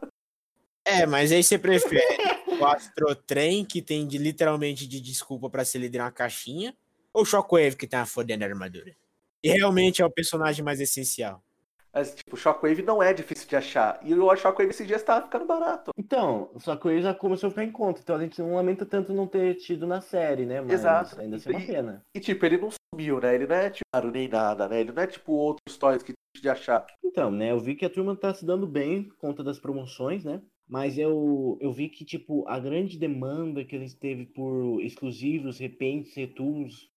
É, 0.87 1.05
mas 1.05 1.31
aí 1.31 1.43
você 1.43 1.59
prefere 1.59 2.03
o 2.59 2.65
Astrotrem, 2.65 3.63
que 3.65 3.83
tem 3.83 4.07
de, 4.07 4.17
literalmente 4.17 4.87
de 4.87 4.99
desculpa 5.01 5.51
pra 5.51 5.65
se 5.67 5.77
liderar 5.77 6.07
uma 6.07 6.13
caixinha, 6.13 6.75
ou 7.13 7.23
o 7.23 7.25
Shockwave, 7.25 7.77
que 7.77 7.87
tem 7.87 7.99
uma 7.99 8.07
fodendo 8.07 8.45
armadura? 8.45 8.95
E 9.43 9.51
realmente 9.51 10.03
é 10.03 10.05
o 10.05 10.11
personagem 10.11 10.65
mais 10.65 10.81
essencial. 10.81 11.43
Mas, 11.93 12.15
tipo, 12.15 12.37
Shockwave 12.37 12.83
não 12.83 13.03
é 13.03 13.13
difícil 13.13 13.49
de 13.49 13.57
achar. 13.57 13.99
E 14.05 14.15
o 14.15 14.37
Shockwave 14.37 14.71
esses 14.71 14.87
dias 14.87 15.03
tava 15.03 15.25
ficando 15.25 15.47
barato. 15.47 15.91
Então, 15.97 16.51
só 16.59 16.77
que 16.77 16.87
ele 16.89 17.03
já 17.03 17.15
começou 17.15 17.49
a 17.49 17.51
ficar 17.51 17.65
em 17.65 17.73
conta, 17.73 18.01
então 18.01 18.17
a 18.17 18.21
gente 18.21 18.39
não 18.41 18.55
lamenta 18.55 18.85
tanto 18.85 19.13
não 19.13 19.27
ter 19.27 19.55
tido 19.57 19.87
na 19.87 20.01
série, 20.01 20.45
né? 20.45 20.61
Mas 20.61 20.73
Exato. 20.73 21.21
ainda 21.21 21.37
assim 21.37 21.51
é 21.51 21.57
uma 21.57 21.67
pena. 21.67 22.05
E, 22.15 22.21
tipo, 22.21 22.45
ele 22.45 22.59
não 22.59 22.71
sumiu, 22.71 23.21
né? 23.21 23.35
Ele 23.35 23.47
não 23.47 23.57
é, 23.57 23.71
tipo, 23.71 24.11
nem 24.13 24.29
nada, 24.29 24.69
né? 24.69 24.81
Ele 24.81 24.93
não 24.93 25.03
é, 25.03 25.07
tipo, 25.07 25.33
outros 25.33 25.77
toys 25.77 26.03
que 26.03 26.13
difícil 26.39 26.43
de 26.43 26.49
achar. 26.49 26.87
Então, 27.05 27.31
né, 27.31 27.51
eu 27.51 27.59
vi 27.59 27.75
que 27.75 27.85
a 27.85 27.91
turma 27.91 28.17
tá 28.17 28.33
se 28.33 28.45
dando 28.45 28.67
bem 28.67 29.05
por 29.05 29.17
conta 29.17 29.43
das 29.43 29.59
promoções, 29.59 30.25
né? 30.25 30.41
Mas 30.69 30.99
eu, 30.99 31.59
eu 31.61 31.73
vi 31.73 31.89
que, 31.89 32.05
tipo, 32.05 32.47
a 32.47 32.59
grande 32.59 32.99
demanda 32.99 33.65
que 33.65 33.75
eles 33.75 33.95
teve 33.95 34.27
por 34.27 34.83
exclusivos, 34.83 35.59
repentes, 35.59 36.15
returns, 36.15 36.91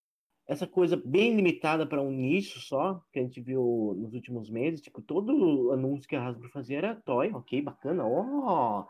essa 0.52 0.68
coisa 0.68 1.02
bem 1.06 1.34
limitada 1.36 1.86
para 1.86 2.02
um 2.02 2.12
nicho 2.12 2.60
só, 2.60 3.02
que 3.14 3.20
a 3.20 3.22
gente 3.22 3.40
viu 3.40 3.96
nos 3.98 4.14
últimos 4.14 4.50
meses, 4.50 4.82
tipo, 4.82 5.02
todo 5.02 5.72
anúncio 5.72 6.08
que 6.10 6.16
a 6.16 6.28
Hasbro 6.28 6.50
fazia 6.50 6.78
era 6.78 6.96
toy, 7.06 7.32
ok, 7.34 7.62
bacana, 7.62 8.04
ó. 8.06 8.86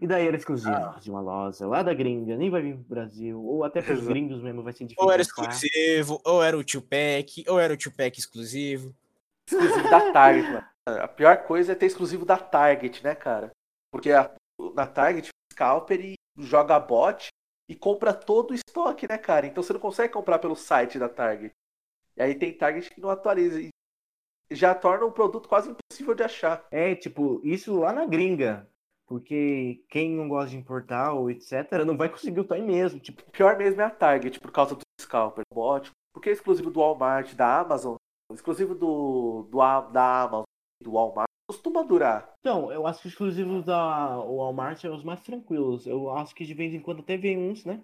E 0.00 0.06
daí 0.06 0.28
era 0.28 0.36
exclusivo 0.36 0.72
Ah. 0.72 0.98
de 1.02 1.10
uma 1.10 1.20
loja 1.20 1.66
lá 1.66 1.82
da 1.82 1.92
gringa, 1.92 2.36
nem 2.36 2.48
vai 2.48 2.62
vir 2.62 2.74
pro 2.76 2.84
Brasil, 2.84 3.42
ou 3.44 3.64
até 3.64 3.82
pros 3.82 3.98
Exato. 3.98 4.08
gringos 4.12 4.40
mesmo 4.40 4.62
vai 4.62 4.72
ser 4.72 4.84
difícil. 4.84 5.04
Ou 5.04 5.10
era 5.12 5.20
exclusivo, 5.20 6.20
ou 6.24 6.42
era 6.42 6.56
o 6.56 6.62
Tio 6.62 6.80
Pack, 6.80 7.44
ou 7.48 7.58
era 7.58 7.74
o 7.74 7.76
Tio 7.76 7.90
Pack 7.92 8.18
exclusivo. 8.18 8.94
Exclusivo 9.50 9.90
da 9.90 10.12
Target, 10.12 10.48
mano. 10.52 10.66
A 11.02 11.08
pior 11.08 11.38
coisa 11.38 11.72
é 11.72 11.74
ter 11.74 11.86
exclusivo 11.86 12.24
da 12.24 12.36
Target, 12.36 13.02
né, 13.02 13.16
cara? 13.16 13.50
Porque 13.92 14.12
a- 14.12 14.30
na 14.76 14.86
Target, 14.86 15.28
o 15.28 15.54
Scalper 15.54 16.00
e 16.00 16.14
joga 16.38 16.78
bot 16.78 17.28
e 17.70 17.76
compra 17.76 18.12
todo 18.12 18.50
o 18.50 18.54
estoque, 18.54 19.06
né, 19.08 19.16
cara? 19.16 19.46
Então 19.46 19.62
você 19.62 19.72
não 19.72 19.78
consegue 19.78 20.12
comprar 20.12 20.40
pelo 20.40 20.56
site 20.56 20.98
da 20.98 21.08
Target. 21.08 21.54
E 22.16 22.22
aí 22.22 22.34
tem 22.34 22.52
Target 22.52 22.92
que 22.92 23.00
não 23.00 23.08
atualiza. 23.08 23.60
E 23.60 23.70
já 24.50 24.74
torna 24.74 25.06
o 25.06 25.12
produto 25.12 25.48
quase 25.48 25.70
impossível 25.70 26.12
de 26.12 26.24
achar. 26.24 26.66
É, 26.72 26.96
tipo, 26.96 27.40
isso 27.44 27.78
lá 27.78 27.92
na 27.92 28.04
gringa. 28.06 28.68
Porque 29.06 29.84
quem 29.88 30.10
não 30.10 30.28
gosta 30.28 30.50
de 30.50 30.56
importar 30.56 31.12
ou 31.12 31.30
etc, 31.30 31.84
não 31.86 31.96
vai 31.96 32.08
conseguir 32.08 32.40
o 32.40 32.44
toy 32.44 32.60
mesmo. 32.60 32.98
Tipo, 32.98 33.22
O 33.22 33.30
pior 33.30 33.56
mesmo 33.56 33.80
é 33.80 33.84
a 33.84 33.90
Target, 33.90 34.40
por 34.40 34.50
causa 34.50 34.74
do 34.74 34.82
Scalper, 35.00 35.44
bot. 35.52 35.92
Porque 36.12 36.30
é 36.30 36.32
exclusivo 36.32 36.72
do 36.72 36.80
Walmart, 36.80 37.34
da 37.34 37.60
Amazon, 37.60 37.94
exclusivo 38.32 38.74
do, 38.74 39.46
do 39.48 39.58
da 39.92 40.22
Amazon, 40.22 40.44
do 40.80 40.92
Walmart, 40.92 41.28
costuma 41.46 41.82
durar. 41.82 42.32
então, 42.40 42.72
eu 42.72 42.86
acho 42.86 43.02
que 43.02 43.08
os 43.08 43.12
exclusivos 43.12 43.64
da 43.64 44.16
Walmart 44.18 44.78
são 44.78 44.94
os 44.94 45.04
mais 45.04 45.20
tranquilos. 45.20 45.86
Eu 45.86 46.10
acho 46.10 46.34
que 46.34 46.44
de 46.44 46.54
vez 46.54 46.72
em 46.72 46.80
quando 46.80 47.00
até 47.00 47.16
vem 47.16 47.38
uns, 47.38 47.64
né? 47.64 47.82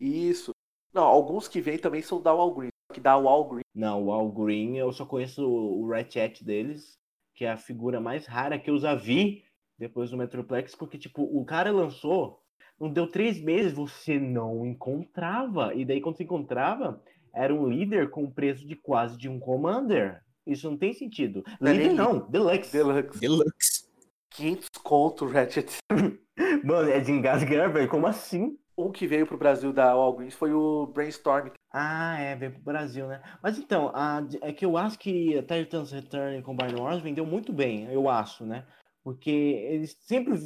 Isso. 0.00 0.52
Não, 0.92 1.04
alguns 1.04 1.48
que 1.48 1.60
vêm 1.60 1.78
também 1.78 2.02
são 2.02 2.20
da 2.20 2.32
Walgreens. 2.32 2.72
Que 2.92 3.00
da 3.00 3.16
Walgreens 3.16 3.64
Não, 3.74 4.06
o 4.06 4.12
All 4.12 4.30
Green, 4.30 4.76
eu 4.76 4.92
só 4.92 5.04
conheço 5.04 5.46
o 5.46 5.88
Ratchet 5.88 6.42
deles, 6.42 6.98
que 7.34 7.44
é 7.44 7.50
a 7.50 7.56
figura 7.56 8.00
mais 8.00 8.26
rara 8.26 8.58
que 8.58 8.70
eu 8.70 8.78
já 8.78 8.94
vi 8.94 9.44
depois 9.78 10.10
do 10.10 10.16
Metroplex, 10.16 10.74
porque, 10.74 10.98
tipo, 10.98 11.22
o 11.22 11.44
cara 11.44 11.70
lançou, 11.70 12.42
não 12.80 12.90
deu 12.90 13.06
três 13.06 13.40
meses, 13.40 13.72
você 13.72 14.18
não 14.18 14.66
encontrava. 14.66 15.74
E 15.74 15.84
daí, 15.84 16.00
quando 16.00 16.16
você 16.16 16.24
encontrava, 16.24 17.02
era 17.32 17.54
um 17.54 17.68
líder 17.68 18.10
com 18.10 18.30
preço 18.30 18.66
de 18.66 18.74
quase 18.74 19.16
de 19.16 19.28
um 19.28 19.38
Commander. 19.38 20.24
Isso 20.48 20.68
não 20.70 20.76
tem 20.76 20.92
sentido. 20.92 21.44
Não 21.60 21.70
é 21.70 21.74
líder 21.74 21.92
não, 21.94 22.20
Deluxe. 22.28 22.72
Deluxe. 22.72 23.18
Deluxe. 23.20 23.88
500 24.30 24.68
conto, 24.82 25.26
Ratchet. 25.26 25.76
Mano, 26.64 26.90
é 26.90 27.00
de 27.00 27.12
engasgar, 27.12 27.72
velho. 27.72 27.88
Como 27.88 28.06
assim? 28.06 28.56
Um 28.76 28.92
que 28.92 29.06
veio 29.08 29.26
pro 29.26 29.36
Brasil 29.36 29.72
da 29.72 29.94
Walgreens 29.96 30.34
foi 30.34 30.52
o 30.52 30.86
Brainstorm. 30.86 31.48
Ah, 31.72 32.16
é, 32.20 32.36
veio 32.36 32.52
pro 32.52 32.62
Brasil, 32.62 33.08
né? 33.08 33.20
Mas 33.42 33.58
então, 33.58 33.90
a- 33.92 34.24
é 34.40 34.52
que 34.52 34.64
eu 34.64 34.76
acho 34.76 34.98
que 34.98 35.36
a 35.36 35.42
Titans 35.42 35.90
Return 35.90 36.40
com 36.42 36.56
Combine 36.56 36.80
Wars 36.80 37.02
vendeu 37.02 37.26
muito 37.26 37.52
bem, 37.52 37.90
eu 37.92 38.08
acho, 38.08 38.46
né? 38.46 38.64
Porque 39.02 39.30
eles 39.30 39.96
sempre 40.00 40.38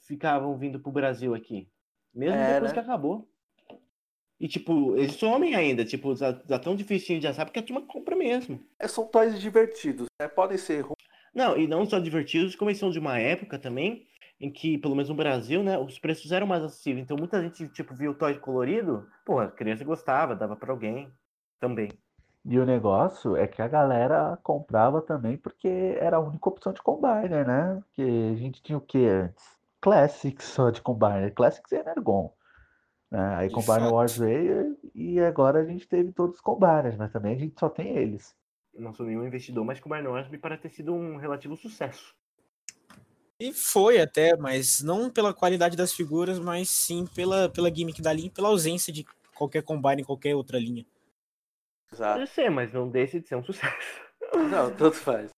ficavam 0.00 0.56
vindo 0.58 0.80
pro 0.80 0.90
Brasil 0.90 1.32
aqui. 1.34 1.68
Mesmo 2.12 2.36
É, 2.36 2.54
depois 2.54 2.72
né? 2.72 2.74
que 2.74 2.80
acabou. 2.80 3.28
E, 4.40 4.48
tipo, 4.48 4.96
eles 4.96 5.14
somem 5.14 5.54
ainda, 5.54 5.84
tipo, 5.84 6.14
já, 6.16 6.38
já 6.46 6.58
tão 6.58 6.74
difícil 6.74 7.20
de 7.20 7.26
achar 7.26 7.44
porque 7.44 7.60
a 7.60 7.62
turma 7.62 7.82
compra 7.82 8.16
mesmo. 8.16 8.60
É, 8.78 8.88
são 8.88 9.06
toys 9.06 9.38
divertidos, 9.40 10.06
né? 10.20 10.28
Podem 10.28 10.58
ser 10.58 10.80
ruins. 10.80 10.94
Não, 11.34 11.56
e 11.56 11.66
não 11.66 11.84
só 11.84 11.98
divertidos, 11.98 12.54
como 12.54 12.70
eles 12.70 12.78
são 12.78 12.90
de 12.90 12.98
uma 12.98 13.18
época 13.18 13.58
também 13.58 14.06
em 14.40 14.50
que, 14.50 14.78
pelo 14.78 14.94
menos 14.94 15.08
no 15.08 15.14
Brasil, 15.14 15.62
né, 15.62 15.78
os 15.78 15.98
preços 15.98 16.30
eram 16.32 16.46
mais 16.46 16.62
acessíveis. 16.62 17.04
Então 17.04 17.16
muita 17.16 17.40
gente, 17.42 17.68
tipo, 17.68 17.94
via 17.94 18.10
o 18.10 18.14
toy 18.14 18.34
colorido, 18.38 19.08
pô, 19.24 19.38
a 19.38 19.48
criança 19.48 19.84
gostava, 19.84 20.36
dava 20.36 20.56
pra 20.56 20.72
alguém 20.72 21.08
também. 21.58 21.90
E 22.44 22.58
o 22.58 22.66
negócio 22.66 23.36
é 23.36 23.46
que 23.46 23.62
a 23.62 23.68
galera 23.68 24.38
comprava 24.42 25.00
também 25.00 25.36
porque 25.38 25.96
era 25.98 26.18
a 26.18 26.20
única 26.20 26.48
opção 26.48 26.72
de 26.74 26.82
Combiner, 26.82 27.46
né? 27.46 27.82
Porque 27.86 28.02
a 28.02 28.36
gente 28.36 28.62
tinha 28.62 28.76
o 28.76 28.82
que 28.82 29.06
antes? 29.06 29.42
Classics 29.80 30.44
só 30.44 30.68
de 30.68 30.82
Combiner. 30.82 31.32
Classics 31.32 31.72
e 31.72 31.76
Energon. 31.76 32.30
Né? 33.10 33.36
Aí 33.36 33.48
De 33.48 33.54
Combiner 33.54 33.80
fato. 33.80 33.94
Wars 33.94 34.16
veio 34.16 34.76
e 34.94 35.20
agora 35.20 35.60
a 35.60 35.64
gente 35.64 35.86
teve 35.86 36.12
todos 36.12 36.36
os 36.36 36.40
Combiners, 36.40 36.96
mas 36.96 37.12
também 37.12 37.34
a 37.34 37.38
gente 37.38 37.58
só 37.58 37.68
tem 37.68 37.96
eles. 37.96 38.34
Não 38.76 38.92
sou 38.92 39.06
nenhum 39.06 39.26
investidor, 39.26 39.64
mas 39.64 39.80
Combine 39.80 40.08
Wars 40.08 40.28
me 40.28 40.38
parece 40.38 40.62
ter 40.62 40.70
sido 40.70 40.92
um 40.92 41.16
relativo 41.16 41.56
sucesso. 41.56 42.14
E 43.38 43.52
foi 43.52 44.00
até, 44.00 44.36
mas 44.36 44.82
não 44.82 45.10
pela 45.10 45.34
qualidade 45.34 45.76
das 45.76 45.92
figuras, 45.92 46.38
mas 46.38 46.70
sim 46.70 47.04
pela, 47.06 47.48
pela 47.48 47.72
gimmick 47.72 48.00
da 48.00 48.12
linha 48.12 48.28
e 48.28 48.30
pela 48.30 48.48
ausência 48.48 48.92
de 48.92 49.04
qualquer 49.34 49.62
combine 49.62 50.02
em 50.02 50.04
qualquer 50.04 50.34
outra 50.34 50.58
linha. 50.58 50.86
Exato. 51.92 52.18
Pode 52.18 52.30
ser, 52.30 52.50
mas 52.50 52.72
não 52.72 52.88
deixa 52.88 53.20
de 53.20 53.28
ser 53.28 53.36
um 53.36 53.44
sucesso. 53.44 54.02
Não, 54.50 54.74
tanto 54.74 54.96
faz. 54.96 55.30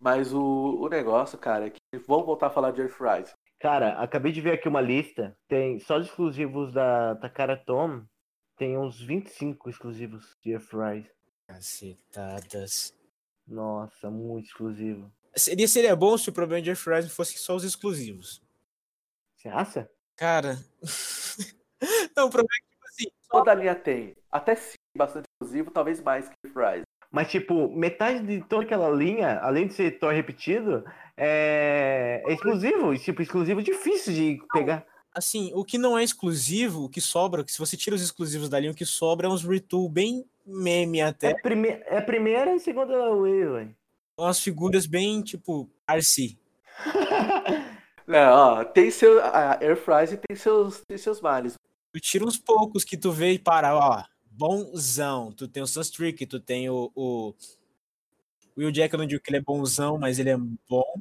Mas 0.00 0.32
o, 0.32 0.80
o 0.80 0.88
negócio, 0.88 1.38
cara, 1.38 1.66
é 1.66 1.70
que 1.70 1.98
vamos 2.06 2.26
voltar 2.26 2.48
a 2.48 2.50
falar 2.50 2.70
de 2.72 2.82
Earthrise. 2.82 3.32
Cara, 3.60 4.00
acabei 4.00 4.30
de 4.30 4.40
ver 4.40 4.52
aqui 4.52 4.68
uma 4.68 4.80
lista. 4.80 5.36
Tem 5.48 5.78
só 5.80 5.98
de 5.98 6.06
exclusivos 6.06 6.72
da 6.72 7.16
Takara 7.16 7.56
Tom, 7.56 8.04
tem 8.56 8.78
uns 8.78 9.00
25 9.00 9.68
exclusivos 9.68 10.36
de 10.42 10.52
Earthrise. 10.52 11.10
Cacetadas. 11.46 12.94
Nossa, 13.46 14.10
muito 14.10 14.46
exclusivo. 14.46 15.10
Seria, 15.34 15.66
seria 15.66 15.96
bom 15.96 16.16
se 16.18 16.28
o 16.28 16.32
problema 16.32 16.62
de 16.62 16.70
Earthrise 16.70 17.08
fosse 17.08 17.38
só 17.38 17.56
os 17.56 17.64
exclusivos. 17.64 18.42
Você 19.36 19.48
acha? 19.48 19.90
Cara. 20.16 20.58
não, 22.16 22.26
o 22.26 22.30
problema 22.30 22.48
é 22.52 22.60
que, 22.60 22.68
tipo 22.70 22.86
assim, 22.86 23.06
Toda 23.30 23.54
linha 23.54 23.74
tem. 23.74 24.16
Até 24.30 24.54
sim, 24.54 24.74
bastante 24.96 25.26
exclusivo, 25.34 25.70
talvez 25.70 26.00
mais 26.02 26.28
que 26.28 26.34
Earthrise. 26.44 26.82
Mas, 27.10 27.30
tipo, 27.30 27.68
metade 27.74 28.26
de 28.26 28.44
toda 28.44 28.64
aquela 28.64 28.90
linha, 28.90 29.38
além 29.40 29.66
de 29.66 29.74
ser 29.74 29.98
toy 29.98 30.14
repetido, 30.14 30.84
é, 31.18 32.22
é 32.26 32.32
exclusivo. 32.32 32.96
Tipo, 32.98 33.22
exclusivo 33.22 33.62
difícil 33.62 34.12
de 34.14 34.38
pegar. 34.52 34.86
assim, 35.14 35.50
o 35.54 35.64
que 35.64 35.76
não 35.78 35.98
é 35.98 36.04
exclusivo, 36.04 36.84
o 36.84 36.88
que 36.88 37.00
sobra, 37.00 37.44
que 37.44 37.52
se 37.52 37.58
você 37.58 37.76
tira 37.76 37.96
os 37.96 38.02
exclusivos 38.02 38.48
da 38.48 38.58
linha, 38.60 38.72
o 38.72 38.74
que 38.74 38.86
sobra 38.86 39.26
é 39.26 39.30
uns 39.30 39.42
retool 39.44 39.88
bem 39.88 40.24
meme 40.46 41.00
É, 41.00 41.04
até. 41.04 41.34
prime 41.34 41.68
é 41.68 41.98
a 41.98 42.02
primeira 42.02 42.54
e 42.54 42.60
segunda 42.60 42.96
wave, 43.14 43.46
velho. 43.46 43.76
Umas 44.18 44.40
figuras 44.40 44.86
bem, 44.86 45.22
tipo, 45.22 45.68
RC. 45.88 46.38
Não, 48.06 48.32
ó, 48.32 48.64
tem 48.64 48.90
seu. 48.90 49.20
A 49.22 49.58
Airfrise 49.60 50.16
tem 50.16 50.36
seus, 50.36 50.82
tem 50.86 50.96
seus 50.96 51.20
males. 51.20 51.54
Tu 51.92 52.00
tira 52.00 52.24
uns 52.24 52.38
poucos 52.38 52.84
que 52.84 52.96
tu 52.96 53.12
vê 53.12 53.32
e 53.32 53.38
para, 53.38 53.76
ó. 53.76 54.02
bonzão. 54.30 55.32
Tu 55.32 55.46
tem 55.48 55.62
o 55.62 55.66
Sunstreak, 55.66 56.24
tu 56.26 56.40
tem 56.40 56.70
o, 56.70 56.90
o 56.94 57.34
Will 58.56 58.70
Jack, 58.72 58.94
eu 58.94 58.98
não 58.98 59.06
digo 59.06 59.22
que 59.22 59.30
ele 59.30 59.38
é 59.38 59.42
bonzão, 59.42 59.98
mas 59.98 60.18
ele 60.18 60.30
é 60.30 60.36
bom. 60.68 61.00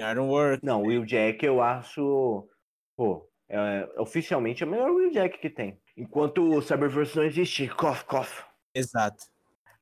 Ironwork. 0.00 0.64
Não, 0.64 0.82
o 0.82 0.86
Will 0.86 1.04
Jack 1.04 1.44
eu 1.44 1.62
acho. 1.62 2.48
Pô, 2.96 3.28
é, 3.48 3.88
oficialmente 3.98 4.62
é 4.62 4.66
o 4.66 4.70
melhor 4.70 4.90
Will 4.90 5.10
Jack 5.10 5.38
que 5.38 5.50
tem. 5.50 5.80
Enquanto 5.96 6.42
o 6.42 6.62
Cyberverse 6.62 7.16
não 7.16 7.24
existe. 7.24 7.68
Cough, 7.68 8.02
cough. 8.04 8.44
Exato. 8.74 9.24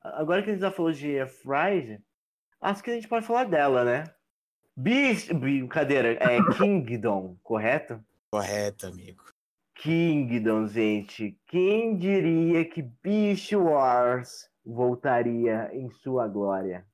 Agora 0.01 0.43
que 0.43 0.51
a 0.51 0.53
gente 0.53 0.61
já 0.61 0.71
falou 0.71 0.93
de 0.93 1.17
F-Rise, 1.17 1.99
acho 2.61 2.83
que 2.83 2.91
a 2.91 2.95
gente 2.95 3.09
pode 3.09 3.27
falar 3.27 3.45
dela, 3.45 3.85
né? 3.85 4.05
Beast. 4.77 5.33
Brincadeira, 5.33 6.13
é 6.13 6.39
Kingdom, 6.59 7.37
correto? 7.43 8.05
Correto, 8.31 8.87
amigo. 8.87 9.25
Kingdom, 9.75 10.67
gente. 10.67 11.39
Quem 11.47 11.97
diria 11.97 12.65
que 12.65 12.83
Beast 12.83 13.53
Wars 13.53 14.49
voltaria 14.65 15.71
em 15.73 15.91
sua 15.91 16.29
glória? 16.29 16.87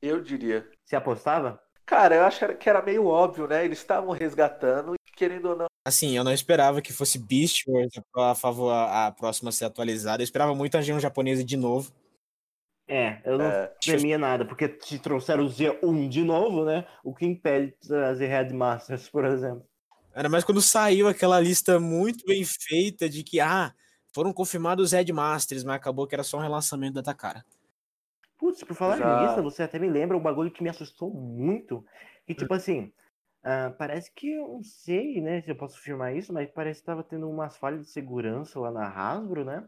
Eu 0.00 0.20
diria. 0.20 0.68
Você 0.84 0.96
apostava? 0.96 1.61
Cara, 1.84 2.14
eu 2.14 2.24
acho 2.24 2.54
que 2.56 2.68
era 2.68 2.82
meio 2.82 3.06
óbvio, 3.06 3.46
né? 3.46 3.64
Eles 3.64 3.78
estavam 3.78 4.12
resgatando 4.12 4.94
e 4.94 5.12
querendo 5.12 5.50
ou 5.50 5.56
não. 5.56 5.66
Assim, 5.84 6.16
eu 6.16 6.22
não 6.22 6.32
esperava 6.32 6.80
que 6.80 6.92
fosse 6.92 7.18
Beast 7.18 7.64
Wars 7.66 7.90
a, 8.16 8.34
favor, 8.34 8.70
a, 8.70 9.10
próxima 9.10 9.48
a 9.48 9.52
ser 9.52 9.64
atualizada. 9.64 10.22
Eu 10.22 10.24
esperava 10.24 10.54
muito 10.54 10.76
a 10.76 10.80
G1 10.80 11.00
japonesa 11.00 11.44
de 11.44 11.56
novo. 11.56 11.92
É, 12.86 13.20
eu 13.24 13.38
não 13.38 13.46
É. 13.46 13.72
temia 13.80 14.18
nada, 14.18 14.44
porque 14.44 14.78
se 14.80 14.98
trouxeram 14.98 15.44
o 15.44 15.48
Z1 15.48 16.08
de 16.08 16.22
novo, 16.22 16.64
né? 16.64 16.86
O 17.02 17.14
que 17.14 17.26
impede 17.26 17.74
de 17.80 17.88
trazer 17.88 18.26
Headmasters, 18.26 19.08
por 19.08 19.24
exemplo. 19.24 19.66
Era 20.14 20.28
mais 20.28 20.44
quando 20.44 20.60
saiu 20.60 21.08
aquela 21.08 21.40
lista 21.40 21.80
muito 21.80 22.24
bem 22.26 22.44
feita 22.44 23.08
de 23.08 23.22
que, 23.22 23.40
ah, 23.40 23.72
foram 24.14 24.32
confirmados 24.32 24.86
os 24.86 24.92
Headmasters, 24.92 25.64
mas 25.64 25.76
acabou 25.76 26.06
que 26.06 26.14
era 26.14 26.22
só 26.22 26.36
um 26.36 26.42
relançamento 26.42 26.94
da 26.94 27.02
Takara. 27.02 27.44
Putz, 28.42 28.64
por 28.64 28.74
falar 28.74 28.98
Já- 28.98 29.28
nisso, 29.28 29.40
você 29.40 29.62
até 29.62 29.78
me 29.78 29.88
lembra 29.88 30.16
um 30.16 30.20
bagulho 30.20 30.50
que 30.50 30.64
me 30.64 30.68
assustou 30.68 31.14
muito. 31.14 31.84
Que, 32.26 32.34
tipo 32.34 32.52
assim, 32.52 32.92
ah, 33.44 33.72
parece 33.78 34.12
que 34.12 34.32
eu 34.32 34.48
não 34.48 34.64
sei, 34.64 35.20
né, 35.20 35.40
se 35.42 35.48
eu 35.48 35.54
posso 35.54 35.76
afirmar 35.78 36.16
isso, 36.16 36.32
mas 36.32 36.50
parece 36.50 36.80
que 36.80 36.86
tava 36.86 37.04
tendo 37.04 37.30
umas 37.30 37.56
falhas 37.56 37.82
de 37.82 37.92
segurança 37.92 38.58
lá 38.58 38.72
na 38.72 38.88
Hasbro, 38.88 39.44
né? 39.44 39.64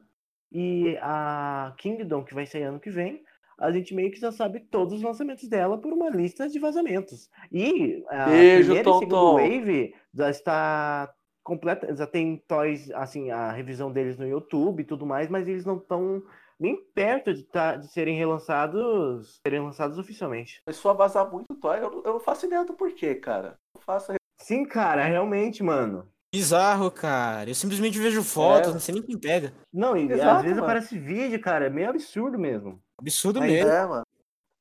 E 0.50 0.98
a 1.00 1.72
Kingdom, 1.78 2.24
que 2.24 2.34
vai 2.34 2.46
sair 2.46 2.64
ano 2.64 2.80
que 2.80 2.90
vem, 2.90 3.22
a 3.56 3.70
gente 3.70 3.94
meio 3.94 4.10
que 4.10 4.18
já 4.18 4.32
sabe 4.32 4.58
todos 4.58 4.94
os 4.94 5.02
lançamentos 5.02 5.48
dela 5.48 5.78
por 5.78 5.92
uma 5.92 6.10
lista 6.10 6.48
de 6.48 6.58
vazamentos. 6.58 7.30
E 7.52 8.04
a 8.08 8.26
Beijo, 8.28 8.72
primeira 8.72 8.88
e 8.88 8.92
Tom, 8.92 8.98
segunda 8.98 9.20
Tom. 9.20 9.34
Wave 9.34 9.94
já 10.12 10.30
está 10.30 11.13
completa, 11.44 11.94
já 11.94 12.06
tem 12.06 12.42
toys, 12.48 12.90
assim, 12.92 13.30
a 13.30 13.52
revisão 13.52 13.92
deles 13.92 14.16
no 14.18 14.26
YouTube 14.26 14.80
e 14.80 14.84
tudo 14.84 15.04
mais, 15.06 15.28
mas 15.28 15.46
eles 15.46 15.64
não 15.64 15.76
estão 15.76 16.22
nem 16.58 16.76
perto 16.94 17.34
de, 17.34 17.42
tá, 17.44 17.76
de 17.76 17.86
serem 17.92 18.16
relançados, 18.16 19.38
serem 19.46 19.60
lançados 19.60 19.98
oficialmente. 19.98 20.60
Começou 20.66 20.90
a 20.90 20.94
vazar 20.94 21.30
muito 21.30 21.54
toy. 21.56 21.78
Eu, 21.78 21.90
não- 21.90 22.02
eu 22.04 22.12
não 22.14 22.20
faço 22.20 22.46
ideia 22.46 22.64
do 22.64 22.72
porquê, 22.74 23.14
cara. 23.14 23.56
Eu 23.74 23.80
faço. 23.80 24.12
Sim, 24.40 24.64
cara, 24.64 25.04
realmente, 25.04 25.62
mano. 25.62 26.08
Bizarro, 26.34 26.90
cara. 26.90 27.48
Eu 27.50 27.54
simplesmente 27.54 27.98
vejo 27.98 28.22
fotos, 28.22 28.70
É. 28.70 28.72
não 28.72 28.80
sei 28.80 28.94
nem 28.94 29.02
quem 29.02 29.18
pega. 29.18 29.52
Não, 29.72 29.96
e 29.96 30.10
Exato, 30.10 30.30
às 30.36 30.42
vezes 30.42 30.56
mano. 30.56 30.64
aparece 30.66 30.98
vídeo, 30.98 31.40
cara, 31.40 31.66
é 31.66 31.70
meio 31.70 31.90
absurdo 31.90 32.38
mesmo. 32.38 32.80
Absurdo 32.98 33.38
Mas 33.40 33.52
mesmo. 33.52 33.70
É, 33.70 33.86
mano. 33.86 34.03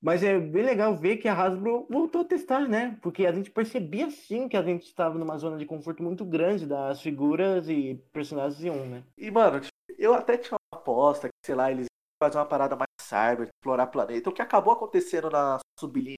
Mas 0.04 0.22
é 0.22 0.38
bem 0.38 0.64
legal 0.64 0.98
ver 0.98 1.16
que 1.16 1.30
a 1.30 1.34
Hasbro 1.34 1.88
voltou 1.90 2.22
a 2.22 2.26
testar, 2.26 2.68
né? 2.68 3.00
Porque 3.02 3.26
a 3.26 3.32
gente 3.32 3.50
percebia 3.50 4.12
sim 4.12 4.50
que 4.50 4.58
a 4.58 4.62
gente 4.62 4.84
estava 4.84 5.18
numa 5.18 5.38
zona 5.38 5.58
de 5.58 5.66
conforto 5.66 6.04
muito 6.04 6.26
grande 6.26 6.66
das 6.66 7.02
figuras 7.02 7.70
e 7.70 7.96
personagens 8.12 8.58
de 8.58 8.70
um, 8.70 8.86
né? 8.86 9.04
E, 9.18 9.32
mano, 9.32 9.62
eu 9.98 10.14
até 10.14 10.38
tinha 10.38 10.58
uma 10.58 10.78
aposta 10.78 11.30
que, 11.30 11.46
sei 11.46 11.56
lá, 11.56 11.72
eles 11.72 11.86
iam 11.86 12.28
fazer 12.28 12.38
uma 12.38 12.46
parada 12.46 12.76
mais 12.76 12.90
cyber, 13.00 13.48
explorar 13.48 13.88
planeta. 13.88 14.30
O 14.30 14.34
que 14.34 14.42
acabou 14.42 14.74
acontecendo 14.74 15.30
na 15.30 15.60
sublinha 15.80 16.18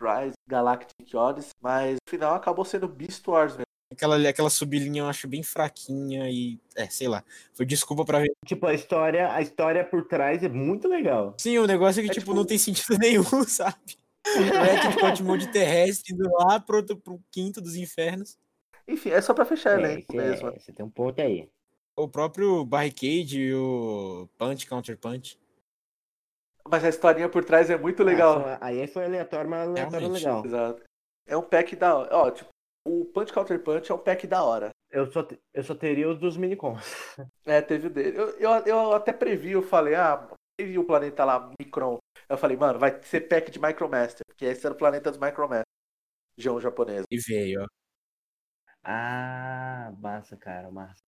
Rise, 0.00 0.32
Galactic 0.48 1.14
Odyssey, 1.14 1.52
mas 1.60 1.96
no 1.96 2.10
final 2.10 2.34
acabou 2.34 2.64
sendo 2.64 2.88
Beast 2.88 3.26
Wars 3.28 3.52
mesmo. 3.52 3.65
Aquela, 3.96 4.28
aquela 4.28 4.50
sublinha 4.50 5.00
eu 5.02 5.06
acho 5.08 5.26
bem 5.26 5.42
fraquinha 5.42 6.28
e. 6.30 6.60
É, 6.76 6.86
sei 6.88 7.08
lá. 7.08 7.24
Foi 7.54 7.64
desculpa 7.64 8.04
pra 8.04 8.20
ver. 8.20 8.30
Tipo, 8.44 8.66
a 8.66 8.74
história, 8.74 9.32
a 9.32 9.40
história 9.40 9.82
por 9.84 10.06
trás 10.06 10.42
é 10.42 10.48
muito 10.48 10.86
legal. 10.86 11.34
Sim, 11.40 11.56
o 11.58 11.66
negócio 11.66 12.00
é 12.00 12.02
que, 12.04 12.10
É 12.10 12.12
tipo, 12.12 12.26
tipo- 12.26 12.34
não 12.36 12.44
tem 12.44 12.58
sentido 12.58 12.96
nenhum, 13.00 13.24
sabe? 13.48 13.96
É 14.26 14.90
tipo, 14.90 15.10
de 15.12 15.22
monte 15.22 15.46
de 15.46 15.52
terrestre 15.52 16.12
indo 16.14 16.28
lá 16.30 16.60
pro, 16.60 16.76
outro- 16.78 16.96
pro 16.98 17.18
quinto 17.30 17.60
dos 17.60 17.74
infernos. 17.76 18.36
Enfim, 18.86 19.10
é 19.10 19.20
só 19.20 19.32
pra 19.32 19.44
fechar 19.46 19.78
É, 19.78 19.82
elenco 19.82 20.12
esse 20.12 20.18
é- 20.18 20.30
mesmo. 20.30 20.52
você 20.52 20.72
tem 20.72 20.84
um 20.84 20.90
ponto 20.90 21.20
aí. 21.20 21.48
O 21.96 22.06
próprio 22.06 22.62
Barricade 22.64 23.40
e 23.40 23.54
o 23.54 24.28
Punch 24.36 24.66
Counter 24.66 24.98
Punch. 24.98 25.38
Mas 26.68 26.84
a 26.84 26.88
historinha 26.90 27.28
por 27.28 27.44
trás 27.44 27.70
é 27.70 27.78
muito 27.78 28.02
legal. 28.02 28.40
Ah, 28.46 28.58
aí 28.60 28.86
foi 28.86 29.04
aleatório, 29.06 29.48
mas 29.48 29.68
aleatório 29.68 30.00
Realmente. 30.00 30.24
legal. 30.24 30.44
Exato. 30.44 30.82
É 31.26 31.36
um 31.36 31.42
pack 31.42 31.74
da. 31.76 31.96
Ó, 32.12 32.30
tipo, 32.30 32.50
o 32.86 33.04
Punch 33.06 33.32
Counter 33.32 33.62
Punch 33.62 33.90
é 33.90 33.94
um 33.94 33.98
pack 33.98 34.26
da 34.26 34.42
hora. 34.44 34.70
Eu 34.90 35.10
só, 35.10 35.22
te- 35.22 35.38
eu 35.52 35.62
só 35.64 35.74
teria 35.74 36.08
os 36.08 36.18
dos 36.18 36.36
minicons. 36.36 36.82
É, 37.44 37.62
teve 37.62 37.86
o 37.86 37.90
dele. 37.90 38.18
Eu, 38.18 38.28
eu, 38.38 38.50
eu 38.66 38.92
até 38.92 39.12
previ, 39.12 39.52
eu 39.52 39.62
falei, 39.62 39.94
ah, 39.94 40.28
teve 40.58 40.78
o 40.78 40.84
planeta 40.84 41.24
lá, 41.24 41.50
Micron. 41.60 41.98
Eu 42.28 42.36
falei, 42.36 42.56
mano, 42.56 42.78
vai 42.78 43.00
ser 43.02 43.22
pack 43.22 43.50
de 43.50 43.60
Micromaster, 43.60 44.24
porque 44.26 44.44
esse 44.44 44.66
era 44.66 44.74
o 44.74 44.78
planeta 44.78 45.10
dos 45.10 45.20
Micromaster. 45.20 45.64
João 46.38 46.60
japonês. 46.60 47.04
E 47.10 47.18
veio, 47.18 47.62
ó. 47.62 47.66
Ah, 48.84 49.92
massa, 49.98 50.36
cara, 50.36 50.70
massa. 50.70 51.02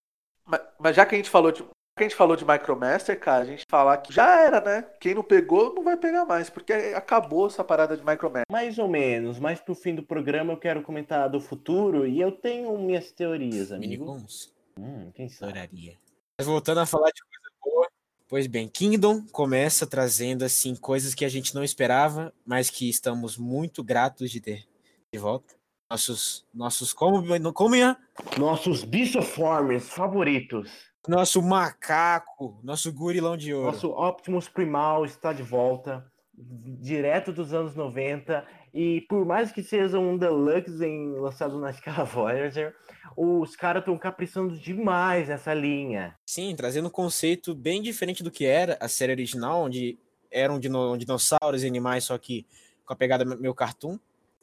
Mas, 0.45 0.61
mas 0.79 0.97
já 0.97 1.07
que 1.07 1.15
a 1.15 1.19
gente 1.19 1.31
falou 1.31 1.53
de. 1.53 1.65
Já 1.99 1.99
que 1.99 2.05
a 2.05 2.09
gente 2.09 2.17
falou 2.17 2.37
de 2.37 2.45
Micromaster, 2.45 3.19
cara, 3.19 3.43
a 3.43 3.47
gente 3.47 3.65
falar 3.69 3.97
que 3.99 4.13
já 4.13 4.41
era, 4.41 4.61
né? 4.61 4.83
Quem 5.01 5.15
não 5.15 5.23
pegou 5.23 5.75
não 5.75 5.83
vai 5.83 5.97
pegar 5.97 6.25
mais, 6.25 6.49
porque 6.49 6.73
acabou 6.73 7.49
essa 7.49 7.65
parada 7.65 7.97
de 7.97 8.05
Micromaster. 8.05 8.47
Mais 8.51 8.79
ou 8.79 8.89
menos, 8.89 9.41
mais 9.41 9.61
pro 9.61 9.75
fim 9.75 9.95
do 9.95 10.03
programa 10.03 10.53
eu 10.53 10.57
quero 10.57 10.83
comentar 10.83 11.29
do 11.29 11.41
futuro 11.41 12.07
e 12.07 12.21
eu 12.21 12.31
tenho 12.31 12.77
minhas 12.79 13.11
teorias, 13.11 13.73
amigo. 13.73 14.05
Minicons. 14.05 14.53
Hum, 14.79 15.11
quem 15.13 15.29
sabe? 15.29 15.53
Adoraria. 15.53 15.97
Mas 16.39 16.47
voltando 16.47 16.79
a 16.79 16.87
falar 16.87 17.11
de 17.11 17.21
coisa 17.21 17.57
boa. 17.65 17.89
Pois 18.29 18.47
bem, 18.47 18.69
Kingdom 18.69 19.27
começa 19.33 19.87
trazendo, 19.87 20.45
assim, 20.45 20.77
coisas 20.77 21.15
que 21.15 21.25
a 21.25 21.29
gente 21.29 21.55
não 21.55 21.65
esperava, 21.65 22.33
mas 22.47 22.71
que 22.71 22.89
estamos 22.89 23.37
muito 23.37 23.83
gratos 23.83 24.31
de 24.31 24.41
ter 24.41 24.65
de 25.13 25.19
volta. 25.19 25.57
Nossos, 25.91 26.47
nossos 26.53 26.93
como, 26.93 27.25
como 27.55 27.75
é? 27.75 27.97
Nossos 28.39 28.85
Bisoformers 28.85 29.89
favoritos. 29.89 30.89
Nosso 31.09 31.41
macaco, 31.41 32.61
nosso 32.63 32.93
gurilão 32.93 33.35
de 33.35 33.55
ouro. 33.55 33.73
Nosso 33.73 33.89
Optimus 33.89 34.47
Primal 34.47 35.07
está 35.07 35.33
de 35.33 35.43
volta, 35.43 36.05
direto 36.35 37.33
dos 37.33 37.55
anos 37.55 37.75
90. 37.75 38.47
E 38.75 39.01
por 39.09 39.25
mais 39.25 39.51
que 39.51 39.63
seja 39.63 39.99
um 39.99 40.19
Deluxe 40.19 40.85
em, 40.85 41.15
lançado 41.15 41.59
na 41.59 41.71
escala 41.71 42.05
Voyager, 42.07 42.75
os 43.17 43.57
caras 43.57 43.81
estão 43.81 43.97
caprichando 43.97 44.55
demais 44.59 45.29
nessa 45.29 45.55
linha. 45.55 46.15
Sim, 46.27 46.55
trazendo 46.55 46.89
um 46.89 46.91
conceito 46.91 47.55
bem 47.55 47.81
diferente 47.81 48.23
do 48.23 48.31
que 48.31 48.45
era 48.45 48.77
a 48.79 48.87
série 48.87 49.13
original, 49.13 49.63
onde 49.63 49.99
eram 50.31 50.61
dino- 50.61 50.97
dinossauros 50.99 51.65
e 51.65 51.67
animais, 51.67 52.05
só 52.05 52.19
que 52.19 52.47
com 52.85 52.93
a 52.93 52.97
pegada 52.97 53.25
meio 53.25 53.55
cartoon. 53.55 53.99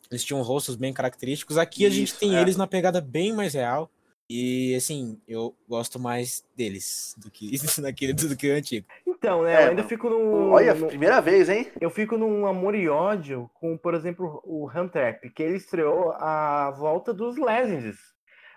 Eles 0.10 0.24
tinham 0.24 0.42
rostos 0.42 0.76
bem 0.76 0.94
característicos. 0.94 1.58
Aqui 1.58 1.86
a 1.86 1.90
gente 1.90 2.16
tem 2.16 2.36
é. 2.36 2.42
eles 2.42 2.58
na 2.58 2.68
pegada 2.68 3.02
bem 3.02 3.34
mais 3.34 3.54
real. 3.54 3.90
E 4.30 4.74
assim, 4.76 5.22
eu 5.28 5.56
gosto 5.70 6.00
mais 6.00 6.44
deles 6.56 7.14
do 7.18 7.30
que 7.30 7.52
daquele 7.82 8.14
do 8.14 8.36
que 8.36 8.50
o 8.52 8.56
antigo. 8.56 8.88
Então, 9.06 9.44
né, 9.44 9.54
É, 9.62 9.66
eu 9.66 9.70
ainda 9.70 9.84
fico 9.84 10.10
num. 10.10 10.52
Olha, 10.52 10.74
num- 10.74 10.88
primeira 10.88 11.22
vez, 11.22 11.48
hein? 11.48 11.72
eu 11.80 11.90
fico 11.90 12.18
num 12.18 12.46
amor 12.48 12.74
e 12.76 12.90
ódio 12.90 13.50
com, 13.56 13.78
por 13.78 13.94
exemplo, 13.94 14.42
o 14.44 14.68
Huntrap, 14.70 15.30
que 15.30 15.44
ele 15.44 15.58
estreou 15.58 16.12
a 16.14 16.72
volta 16.72 17.14
dos 17.14 17.38
Legends. 17.38 17.98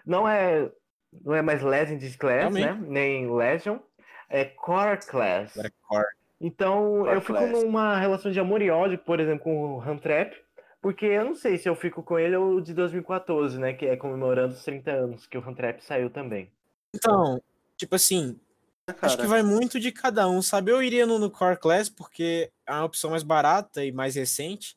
Não 0.06 0.26
é, 0.26 0.70
não 1.22 1.34
é 1.34 1.42
mais 1.42 1.62
Legends 1.62 2.16
Class, 2.16 2.54
Realmente. 2.54 2.64
né? 2.66 2.86
Nem 2.88 3.30
Legion, 3.34 3.78
é 4.30 4.46
Core 4.46 4.98
Class. 5.06 5.52
Agora 5.58 5.72
Core. 5.86 6.06
Então, 6.40 7.00
Core 7.02 7.14
eu 7.14 7.20
fico 7.20 7.38
Class. 7.38 7.50
numa 7.50 7.98
relação 7.98 8.30
de 8.30 8.40
amor 8.40 8.62
e 8.62 8.70
ódio, 8.70 8.96
por 8.98 9.20
exemplo, 9.20 9.44
com 9.44 9.74
o 9.74 9.80
Huntrap, 9.82 10.32
porque 10.80 11.06
eu 11.06 11.24
não 11.24 11.34
sei 11.34 11.58
se 11.58 11.68
eu 11.68 11.74
fico 11.74 12.02
com 12.02 12.18
ele 12.18 12.36
ou 12.36 12.60
de 12.60 12.72
2014, 12.72 13.58
né? 13.58 13.72
Que 13.72 13.86
é 13.86 13.96
comemorando 13.96 14.54
os 14.54 14.62
30 14.64 14.90
anos 14.90 15.26
que 15.26 15.36
o 15.36 15.46
Huntrap 15.46 15.80
saiu 15.80 16.10
também. 16.10 16.50
Então, 16.94 17.40
tipo 17.76 17.94
assim, 17.94 18.38
acho 18.86 19.16
que 19.16 19.22
Cara, 19.22 19.28
vai 19.28 19.42
muito 19.42 19.80
de 19.80 19.92
cada 19.92 20.28
um, 20.28 20.40
sabe? 20.40 20.70
Eu 20.70 20.82
iria 20.82 21.06
no, 21.06 21.18
no 21.18 21.30
Core 21.30 21.58
Class 21.58 21.88
porque 21.88 22.50
é 22.66 22.72
uma 22.72 22.84
opção 22.84 23.10
mais 23.10 23.22
barata 23.22 23.84
e 23.84 23.92
mais 23.92 24.14
recente. 24.14 24.76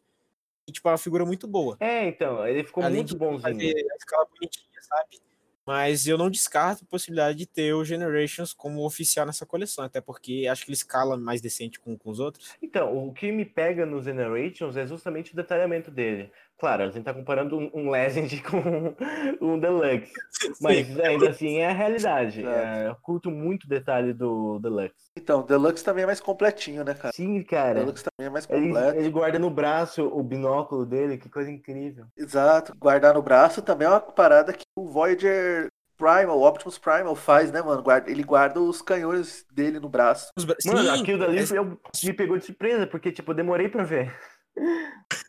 E, 0.68 0.72
tipo, 0.72 0.88
é 0.88 0.92
uma 0.92 0.98
figura 0.98 1.26
muito 1.26 1.48
boa. 1.48 1.78
É, 1.80 2.08
então, 2.08 2.48
ele 2.48 2.64
ficou 2.64 2.84
Além 2.84 2.98
muito 2.98 3.10
de 3.10 3.18
bonzinho. 3.18 3.42
fazer 3.42 3.88
a 3.92 3.96
escala 3.96 4.26
bonitinha, 4.26 4.82
sabe? 4.82 5.20
Mas 5.66 6.08
eu 6.08 6.18
não 6.18 6.30
descarto 6.30 6.84
a 6.84 6.88
possibilidade 6.90 7.38
de 7.38 7.46
ter 7.46 7.74
o 7.74 7.84
Generations 7.86 8.54
como 8.54 8.86
oficial 8.86 9.26
nessa 9.26 9.46
coleção, 9.46 9.84
até 9.86 10.02
porque 10.02 10.48
acho 10.50 10.64
que 10.66 10.72
ele 10.72 10.76
escala 10.76 11.18
mais 11.18 11.42
decente 11.42 11.80
com, 11.80 11.98
com 11.98 12.10
os 12.10 12.20
outros. 12.20 12.56
Então, 12.62 13.08
o 13.08 13.14
que 13.14 13.32
me 13.32 13.46
pega 13.46 13.86
no 13.86 14.02
Generations 14.02 14.76
é 14.78 14.86
justamente 14.88 15.34
o 15.34 15.36
detalhamento 15.36 15.92
dele. 15.92 16.32
Claro, 16.60 16.84
a 16.84 16.90
gente 16.92 17.04
tá 17.04 17.12
comparando 17.14 17.58
um, 17.58 17.72
um 17.74 17.90
Legend 17.90 18.42
com 18.44 18.96
um 19.42 19.60
Deluxe. 19.60 20.12
Mas 20.62 21.00
ainda 21.00 21.30
assim 21.32 21.58
é 21.58 21.70
a 21.70 21.74
realidade. 21.74 22.46
É, 22.46 22.88
eu 22.88 22.96
curto 23.02 23.32
muito 23.32 23.64
o 23.64 23.68
detalhe 23.68 24.14
do 24.14 24.60
Deluxe. 24.60 24.94
Então, 25.18 25.40
o 25.40 25.44
Deluxe 25.44 25.84
também 25.84 26.04
é 26.04 26.06
mais 26.08 26.22
completinho, 26.22 26.84
né, 26.84 26.94
cara? 26.94 27.14
Sim, 27.14 27.40
O 27.40 27.46
cara. 27.46 27.80
Deluxe 27.80 28.04
também 28.04 28.28
é 28.28 28.30
mais 28.30 28.48
Ele, 28.50 28.68
completo. 28.68 28.98
ele 29.00 29.10
guarda 29.10 29.40
no 29.40 29.50
braço 29.50 30.04
o 30.06 30.22
binóculo 30.24 30.86
dele, 30.86 31.18
que 31.18 31.30
coisa 31.30 31.50
incrível. 31.50 32.06
Exato. 32.16 32.74
Guardar 32.78 33.16
no 33.16 33.24
braço 33.24 33.62
também 33.64 33.88
é 33.88 33.90
uma 33.90 34.00
parada 34.00 34.54
que 34.54 34.64
o 34.78 34.88
Voyager 34.90 35.68
Primal, 35.98 36.38
o 36.40 36.48
Optimus 36.48 36.78
Primal 36.78 37.16
faz, 37.16 37.52
né, 37.52 37.62
mano? 37.62 37.82
Guarda- 37.84 38.10
ele 38.10 38.24
guarda 38.24 38.60
os 38.60 38.82
canhões 38.82 39.46
dele 39.52 39.80
no 39.80 39.88
braço. 39.90 40.30
Os 40.36 40.46
bra- 40.46 40.56
Mano, 40.66 40.80
Sim, 40.96 41.02
aquilo 41.02 41.20
dali 41.20 41.38
é- 41.40 41.58
eu- 41.58 41.80
me 42.04 42.14
pegou 42.14 42.38
de 42.38 42.46
surpresa, 42.46 42.88
porque, 42.88 43.12
tipo, 43.12 43.32
eu 43.32 43.36
demorei 43.36 43.70
pra 43.70 43.84
ver. 43.84 44.12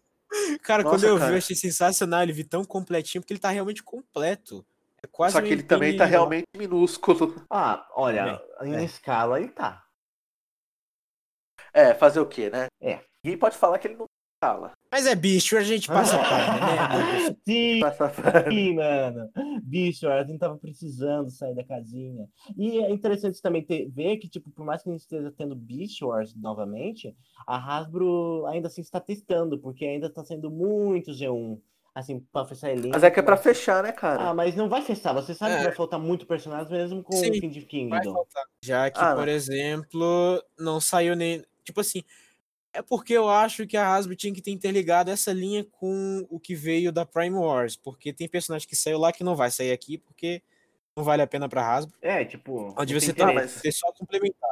Cara, 0.63 0.83
Nossa, 0.83 0.97
quando 0.97 1.05
eu 1.05 1.15
vi, 1.17 1.21
cara. 1.21 1.33
eu 1.35 1.39
achei 1.39 1.55
sensacional 1.55 2.23
ele 2.23 2.33
vi 2.33 2.43
tão 2.45 2.65
completinho, 2.65 3.21
porque 3.21 3.35
ele 3.35 3.41
tá 3.41 3.51
realmente 3.51 3.83
completo. 3.83 4.65
É 5.03 5.07
quase 5.07 5.35
Só 5.35 5.43
que 5.43 5.49
ele 5.49 5.63
também 5.63 5.95
tá 5.97 6.05
realmente 6.07 6.45
minúsculo. 6.57 7.45
Ah, 7.51 7.87
olha, 7.95 8.41
em 8.63 8.77
É. 8.77 8.85
escala 8.85 9.39
ele 9.41 9.51
tá. 9.51 9.85
É, 11.75 11.93
fazer 11.95 12.21
o 12.21 12.27
quê, 12.27 12.49
né? 12.51 12.67
É. 12.81 13.01
Ninguém 13.25 13.39
pode 13.39 13.57
falar 13.59 13.79
que 13.79 13.89
ele 13.89 13.97
não 13.97 14.07
fala. 14.43 14.73
Mas 14.91 15.07
é 15.07 15.15
bicho, 15.15 15.57
a 15.57 15.63
gente 15.63 15.87
passa 15.87 16.19
pano, 16.19 16.29
né? 16.61 17.37
Sim, 17.47 17.81
Passa- 17.81 18.13
Sim, 18.51 18.75
mano. 18.75 19.31
Bicho, 19.63 20.09
a 20.09 20.25
gente 20.25 20.39
tava 20.41 20.59
precisando 20.59 21.31
sair 21.31 21.55
da 21.55 21.63
casinha. 21.65 22.27
E 22.59 22.79
é 22.79 22.91
interessante 22.91 23.41
também 23.41 23.63
ter, 23.65 23.89
ver 23.89 24.17
que, 24.17 24.29
tipo, 24.29 24.51
por 24.51 24.65
mais 24.67 24.83
que 24.83 24.89
a 24.89 24.93
gente 24.93 25.03
esteja 25.03 25.33
tendo 25.39 25.55
Beast 25.55 26.03
Wars 26.03 26.35
novamente, 26.35 27.15
a 27.47 27.57
Hasbro 27.57 28.45
ainda 28.47 28.67
assim 28.67 28.81
está 28.81 28.99
testando, 29.01 29.59
porque 29.59 29.85
ainda 29.85 30.11
tá 30.11 30.25
sendo 30.25 30.51
muito 30.51 31.13
G1. 31.13 31.59
Assim, 31.95 32.21
pra 32.33 32.47
fechar 32.47 32.71
elenco. 32.71 32.89
Mas 32.95 33.03
é 33.05 33.11
que 33.11 33.21
é 33.21 33.23
pra 33.23 33.37
fechar, 33.37 33.83
né, 33.83 33.93
cara? 33.93 34.31
Ah, 34.31 34.35
mas 34.35 34.57
não 34.57 34.67
vai 34.67 34.81
fechar. 34.81 35.13
Você 35.13 35.35
sabe 35.35 35.53
É. 35.53 35.59
que 35.59 35.65
vai 35.65 35.73
faltar 35.75 36.01
muito 36.01 36.27
personagem 36.27 36.73
mesmo 36.73 37.03
com 37.03 37.13
Sim, 37.13 37.29
o 37.31 37.35
fim 37.35 37.51
de 37.51 37.61
Vai 37.61 37.69
Kingdom. 37.69 38.15
faltar. 38.15 38.45
Já 38.65 38.91
que, 38.91 38.99
Ah, 38.99 39.15
por 39.15 39.27
não. 39.27 39.33
exemplo, 39.33 40.43
não 40.59 40.81
saiu 40.81 41.15
nem. 41.15 41.45
Tipo 41.63 41.83
assim, 41.83 42.03
é 42.73 42.81
porque 42.83 43.13
eu 43.13 43.29
acho 43.29 43.67
que 43.67 43.77
a 43.77 43.95
Hasbro 43.95 44.17
tinha 44.17 44.33
que 44.33 44.41
ter 44.43 44.51
interligado 44.51 45.11
essa 45.11 45.33
linha 45.33 45.65
com 45.65 46.27
o 46.31 46.41
que 46.41 46.55
veio 46.55 46.91
da 46.93 47.05
Prime 47.05 47.37
Wars. 47.37 47.77
Porque 47.77 48.13
tem 48.13 48.29
personagem 48.29 48.67
que 48.67 48.77
saiu 48.77 48.99
lá 48.99 49.13
que 49.13 49.23
não 49.25 49.37
vai 49.37 49.51
sair 49.51 49.73
aqui, 49.73 49.99
porque 49.99 50.43
não 50.97 51.05
vale 51.05 51.23
a 51.23 51.27
pena 51.27 51.49
pra 51.49 51.67
Hasbro. 51.67 51.95
É, 52.01 52.25
tipo. 52.25 52.75
Onde 52.79 52.95
você 52.95 53.13
tá, 53.13 53.33
mas- 53.33 53.61
só 53.73 53.93
complementar. 53.93 54.51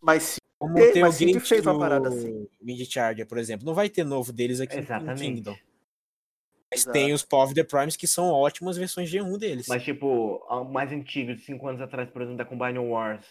Mas 0.00 0.22
sim, 0.22 0.38
Como 0.58 0.78
Ei, 0.78 0.92
tem 0.92 1.12
sempre 1.12 1.34
Gate 1.34 1.46
fez 1.46 1.66
uma 1.66 1.78
parada 1.78 2.08
assim. 2.08 2.48
Wind 2.62 2.84
Charger, 2.90 3.26
por 3.26 3.38
exemplo. 3.38 3.66
Não 3.66 3.74
vai 3.74 3.88
ter 3.88 4.04
novo 4.04 4.32
deles 4.32 4.60
aqui 4.60 4.76
Exatamente. 4.78 5.24
em 5.24 5.34
Kingdom. 5.36 5.56
Mas 6.70 6.80
Exato. 6.82 6.92
tem 6.92 7.12
os 7.12 7.26
of 7.32 7.54
the 7.54 7.64
Primes 7.64 7.96
que 7.96 8.06
são 8.06 8.30
ótimas 8.30 8.76
versões 8.76 9.10
G1 9.10 9.38
deles. 9.38 9.66
Mas, 9.68 9.82
tipo, 9.82 10.36
o 10.48 10.64
mais 10.64 10.92
antigo, 10.92 11.34
de 11.34 11.40
5 11.42 11.66
anos 11.66 11.80
atrás, 11.80 12.10
por 12.10 12.20
exemplo, 12.22 12.38
da 12.38 12.44
Combine 12.44 12.78
Wars, 12.78 13.24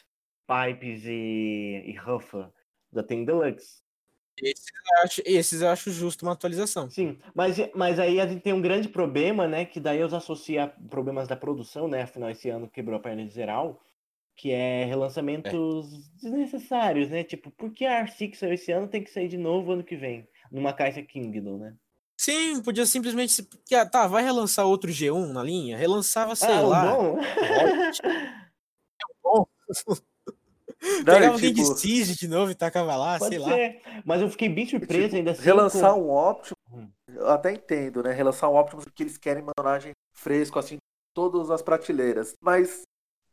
Pipes 0.47 1.03
e, 1.05 1.83
e 1.85 1.99
Huffa, 1.99 2.51
da 2.91 3.03
tem 3.03 3.23
Deluxe. 3.25 3.81
Esses 4.41 4.65
eu, 4.67 5.03
acho, 5.03 5.21
esses 5.25 5.61
eu 5.61 5.69
acho 5.69 5.91
justo 5.91 6.23
uma 6.23 6.33
atualização. 6.33 6.89
Sim, 6.89 7.17
mas, 7.33 7.57
mas 7.73 7.99
aí 7.99 8.19
a 8.19 8.27
gente 8.27 8.41
tem 8.41 8.53
um 8.53 8.61
grande 8.61 8.87
problema, 8.87 9.47
né? 9.47 9.65
Que 9.65 9.79
daí 9.79 9.99
eu 9.99 10.15
associo 10.15 10.61
a 10.61 10.67
problemas 10.67 11.27
da 11.27 11.35
produção, 11.35 11.87
né? 11.87 12.03
Afinal, 12.03 12.29
esse 12.29 12.49
ano 12.49 12.69
quebrou 12.69 12.97
a 12.97 13.01
perna 13.01 13.25
de 13.25 13.33
geral, 13.33 13.81
que 14.35 14.51
é 14.51 14.85
relançamentos 14.85 16.09
desnecessários, 16.21 17.09
né? 17.09 17.23
Tipo, 17.23 17.49
por 17.49 17.71
que 17.71 17.85
a 17.85 18.05
R6 18.05 18.37
saiu 18.37 18.53
esse 18.53 18.71
ano 18.71 18.87
tem 18.87 19.03
que 19.03 19.09
sair 19.09 19.27
de 19.27 19.37
novo 19.37 19.71
ano 19.71 19.83
que 19.83 19.95
vem? 19.95 20.27
Numa 20.51 20.71
caixa 20.71 21.01
Kingdom, 21.01 21.57
né? 21.57 21.75
Sim, 22.15 22.61
podia 22.61 22.85
simplesmente. 22.85 23.47
ah, 23.73 23.85
Tá, 23.85 24.07
vai 24.07 24.23
relançar 24.23 24.65
outro 24.65 24.91
G1 24.91 25.33
na 25.33 25.43
linha? 25.43 25.77
Relançava, 25.77 26.35
sei 26.35 26.49
ah, 26.49 26.61
lá. 26.61 26.93
bom. 26.93 27.17
não, 30.81 31.03
Pegava 31.05 31.23
e, 31.23 31.27
alguém 31.27 31.53
tipo, 31.53 31.73
de 31.73 31.79
Siege 31.79 32.15
de 32.15 32.27
novo 32.27 32.51
e 32.51 32.55
tacava 32.55 32.95
lá, 32.95 33.17
Pode 33.17 33.35
sei 33.35 33.39
lá. 33.43 33.49
ser. 33.49 33.81
Mas 34.05 34.21
eu 34.21 34.29
fiquei 34.29 34.49
bem 34.49 34.65
surpreso 34.67 35.03
tipo, 35.05 35.15
ainda 35.17 35.31
assim. 35.31 35.41
relançar 35.43 35.93
com- 35.93 36.01
um 36.01 36.11
Optimus, 36.11 36.57
Hum. 36.71 36.89
eu 37.09 37.29
até 37.29 37.53
entendo, 37.53 38.03
né? 38.03 38.11
Relançar 38.11 38.49
um 38.51 38.57
Optimus 38.57 38.85
porque 38.85 39.03
eles 39.03 39.17
querem 39.17 39.43
personagem 39.45 39.91
fresco, 40.15 40.59
assim, 40.59 40.77
todas 41.15 41.49
as 41.49 41.61
prateleiras. 41.61 42.33
Mas 42.41 42.81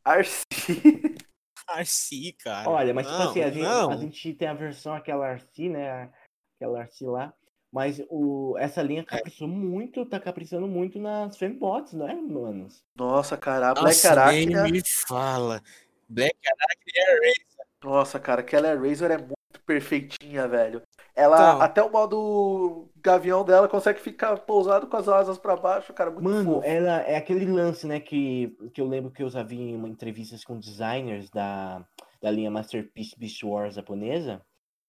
Arcee, 0.05 0.45
Arci, 1.69 2.33
cara. 2.43 2.69
Olha, 2.71 2.93
mas 2.95 3.07
tipo 3.07 3.19
Não, 3.19 3.31
assim, 3.31 3.41
a 3.43 3.51
gente, 3.51 3.67
a 3.67 3.97
gente 3.97 4.35
tem 4.35 4.49
a 4.49 4.55
versão 4.55 4.95
aquela 4.95 5.27
Arci, 5.27 5.69
né? 5.69 6.11
Aquela 6.57 6.81
Arci 6.81 7.05
lá. 7.07 7.33
Mas 7.73 8.01
o, 8.09 8.55
essa 8.59 8.81
linha 8.83 9.01
É. 9.03 9.05
caprichou 9.05 9.49
muito, 9.49 10.07
tá 10.07 10.21
caprichando 10.21 10.69
muito 10.69 10.97
nas 11.01 11.37
fembots, 11.37 11.93
não 11.93 12.09
é, 12.09 12.15
manos? 12.15 12.85
nossa, 12.97 13.37
cara, 13.37 13.71
a 13.71 13.75
Black 13.75 13.87
Nossa, 13.87 14.11
Arachnia, 14.13 14.63
me 14.63 14.81
fala. 15.09 15.61
Black 16.09 16.37
é 16.45 16.51
Razor. 16.51 17.67
nossa, 17.83 18.19
cara, 18.21 18.41
aquela 18.41 18.75
Razor 18.75 19.11
é 19.11 19.19
muito 19.19 19.35
perfeitinha, 19.67 20.47
velho. 20.49 20.83
Ela, 21.15 21.37
Então. 21.37 21.63
até 21.63 21.83
o 21.83 21.91
modo 21.91 22.89
gavião 22.97 23.45
dela 23.45 23.69
consegue 23.69 24.01
ficar 24.01 24.37
pousado 24.39 24.87
com 24.89 24.97
as 24.97 25.09
asas 25.09 25.39
pra 25.39 25.57
baixo, 25.57 25.93
cara, 25.93 26.11
muito 26.11 26.25
Mano, 26.25 26.55
fofo. 26.55 26.67
ela 26.67 27.01
é 27.03 27.17
aquele 27.17 27.45
lance, 27.47 27.87
né, 27.87 28.01
que, 28.01 28.57
que 28.73 28.81
eu 28.81 28.89
lembro 28.89 29.11
que 29.13 29.23
eu 29.23 29.29
já 29.31 29.43
vi 29.43 29.61
em 29.61 29.77
uma 29.77 29.89
entrevistas 29.89 30.43
com 30.43 30.59
designers 30.59 31.31
da, 31.31 31.85
da 32.21 32.31
linha 32.31 32.51
Masterpiece 32.51 33.17
Beast 33.19 33.43
Wars 33.45 33.77
japonesa, 33.77 34.43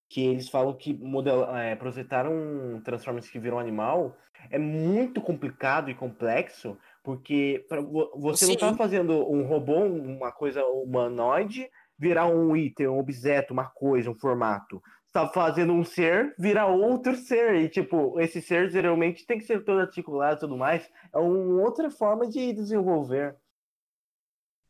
que 0.09 0.26
eles 0.26 0.49
falam 0.49 0.74
que 0.74 0.93
model, 0.93 1.55
é, 1.55 1.76
projetaram 1.76 2.32
um 2.34 2.82
Transformers 2.82 3.30
que 3.30 3.39
virou 3.39 3.59
animal 3.59 4.16
é 4.49 4.57
muito 4.59 5.22
complicado 5.22 5.89
e 5.89 5.95
complexo, 5.95 6.78
porque 7.05 7.65
pra, 7.69 7.79
vo- 7.81 8.11
você 8.17 8.45
não 8.47 8.55
tá 8.57 8.71
Sim. 8.71 8.77
fazendo 8.77 9.13
um 9.31 9.45
robô, 9.45 9.75
uma 9.85 10.31
coisa 10.31 10.65
humanoide, 10.65 11.69
virar 11.97 12.25
um 12.27 12.55
item, 12.57 12.87
um 12.89 12.99
objeto, 12.99 13.53
uma 13.53 13.69
coisa, 13.69 14.09
um 14.11 14.15
formato. 14.15 14.81
Você 15.05 15.13
tá 15.13 15.29
fazendo 15.29 15.71
um 15.71 15.83
ser 15.85 16.35
virar 16.37 16.65
outro 16.67 17.15
ser. 17.15 17.55
E, 17.55 17.69
tipo, 17.69 18.19
esse 18.19 18.41
ser 18.41 18.69
geralmente 18.69 19.25
tem 19.25 19.37
que 19.37 19.45
ser 19.45 19.63
todo 19.63 19.79
articulado 19.79 20.37
e 20.37 20.39
tudo 20.39 20.57
mais. 20.57 20.89
É 21.13 21.17
uma 21.19 21.61
outra 21.63 21.89
forma 21.89 22.27
de 22.27 22.51
desenvolver. 22.51 23.37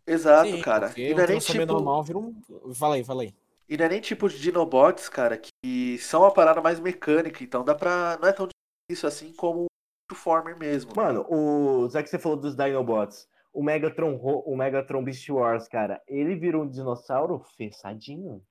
Exato, 0.07 0.51
Sim, 0.51 0.61
cara. 0.61 0.93
E 0.95 1.13
não 1.13 1.23
é 1.23 1.27
nem 1.27 1.39
tipo, 1.39 1.65
normal 1.65 2.03
vira 2.03 2.19
um. 2.19 2.35
Fala 2.75 2.95
aí, 2.95 3.03
fala 3.03 3.23
aí. 3.23 3.33
e 3.67 3.75
não 3.75 3.85
é 3.85 3.89
nem 3.89 4.01
tipo 4.01 4.29
de 4.29 4.39
Dinobots, 4.39 5.09
cara, 5.09 5.35
que 5.37 5.97
são 5.97 6.21
uma 6.21 6.31
parada 6.31 6.61
mais 6.61 6.79
mecânica, 6.79 7.43
então 7.43 7.63
dá 7.63 7.73
pra. 7.73 8.17
Não 8.21 8.27
é 8.29 8.33
tão 8.33 8.47
difícil 8.87 9.07
assim 9.09 9.33
como 9.33 9.65
Former 10.13 10.57
mesmo. 10.57 10.91
Mano, 10.95 11.25
o, 11.29 11.89
já 11.89 12.03
que 12.03 12.09
você 12.09 12.19
falou 12.19 12.37
dos 12.37 12.55
Dinobots, 12.55 13.27
o 13.51 13.63
Megatron, 13.63 14.15
Ro- 14.15 14.43
o 14.45 14.55
Megatron 14.55 15.03
Beast 15.03 15.27
Wars, 15.29 15.67
cara, 15.67 16.01
ele 16.07 16.35
virou 16.35 16.63
um 16.63 16.69
dinossauro 16.69 17.39
fechadinho. 17.57 18.45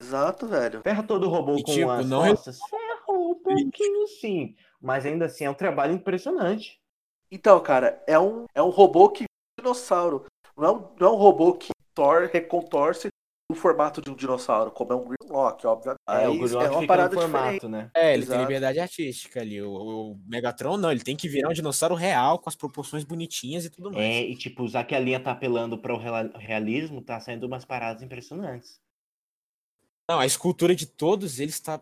Exato, 0.00 0.46
velho. 0.46 0.82
Ferra 0.82 1.02
todo 1.02 1.26
o 1.26 1.28
robô 1.30 1.56
E, 1.56 1.62
com 1.62 1.72
tipo, 1.72 1.90
as 1.90 2.08
não 2.08 2.24
é- 2.24 2.30
costas? 2.30 2.58
Ferrou 2.68 3.32
um 3.32 3.42
pouquinho 3.42 4.06
sim. 4.08 4.56
Mas 4.80 5.04
ainda 5.04 5.26
assim 5.26 5.44
é 5.44 5.50
um 5.50 5.54
trabalho 5.54 5.92
impressionante. 5.92 6.80
Então, 7.30 7.62
cara, 7.62 8.02
é 8.06 8.18
um, 8.18 8.46
é 8.54 8.62
um 8.62 8.70
robô 8.70 9.10
que 9.10 9.24
um 9.24 9.62
dinossauro. 9.62 10.24
Não 10.56 10.64
é 10.64 10.70
um, 10.72 10.94
não 10.98 11.08
é 11.08 11.10
um 11.12 11.16
robô 11.16 11.52
que 11.54 11.68
tor, 11.94 12.28
recontorce 12.32 13.08
o 13.50 13.54
formato 13.54 14.00
de 14.00 14.10
um 14.10 14.14
dinossauro, 14.14 14.70
como 14.70 14.92
é 14.92 14.96
um 14.96 15.04
Grimlock, 15.04 15.66
obviamente. 15.66 16.00
É, 16.08 16.28
o 16.28 16.34
Mas 16.34 16.50
Grimlock 16.52 16.66
é 16.66 16.70
uma 16.70 16.80
fica 16.80 16.86
parada 16.86 17.14
no 17.14 17.20
diferente. 17.20 17.60
formato, 17.60 17.68
né? 17.68 17.90
É, 17.94 18.14
ele 18.14 18.22
Exato. 18.22 18.32
tem 18.32 18.40
liberdade 18.40 18.78
artística 18.78 19.40
ali. 19.40 19.60
O, 19.60 19.72
o 19.72 20.20
Megatron, 20.26 20.76
não, 20.76 20.90
ele 20.90 21.02
tem 21.02 21.16
que 21.16 21.28
virar 21.28 21.50
um 21.50 21.52
dinossauro 21.52 21.94
real, 21.94 22.38
com 22.38 22.48
as 22.48 22.56
proporções 22.56 23.04
bonitinhas 23.04 23.64
e 23.64 23.70
tudo 23.70 23.90
mais. 23.90 24.04
É, 24.04 24.22
e 24.22 24.36
tipo, 24.36 24.68
já 24.68 24.84
que 24.84 24.94
a 24.94 25.00
linha 25.00 25.20
tá 25.20 25.32
apelando 25.32 25.76
para 25.76 25.94
o 25.94 25.98
realismo, 26.38 27.02
tá 27.02 27.18
saindo 27.20 27.46
umas 27.46 27.64
paradas 27.64 28.02
impressionantes. 28.02 28.80
Não, 30.08 30.18
a 30.18 30.26
escultura 30.26 30.74
de 30.74 30.86
todos 30.86 31.38
eles 31.38 31.60
tá 31.60 31.80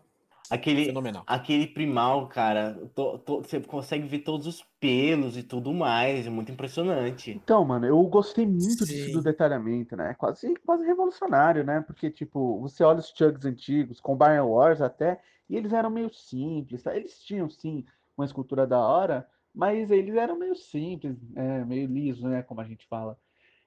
Aquele, 0.49 0.85
fenomenal. 0.85 1.23
aquele 1.27 1.67
primal, 1.67 2.27
cara, 2.27 2.75
to- 2.95 3.19
to- 3.19 3.41
você 3.43 3.61
consegue 3.61 4.07
ver 4.07 4.19
todos 4.19 4.47
os 4.47 4.63
pelos 4.79 5.37
e 5.37 5.43
tudo 5.43 5.73
mais, 5.73 6.25
é 6.27 6.29
muito 6.29 6.51
impressionante. 6.51 7.31
Então, 7.31 7.63
mano, 7.63 7.85
eu 7.85 8.01
gostei 8.07 8.45
muito 8.47 8.85
disso 8.87 9.05
Sim. 9.05 9.11
do 9.11 9.21
detalhamento, 9.21 9.95
né? 9.95 10.15
Quase, 10.15 10.53
quase 10.65 10.83
revolucionário, 10.85 11.63
né? 11.63 11.81
Porque, 11.81 12.09
tipo, 12.09 12.59
você 12.59 12.83
olha 12.83 12.99
os 12.99 13.13
Chugs 13.15 13.45
antigos, 13.45 13.99
com 14.01 14.17
Combine 14.17 14.39
Wars 14.41 14.81
até, 14.81 15.21
e 15.47 15.55
eles 15.55 15.71
eram 15.73 15.89
meio 15.91 16.11
simples, 16.13 16.81
tá? 16.83 16.95
Eles 16.95 17.19
tinham, 17.23 17.49
sim, 17.49 17.85
uma 18.17 18.25
escultura 18.25 18.65
da 18.65 18.79
hora, 18.79 19.27
mas 19.53 19.91
eles 19.91 20.15
eram 20.15 20.37
meio 20.37 20.55
simples, 20.55 21.17
é, 21.35 21.63
meio 21.65 21.87
liso, 21.87 22.27
né? 22.27 22.41
Como 22.43 22.61
a 22.61 22.65
gente 22.65 22.87
fala. 22.87 23.17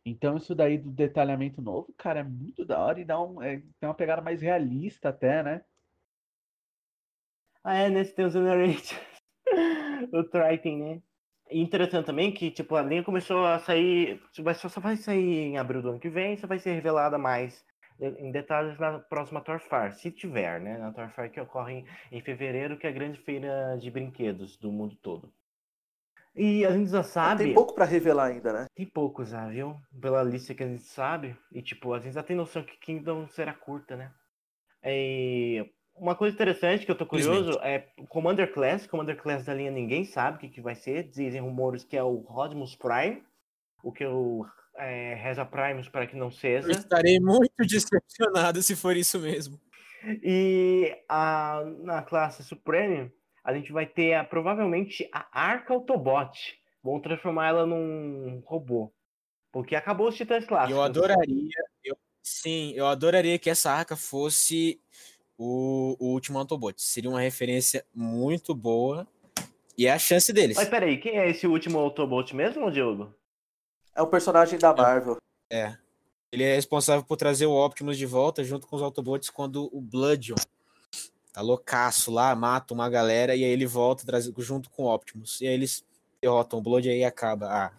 Então, 0.05 0.37
isso 0.37 0.55
daí 0.55 0.79
do 0.79 0.91
detalhamento 0.91 1.63
novo, 1.63 1.95
cara, 1.97 2.21
é 2.21 2.25
muito 2.25 2.65
da 2.65 2.79
hora 2.85 3.01
e 3.01 3.05
dá 3.05 3.21
um, 3.23 3.41
é, 3.43 3.59
tem 3.81 3.89
uma 3.89 3.95
pegada 3.95 4.21
mais 4.23 4.43
realista 4.43 5.11
até, 5.11 5.43
né? 5.43 5.65
Ah, 7.65 7.75
é, 7.75 7.89
nesse 7.89 8.15
tem 8.15 8.25
o 8.27 8.31
Generators. 8.31 8.95
o 10.13 10.25
Triton, 10.25 10.79
né? 10.79 11.03
interessante 11.51 12.07
também 12.07 12.33
que, 12.33 12.51
tipo, 12.51 12.75
a 12.75 12.83
linha 12.83 13.03
começou 13.03 13.45
a 13.45 13.59
sair. 13.59 14.21
Vai, 14.41 14.55
só 14.55 14.69
vai 14.81 14.97
sair 14.97 15.51
em 15.51 15.59
abril 15.59 15.83
do 15.83 15.91
ano 15.91 16.01
que 16.01 16.09
vem, 16.09 16.37
só 16.37 16.47
vai 16.47 16.59
ser 16.59 16.73
revelada 16.73 17.19
mais 17.19 17.65
em 18.01 18.33
detalhes 18.33 18.79
na 18.79 18.99
próxima 18.99 19.41
Torfar, 19.41 19.93
se 19.93 20.11
tiver, 20.11 20.61
né? 20.61 20.79
Na 20.79 20.93
Torfar 20.93 21.31
que 21.31 21.41
ocorre 21.41 21.85
em 22.11 22.21
fevereiro, 22.21 22.77
que 22.77 22.87
é 22.87 22.91
a 22.91 22.93
grande 22.93 23.21
feira 23.21 23.77
de 23.79 23.91
brinquedos 23.91 24.57
do 24.57 24.73
mundo 24.73 24.97
todo. 24.97 25.33
E 26.35 26.65
a 26.65 26.73
gente 26.73 26.91
já 26.91 27.03
sabe. 27.03 27.45
Tem 27.45 27.55
pouco 27.55 27.75
para 27.75 27.85
revelar 27.85 28.25
ainda, 28.25 28.53
né? 28.53 28.67
Tem 28.75 28.87
pouco 28.87 29.25
já, 29.25 29.47
viu? 29.49 29.77
Pela 30.01 30.23
lista 30.23 30.55
que 30.55 30.63
a 30.63 30.67
gente 30.67 30.83
sabe. 30.83 31.37
E, 31.53 31.61
tipo, 31.61 31.93
a 31.93 32.01
gente 32.01 32.15
já 32.15 32.23
tem 32.23 32.35
noção 32.35 32.65
que 32.65 32.79
Kingdom 32.79 33.29
será 33.29 33.53
curta, 33.53 33.97
né? 33.97 34.11
E 34.83 35.71
uma 35.97 36.15
coisa 36.15 36.35
interessante 36.35 36.85
que 36.85 36.91
eu 36.91 36.97
tô 36.97 37.07
curioso 37.07 37.59
é 37.63 37.87
Commander 38.09 38.53
Class. 38.53 38.87
Commander 38.87 39.17
Class 39.17 39.45
da 39.45 39.55
linha 39.55 39.71
ninguém 39.71 40.05
sabe 40.05 40.37
o 40.37 40.41
que, 40.41 40.49
que 40.49 40.61
vai 40.61 40.75
ser. 40.75 41.05
Dizem 41.05 41.41
rumores 41.41 41.85
que 41.85 41.97
é 41.97 42.03
o 42.03 42.17
Rodimus 42.17 42.75
Prime. 42.75 43.23
O 43.83 43.93
que 43.93 44.05
eu 44.05 44.47
é, 44.77 45.15
reza 45.15 45.45
Primus 45.45 45.89
para 45.89 46.07
que 46.07 46.17
não 46.17 46.31
seja. 46.31 46.67
Eu 46.67 46.73
estarei 46.73 47.21
muito 47.21 47.53
decepcionado 47.59 48.63
se 48.63 48.75
for 48.75 48.97
isso 48.97 49.19
mesmo. 49.19 49.61
E 50.23 50.97
a, 51.09 51.63
na 51.81 52.03
classe 52.03 52.43
Supreme, 52.43 53.13
a 53.45 53.55
gente 53.55 53.73
vai 53.73 53.87
ter 53.87 54.15
a, 54.15 54.25
provavelmente 54.25 55.09
a 55.13 55.27
Arca 55.33 55.73
Autobot. 55.73 56.59
Vão 56.83 57.01
transformar 57.01 57.49
ela 57.49 57.67
num 57.67 58.43
robô. 58.45 58.93
Porque 59.53 59.77
acabou 59.77 60.09
os 60.09 60.17
titãs 60.17 60.45
clássicos. 60.45 60.77
Eu 60.77 60.83
adoraria, 60.83 61.51
eu, 61.85 61.97
sim, 62.23 62.73
eu 62.75 62.87
adoraria 62.87 63.39
que 63.39 63.51
essa 63.51 63.71
arca 63.71 63.95
fosse 63.95 64.81
o, 65.39 65.97
o 65.99 66.13
último 66.13 66.39
Autobot. 66.39 66.81
Seria 66.81 67.11
uma 67.11 67.21
referência 67.21 67.85
muito 67.95 68.55
boa. 68.55 69.07
E 69.77 69.87
é 69.87 69.93
a 69.93 69.99
chance 69.99 70.33
deles. 70.33 70.57
Mas 70.57 70.69
peraí, 70.69 70.99
quem 70.99 71.19
é 71.19 71.31
esse 71.31 71.47
último 71.47 71.79
Autobot 71.79 72.37
mesmo, 72.37 72.71
Diogo? 72.71 73.15
É 73.95 74.03
um 74.03 74.07
personagem 74.07 74.59
da 74.59 74.75
Marvel. 74.75 75.17
É. 75.51 75.77
Ele 76.31 76.45
é 76.45 76.55
responsável 76.55 77.05
por 77.05 77.17
trazer 77.17 77.47
o 77.47 77.53
Optimus 77.53 77.99
de 77.99 78.07
volta 78.07 78.43
junto 78.43 78.67
com 78.67 78.77
os 78.77 78.83
Autobots 78.83 79.31
quando 79.31 79.69
o 79.73 79.81
Bloodion 79.81 80.37
tá 81.33 81.41
loucaço 81.41 82.11
lá, 82.11 82.35
mata 82.35 82.75
uma 82.75 82.89
galera 82.89 83.35
e 83.35 83.45
aí 83.45 83.51
ele 83.51 83.67
volta 83.67 84.05
traz, 84.05 84.31
junto 84.39 84.71
com 84.71 84.85
o 84.85 84.95
Optimus. 84.95 85.41
E 85.41 85.47
aí 85.47 85.55
eles 85.55 85.85
derrotam 86.21 86.59
o 86.59 86.63
Blood 86.63 86.89
e 86.89 86.93
aí 86.93 87.05
acaba 87.05 87.47
a 87.47 87.73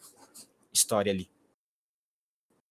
história 0.73 1.11
ali. 1.11 1.29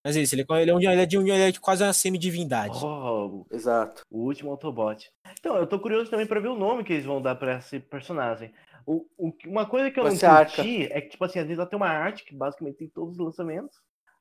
Mas 0.04 0.16
é 0.16 0.20
isso, 0.20 0.34
ele, 0.34 0.44
ele, 0.50 0.70
é, 0.70 0.74
um, 0.74 0.80
ele, 0.80 1.00
é, 1.00 1.06
de, 1.06 1.16
ele 1.16 1.30
é 1.30 1.52
quase 1.52 1.84
uma 1.84 1.92
semi-divindade. 1.92 2.76
Oh, 2.84 3.44
exato. 3.50 4.02
O 4.10 4.20
último 4.20 4.50
Autobot. 4.50 5.10
Então, 5.38 5.56
eu 5.56 5.66
tô 5.66 5.78
curioso 5.78 6.10
também 6.10 6.26
para 6.26 6.40
ver 6.40 6.48
o 6.48 6.58
nome 6.58 6.82
que 6.82 6.92
eles 6.92 7.04
vão 7.04 7.22
dar 7.22 7.36
para 7.36 7.58
esse 7.58 7.78
personagem. 7.78 8.52
O, 8.84 9.06
o, 9.16 9.32
uma 9.46 9.64
coisa 9.64 9.90
que 9.90 10.00
eu 10.00 10.04
Vai 10.04 10.12
não 10.12 10.44
curti 10.44 10.88
é 10.90 11.00
que, 11.00 11.10
tipo 11.10 11.24
assim, 11.24 11.38
às 11.38 11.46
vezes 11.46 11.58
ela 11.58 11.68
tem 11.68 11.76
uma 11.76 11.88
arte 11.88 12.24
que 12.24 12.34
basicamente 12.34 12.78
tem 12.78 12.88
todos 12.88 13.12
os 13.12 13.24
lançamentos, 13.24 13.76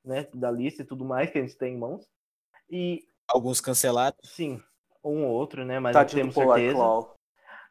né? 0.06 0.28
Da 0.36 0.52
lista 0.52 0.84
e 0.84 0.86
tudo 0.86 1.04
mais 1.04 1.32
que 1.32 1.40
a 1.40 1.42
gente 1.42 1.58
tem 1.58 1.74
em 1.74 1.80
mãos. 1.80 2.08
E. 2.70 3.04
Alguns 3.28 3.60
cancelados? 3.60 4.30
Sim. 4.30 4.62
Um 5.04 5.26
ou 5.26 5.32
outro, 5.32 5.66
né? 5.66 5.80
Mas 5.80 5.94
tá 5.94 6.02
não 6.02 6.10
temos 6.10 6.36
certeza. 6.36 6.78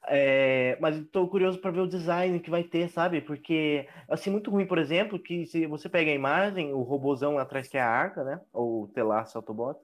É, 0.08 0.78
mas 0.80 0.96
estou 0.96 1.28
curioso 1.28 1.60
para 1.60 1.70
ver 1.70 1.80
o 1.80 1.88
design 1.88 2.40
que 2.40 2.50
vai 2.50 2.64
ter, 2.64 2.88
sabe? 2.88 3.20
Porque 3.20 3.86
assim 4.08 4.30
muito 4.30 4.50
ruim, 4.50 4.66
por 4.66 4.78
exemplo, 4.78 5.18
que 5.18 5.46
se 5.46 5.66
você 5.66 5.88
pega 5.88 6.10
a 6.10 6.14
imagem, 6.14 6.72
o 6.72 6.82
robozão 6.82 7.38
atrás 7.38 7.68
que 7.68 7.76
é 7.76 7.80
a 7.80 7.88
arca, 7.88 8.24
né? 8.24 8.40
Ou 8.52 8.84
o 8.84 8.88
Telas 8.88 9.34
Autobot, 9.36 9.78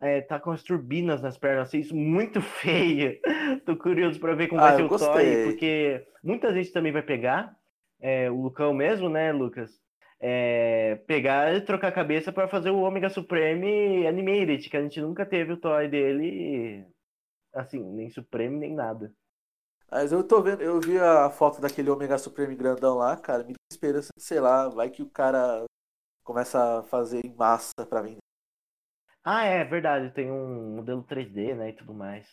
é, 0.00 0.20
tá 0.20 0.38
com 0.38 0.50
as 0.50 0.62
turbinas 0.62 1.22
nas 1.22 1.38
pernas, 1.38 1.68
assim, 1.68 1.80
isso 1.80 1.96
muito 1.96 2.40
feia. 2.42 3.18
Tô 3.64 3.76
curioso 3.76 4.20
para 4.20 4.34
ver 4.34 4.48
como 4.48 4.60
ah, 4.60 4.64
vai 4.64 4.76
ser 4.76 4.82
o 4.84 4.98
toy, 4.98 5.44
porque 5.44 6.06
muita 6.22 6.52
gente 6.52 6.72
também 6.72 6.92
vai 6.92 7.02
pegar, 7.02 7.56
é, 8.00 8.30
o 8.30 8.40
Lucão 8.42 8.74
mesmo, 8.74 9.08
né, 9.08 9.32
Lucas? 9.32 9.80
É, 10.18 10.96
pegar 11.06 11.54
e 11.54 11.60
trocar 11.60 11.88
a 11.88 11.92
cabeça 11.92 12.32
para 12.32 12.48
fazer 12.48 12.70
o 12.70 12.80
Omega 12.80 13.08
Supreme 13.08 14.06
Animated, 14.06 14.68
que 14.68 14.76
a 14.76 14.82
gente 14.82 15.00
nunca 15.00 15.26
teve 15.26 15.52
o 15.52 15.56
toy 15.58 15.88
dele, 15.88 16.86
assim, 17.54 17.82
nem 17.92 18.08
Supreme 18.08 18.58
nem 18.58 18.74
nada. 18.74 19.12
Mas 19.90 20.12
eu 20.12 20.24
tô 20.24 20.42
vendo, 20.42 20.62
eu 20.62 20.80
vi 20.80 20.98
a 20.98 21.30
foto 21.30 21.60
daquele 21.60 21.90
Omega 21.90 22.18
Supreme 22.18 22.56
grandão 22.56 22.96
lá, 22.96 23.16
cara, 23.16 23.44
me 23.44 23.52
dá 23.52 23.58
esperança 23.70 24.10
de, 24.16 24.22
sei 24.22 24.40
lá, 24.40 24.68
vai 24.68 24.90
que 24.90 25.02
o 25.02 25.10
cara 25.10 25.64
começa 26.24 26.80
a 26.80 26.82
fazer 26.82 27.24
em 27.24 27.34
massa 27.34 27.86
para 27.88 28.02
vender. 28.02 28.18
Ah, 29.22 29.44
é 29.44 29.64
verdade, 29.64 30.12
tem 30.12 30.30
um 30.30 30.76
modelo 30.76 31.02
3D, 31.04 31.54
né, 31.54 31.70
e 31.70 31.72
tudo 31.72 31.94
mais. 31.94 32.28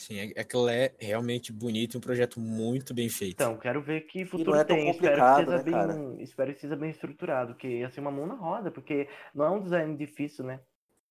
Sim, 0.00 0.32
é, 0.36 0.40
aquilo 0.40 0.68
é 0.68 0.94
realmente 1.00 1.52
bonito, 1.52 1.98
um 1.98 2.00
projeto 2.00 2.38
muito 2.38 2.94
bem 2.94 3.08
feito. 3.08 3.34
Então, 3.34 3.58
quero 3.58 3.82
ver 3.82 4.02
que 4.02 4.24
futuro 4.24 4.56
é 4.56 4.64
tem. 4.64 4.90
Espero 4.90 5.24
que, 5.24 5.34
seja 5.44 5.56
né, 5.56 5.62
bem, 5.62 5.72
cara? 5.74 6.22
espero 6.22 6.54
que 6.54 6.60
seja 6.60 6.76
bem 6.76 6.90
estruturado, 6.90 7.56
que 7.56 7.66
ia 7.66 7.90
ser 7.90 8.00
uma 8.00 8.10
mão 8.10 8.24
na 8.24 8.34
roda, 8.34 8.70
porque 8.70 9.08
não 9.34 9.44
é 9.44 9.50
um 9.50 9.60
design 9.60 9.96
difícil, 9.96 10.44
né? 10.44 10.60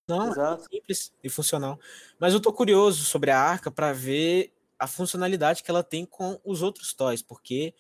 Não, 0.08 0.30
Exato. 0.30 0.64
é 0.64 0.76
simples 0.76 1.14
e 1.22 1.30
funcional. 1.30 1.78
Mas 2.18 2.34
eu 2.34 2.42
tô 2.42 2.54
curioso 2.54 3.04
sobre 3.04 3.30
a 3.30 3.38
arca 3.38 3.70
para 3.70 3.92
ver 3.92 4.54
a 4.80 4.88
funcionalidade 4.88 5.64
que 5.64 5.72
ela 5.72 5.84
tem 5.84 6.06
com 6.06 6.40
os 6.44 6.62
outros 6.62 6.94
toys, 6.94 7.22
porque 7.22 7.74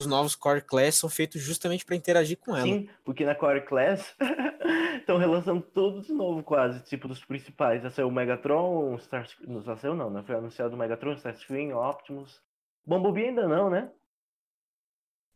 os 0.00 0.06
novos 0.06 0.34
Core 0.34 0.62
Class 0.62 0.94
são 0.94 1.10
feitos 1.10 1.42
justamente 1.42 1.84
para 1.84 1.94
interagir 1.94 2.38
com 2.38 2.56
ela. 2.56 2.66
Sim, 2.66 2.88
porque 3.04 3.24
na 3.24 3.34
Core 3.34 3.60
Class 3.66 4.16
estão 4.98 5.18
relançando 5.18 5.60
tudo 5.60 6.00
de 6.00 6.12
novo, 6.12 6.42
quase, 6.42 6.82
tipo 6.84 7.06
dos 7.06 7.22
principais. 7.24 7.82
Já 7.82 7.90
saiu 7.90 8.08
o 8.08 8.12
Megatron, 8.12 8.98
Star... 8.98 9.28
não 9.46 9.62
já 9.62 9.76
saiu 9.76 9.94
não, 9.94 10.08
né? 10.08 10.22
Foi 10.26 10.34
anunciado 10.34 10.74
o 10.74 10.78
Megatron, 10.78 11.12
Starscream, 11.12 11.76
Optimus. 11.76 12.40
Bumblebee 12.86 13.26
ainda 13.26 13.46
não, 13.46 13.68
né? 13.68 13.90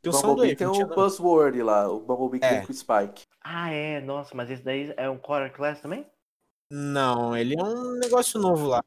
O 0.06 0.10
Bumblebee 0.10 0.56
tem 0.56 0.66
o 0.66 0.86
Buzzword 0.86 1.62
lá, 1.62 1.88
o 1.88 2.00
Bumblebee 2.00 2.40
é. 2.42 2.64
com 2.64 2.72
o 2.72 2.74
Spike. 2.74 3.26
Ah, 3.42 3.70
é, 3.70 4.00
nossa, 4.00 4.34
mas 4.34 4.50
esse 4.50 4.62
daí 4.62 4.92
é 4.96 5.08
um 5.08 5.18
Core 5.18 5.50
Class 5.50 5.80
também? 5.80 6.06
Não, 6.70 7.36
ele 7.36 7.54
é 7.58 7.62
um 7.62 7.98
negócio 7.98 8.40
novo 8.40 8.66
lá. 8.66 8.82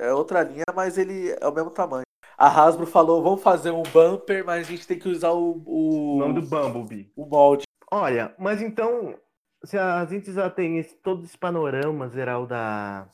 É 0.00 0.14
outra 0.14 0.42
linha, 0.42 0.64
mas 0.74 0.96
ele 0.96 1.36
é 1.38 1.46
o 1.46 1.52
mesmo 1.52 1.70
tamanho. 1.70 2.04
A 2.38 2.48
Hasbro 2.48 2.86
falou, 2.86 3.22
vamos 3.22 3.42
fazer 3.42 3.70
um 3.70 3.82
bumper, 3.82 4.42
mas 4.42 4.66
a 4.66 4.70
gente 4.70 4.86
tem 4.86 4.98
que 4.98 5.10
usar 5.10 5.32
o... 5.32 5.62
O, 5.66 6.16
o 6.16 6.18
nome 6.20 6.40
do 6.40 6.46
Bumblebee. 6.46 7.12
O 7.14 7.26
molde. 7.26 7.64
Olha, 7.92 8.34
mas 8.38 8.62
então, 8.62 9.14
se 9.62 9.76
a 9.76 10.02
gente 10.06 10.32
já 10.32 10.48
tem 10.48 10.78
esse, 10.78 10.94
todo 10.96 11.22
esse 11.22 11.36
panorama 11.36 12.08
geral 12.08 12.46
da, 12.46 13.06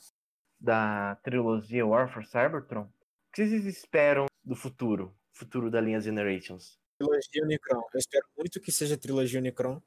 da 0.61 1.17
trilogia 1.25 1.85
War 1.85 2.09
for 2.09 2.25
Cybertron, 2.25 2.83
o 2.83 2.89
que 3.33 3.45
vocês 3.45 3.67
esperam 3.67 4.27
do 4.45 4.55
futuro? 4.55 5.13
Futuro 5.33 5.69
da 5.73 5.81
linha 5.81 6.01
Generations? 6.01 6.79
Trilogia 6.99 7.43
Unicron. 7.43 7.83
Eu 7.93 7.99
espero 7.99 8.27
muito 8.39 8.61
que 8.61 8.71
seja 8.71 8.97
trilogia 8.97 9.41
Unicron. 9.41 9.83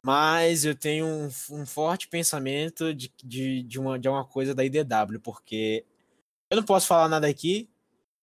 Mas 0.00 0.64
eu 0.64 0.76
tenho 0.76 1.04
um, 1.04 1.28
um 1.50 1.66
forte 1.66 2.06
pensamento 2.06 2.94
de, 2.94 3.12
de, 3.24 3.64
de, 3.64 3.80
uma, 3.80 3.98
de 3.98 4.08
uma 4.08 4.24
coisa 4.24 4.54
da 4.54 4.64
IDW, 4.64 5.18
porque 5.20 5.84
eu 6.50 6.56
não 6.56 6.64
posso 6.64 6.86
falar 6.86 7.08
nada 7.08 7.26
aqui, 7.26 7.68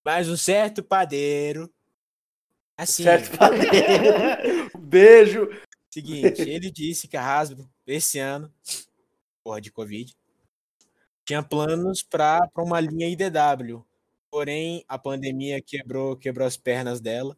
mas 0.04 0.30
um 0.30 0.38
certo 0.38 0.84
padeiro. 0.84 1.72
Assim. 2.78 3.04
Certo 3.04 3.38
padeiro. 3.38 4.72
Beijo. 4.78 5.50
Seguinte, 5.90 6.42
ele 6.42 6.70
disse 6.70 7.08
que 7.08 7.16
a 7.16 7.24
Hasbro, 7.24 7.70
esse 7.88 8.20
ano, 8.20 8.52
porra 9.44 9.62
de 9.62 9.72
Covid, 9.72 10.14
tinha 11.24 11.42
planos 11.42 12.04
para 12.04 12.50
uma 12.58 12.80
linha 12.82 13.08
IDW. 13.08 13.86
Porém, 14.30 14.84
a 14.88 14.98
pandemia 14.98 15.62
quebrou, 15.62 16.18
quebrou 16.18 16.46
as 16.46 16.58
pernas 16.58 17.00
dela 17.00 17.38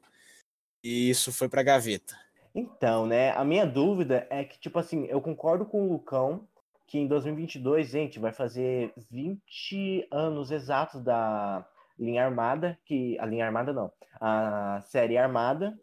e 0.84 1.10
isso 1.10 1.32
foi 1.32 1.48
para 1.48 1.62
gaveta. 1.62 2.18
Então, 2.56 3.06
né, 3.06 3.32
a 3.32 3.46
minha 3.46 3.66
dúvida 3.66 4.26
é 4.32 4.44
que, 4.44 4.60
tipo 4.60 4.80
assim, 4.80 5.06
eu 5.06 5.22
concordo 5.22 5.66
com 5.66 5.84
o 5.84 5.92
Lucão 5.92 6.48
que 6.88 6.98
em 6.98 7.08
2022, 7.08 7.90
gente, 7.90 8.18
vai 8.18 8.32
fazer 8.32 8.94
20 9.12 10.08
anos 10.10 10.52
exatos 10.52 11.04
da 11.04 11.68
linha 12.00 12.24
Armada, 12.24 12.80
que 12.86 13.20
a 13.20 13.26
linha 13.26 13.46
Armada 13.46 13.74
não, 13.74 13.92
a 14.22 14.80
série 14.82 15.18
Armada, 15.18 15.78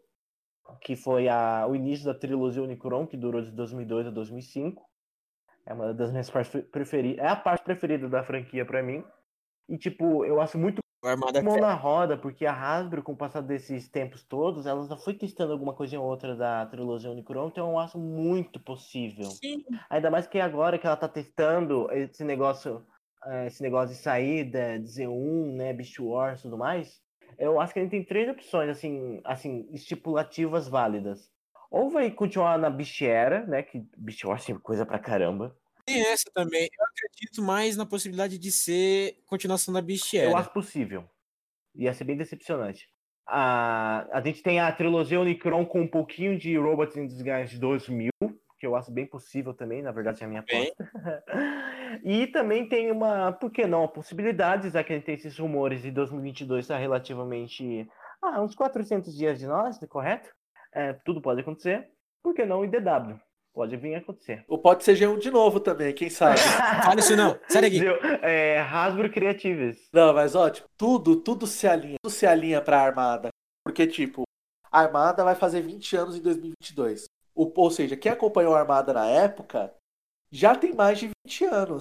que 0.81 0.95
foi 0.95 1.29
a, 1.29 1.67
o 1.69 1.75
início 1.75 2.05
da 2.05 2.13
trilogia 2.13 2.63
Unicron, 2.63 3.05
que 3.05 3.15
durou 3.15 3.41
de 3.41 3.51
2002 3.51 4.07
a 4.07 4.09
2005. 4.09 4.83
É 5.67 5.73
uma 5.73 5.93
das 5.93 6.11
minhas 6.11 6.29
partes 6.29 6.63
preferidas, 6.71 7.23
é 7.23 7.27
a 7.27 7.35
parte 7.35 7.63
preferida 7.63 8.09
da 8.09 8.23
franquia 8.23 8.65
para 8.65 8.81
mim. 8.81 9.03
E 9.69 9.77
tipo, 9.77 10.25
eu 10.25 10.41
acho 10.41 10.57
muito 10.57 10.84
Armada 11.11 11.41
mão 11.41 11.57
na 11.57 11.73
roda, 11.73 12.17
porque 12.17 12.45
a 12.45 12.53
Hasbro, 12.53 13.03
com 13.03 13.13
o 13.13 13.17
passar 13.17 13.41
desses 13.41 13.87
tempos 13.87 14.23
todos, 14.23 14.65
ela 14.65 14.87
já 14.87 14.97
foi 14.97 15.13
testando 15.13 15.53
alguma 15.53 15.73
coisa 15.73 15.99
ou 15.99 16.05
outra 16.05 16.35
da 16.35 16.65
trilogia 16.65 17.11
Unicron, 17.11 17.47
então 17.47 17.71
eu 17.71 17.79
acho 17.79 17.97
muito 17.97 18.59
possível. 18.59 19.29
Sim. 19.29 19.63
Ainda 19.89 20.09
mais 20.09 20.27
que 20.27 20.39
agora 20.39 20.77
que 20.77 20.87
ela 20.87 20.95
tá 20.95 21.07
testando 21.07 21.91
esse 21.91 22.23
negócio, 22.23 22.85
eh, 23.25 23.47
esse 23.47 23.61
negócio 23.61 23.95
de 23.95 24.01
saída, 24.01 24.79
de 24.79 24.87
Z1, 24.87 25.55
né, 25.55 25.73
Beast 25.73 25.99
Wars 25.99 26.39
e 26.39 26.43
tudo 26.43 26.57
mais, 26.57 27.01
eu 27.37 27.59
acho 27.59 27.73
que 27.73 27.79
a 27.79 27.81
gente 27.81 27.91
tem 27.91 28.03
três 28.03 28.29
opções, 28.29 28.69
assim, 28.69 29.21
assim, 29.23 29.67
estipulativas 29.71 30.67
válidas. 30.67 31.29
Ou 31.69 31.89
vai 31.89 32.09
continuar 32.11 32.57
na 32.57 32.69
Beast 32.69 33.01
Era, 33.01 33.45
né, 33.45 33.61
que 33.61 33.85
Beast 33.97 34.23
Wars 34.23 34.49
é 34.49 34.53
coisa 34.53 34.85
pra 34.85 34.99
caramba. 34.99 35.55
Tem 35.85 36.01
essa 36.07 36.29
também. 36.33 36.67
Eu 36.77 36.85
acredito 36.85 37.41
mais 37.41 37.77
na 37.77 37.85
possibilidade 37.85 38.37
de 38.37 38.51
ser 38.51 39.17
continuação 39.25 39.73
da 39.73 39.81
Beast 39.81 40.13
Era. 40.13 40.31
Eu 40.31 40.37
acho 40.37 40.51
possível. 40.51 41.07
Ia 41.75 41.93
ser 41.93 42.05
bem 42.05 42.17
decepcionante. 42.17 42.89
A, 43.27 44.07
a 44.11 44.21
gente 44.21 44.41
tem 44.41 44.59
a 44.59 44.71
trilogia 44.71 45.19
Unicron 45.19 45.65
com 45.65 45.81
um 45.81 45.87
pouquinho 45.87 46.37
de 46.37 46.57
Robots 46.57 46.95
in 46.95 47.07
Disguise 47.07 47.59
2000, 47.59 48.11
que 48.59 48.65
eu 48.65 48.75
acho 48.75 48.91
bem 48.91 49.05
possível 49.05 49.53
também, 49.53 49.81
na 49.81 49.91
verdade 49.91 50.21
é 50.21 50.25
a 50.25 50.27
minha 50.27 50.41
aposta. 50.41 50.91
e 52.03 52.27
também 52.27 52.69
tem 52.69 52.91
uma, 52.91 53.31
por 53.31 53.51
que 53.51 53.65
não, 53.65 53.87
possibilidades, 53.87 54.73
já 54.73 54.83
que 54.83 54.93
a 54.93 54.95
gente 54.95 55.05
tem 55.05 55.15
esses 55.15 55.37
rumores 55.37 55.81
de 55.81 55.91
2022 55.91 56.65
está 56.65 56.77
relativamente, 56.77 57.87
ah, 58.21 58.41
uns 58.41 58.55
400 58.55 59.15
dias 59.15 59.39
de 59.39 59.47
nós, 59.47 59.79
correto? 59.89 60.29
É, 60.71 60.93
tudo 60.93 61.21
pode 61.21 61.41
acontecer. 61.41 61.89
Por 62.21 62.33
que 62.33 62.45
não 62.45 62.59
o 62.59 62.65
IDW? 62.65 63.19
Pode 63.55 63.77
vir 63.77 63.95
a 63.95 63.99
acontecer. 63.99 64.43
Ou 64.49 64.59
pode 64.59 64.83
ser 64.83 64.97
G1 64.97 65.17
de 65.17 65.31
novo 65.31 65.61
também, 65.61 65.93
quem 65.93 66.09
sabe? 66.09 66.37
Fala 66.83 66.99
isso 66.99 67.15
não, 67.15 67.39
sério 67.47 67.69
aqui. 67.69 67.79
É, 68.21 68.59
Hasbro 68.59 69.09
Creatives. 69.09 69.87
Não, 69.93 70.13
mas 70.13 70.35
ó, 70.35 70.49
tipo, 70.49 70.67
tudo, 70.77 71.15
tudo 71.21 71.47
se 71.47 71.65
alinha, 71.65 71.95
tudo 72.03 72.11
se 72.11 72.27
alinha 72.27 72.61
pra 72.61 72.81
Armada. 72.81 73.29
Porque, 73.65 73.87
tipo, 73.87 74.23
a 74.69 74.81
Armada 74.81 75.23
vai 75.23 75.35
fazer 75.35 75.61
20 75.61 75.95
anos 75.95 76.17
em 76.17 76.21
2022. 76.21 77.05
O, 77.33 77.49
ou 77.55 77.71
seja, 77.71 77.95
quem 77.95 78.11
acompanhou 78.11 78.53
a 78.53 78.59
Armada 78.59 78.91
na 78.91 79.05
época 79.05 79.73
já 80.29 80.53
tem 80.53 80.73
mais 80.73 80.99
de 80.99 81.11
20 81.25 81.45
anos. 81.45 81.79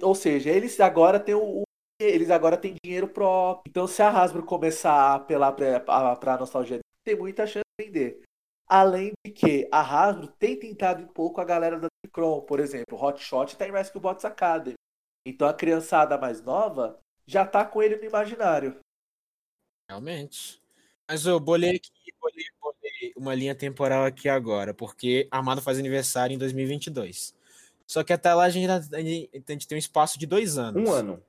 Ou 0.00 0.14
seja, 0.14 0.48
eles 0.48 0.80
agora 0.80 1.20
têm 1.20 1.34
o, 1.34 1.64
eles 2.00 2.30
agora 2.30 2.56
têm 2.56 2.76
dinheiro 2.82 3.06
próprio. 3.06 3.68
Então, 3.68 3.86
se 3.86 4.00
a 4.00 4.08
Hasbro 4.08 4.42
começar 4.42 4.92
a 4.92 5.14
apelar 5.16 5.52
pra, 5.52 6.16
pra 6.16 6.38
nostalgia, 6.38 6.80
tem 7.04 7.14
muita 7.14 7.46
chance 7.46 7.64
de 7.78 7.84
vender. 7.84 8.22
Além 8.70 9.10
de 9.26 9.32
que 9.32 9.68
a 9.72 9.80
Hasbro 9.80 10.28
tem 10.38 10.56
tentado 10.56 11.02
um 11.02 11.08
pouco 11.08 11.40
a 11.40 11.44
galera 11.44 11.76
da 11.76 11.88
Micron, 12.06 12.40
por 12.42 12.60
exemplo, 12.60 12.96
o 12.96 13.04
Hotshot 13.04 13.52
está 13.52 13.66
em 13.66 13.72
Rescue 13.72 14.00
Bots 14.00 14.24
Academy. 14.24 14.76
Então 15.26 15.48
a 15.48 15.52
criançada 15.52 16.16
mais 16.16 16.40
nova 16.40 16.96
já 17.26 17.44
tá 17.44 17.64
com 17.64 17.82
ele 17.82 17.96
no 17.96 18.04
imaginário. 18.04 18.78
Realmente. 19.90 20.62
Mas 21.08 21.26
eu 21.26 21.40
bolei 21.40 21.70
aqui, 21.70 21.90
bolei, 22.20 22.44
bolei 22.60 23.12
uma 23.16 23.34
linha 23.34 23.56
temporal 23.56 24.04
aqui 24.04 24.28
agora, 24.28 24.72
porque 24.72 25.26
Armado 25.32 25.60
faz 25.60 25.76
aniversário 25.76 26.32
em 26.32 26.38
2022. 26.38 27.34
Só 27.88 28.04
que 28.04 28.12
até 28.12 28.32
lá 28.32 28.44
a 28.44 28.50
gente, 28.50 28.70
a 28.70 29.00
gente 29.00 29.66
tem 29.66 29.74
um 29.74 29.80
espaço 29.80 30.16
de 30.16 30.26
dois 30.26 30.56
anos. 30.56 30.88
Um 30.88 30.92
ano. 30.92 31.22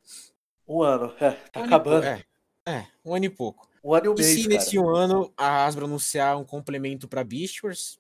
Um 0.67 0.83
ano, 0.83 1.11
é, 1.19 1.31
tá 1.31 1.61
um 1.61 1.63
acabando. 1.63 2.05
É, 2.05 2.23
é, 2.67 2.87
um 3.03 3.15
ano 3.15 3.25
e 3.25 3.29
pouco. 3.31 3.70
Um 3.83 3.93
ano 3.93 4.05
e 4.05 4.09
um 4.09 4.13
mês, 4.13 4.27
se 4.27 4.47
nesse 4.47 4.77
ano 4.77 5.33
a 5.35 5.65
Hasbro 5.65 5.85
anunciar 5.85 6.37
um 6.37 6.43
complemento 6.43 7.07
para 7.07 7.23
Beast 7.23 7.63
Wars? 7.63 7.99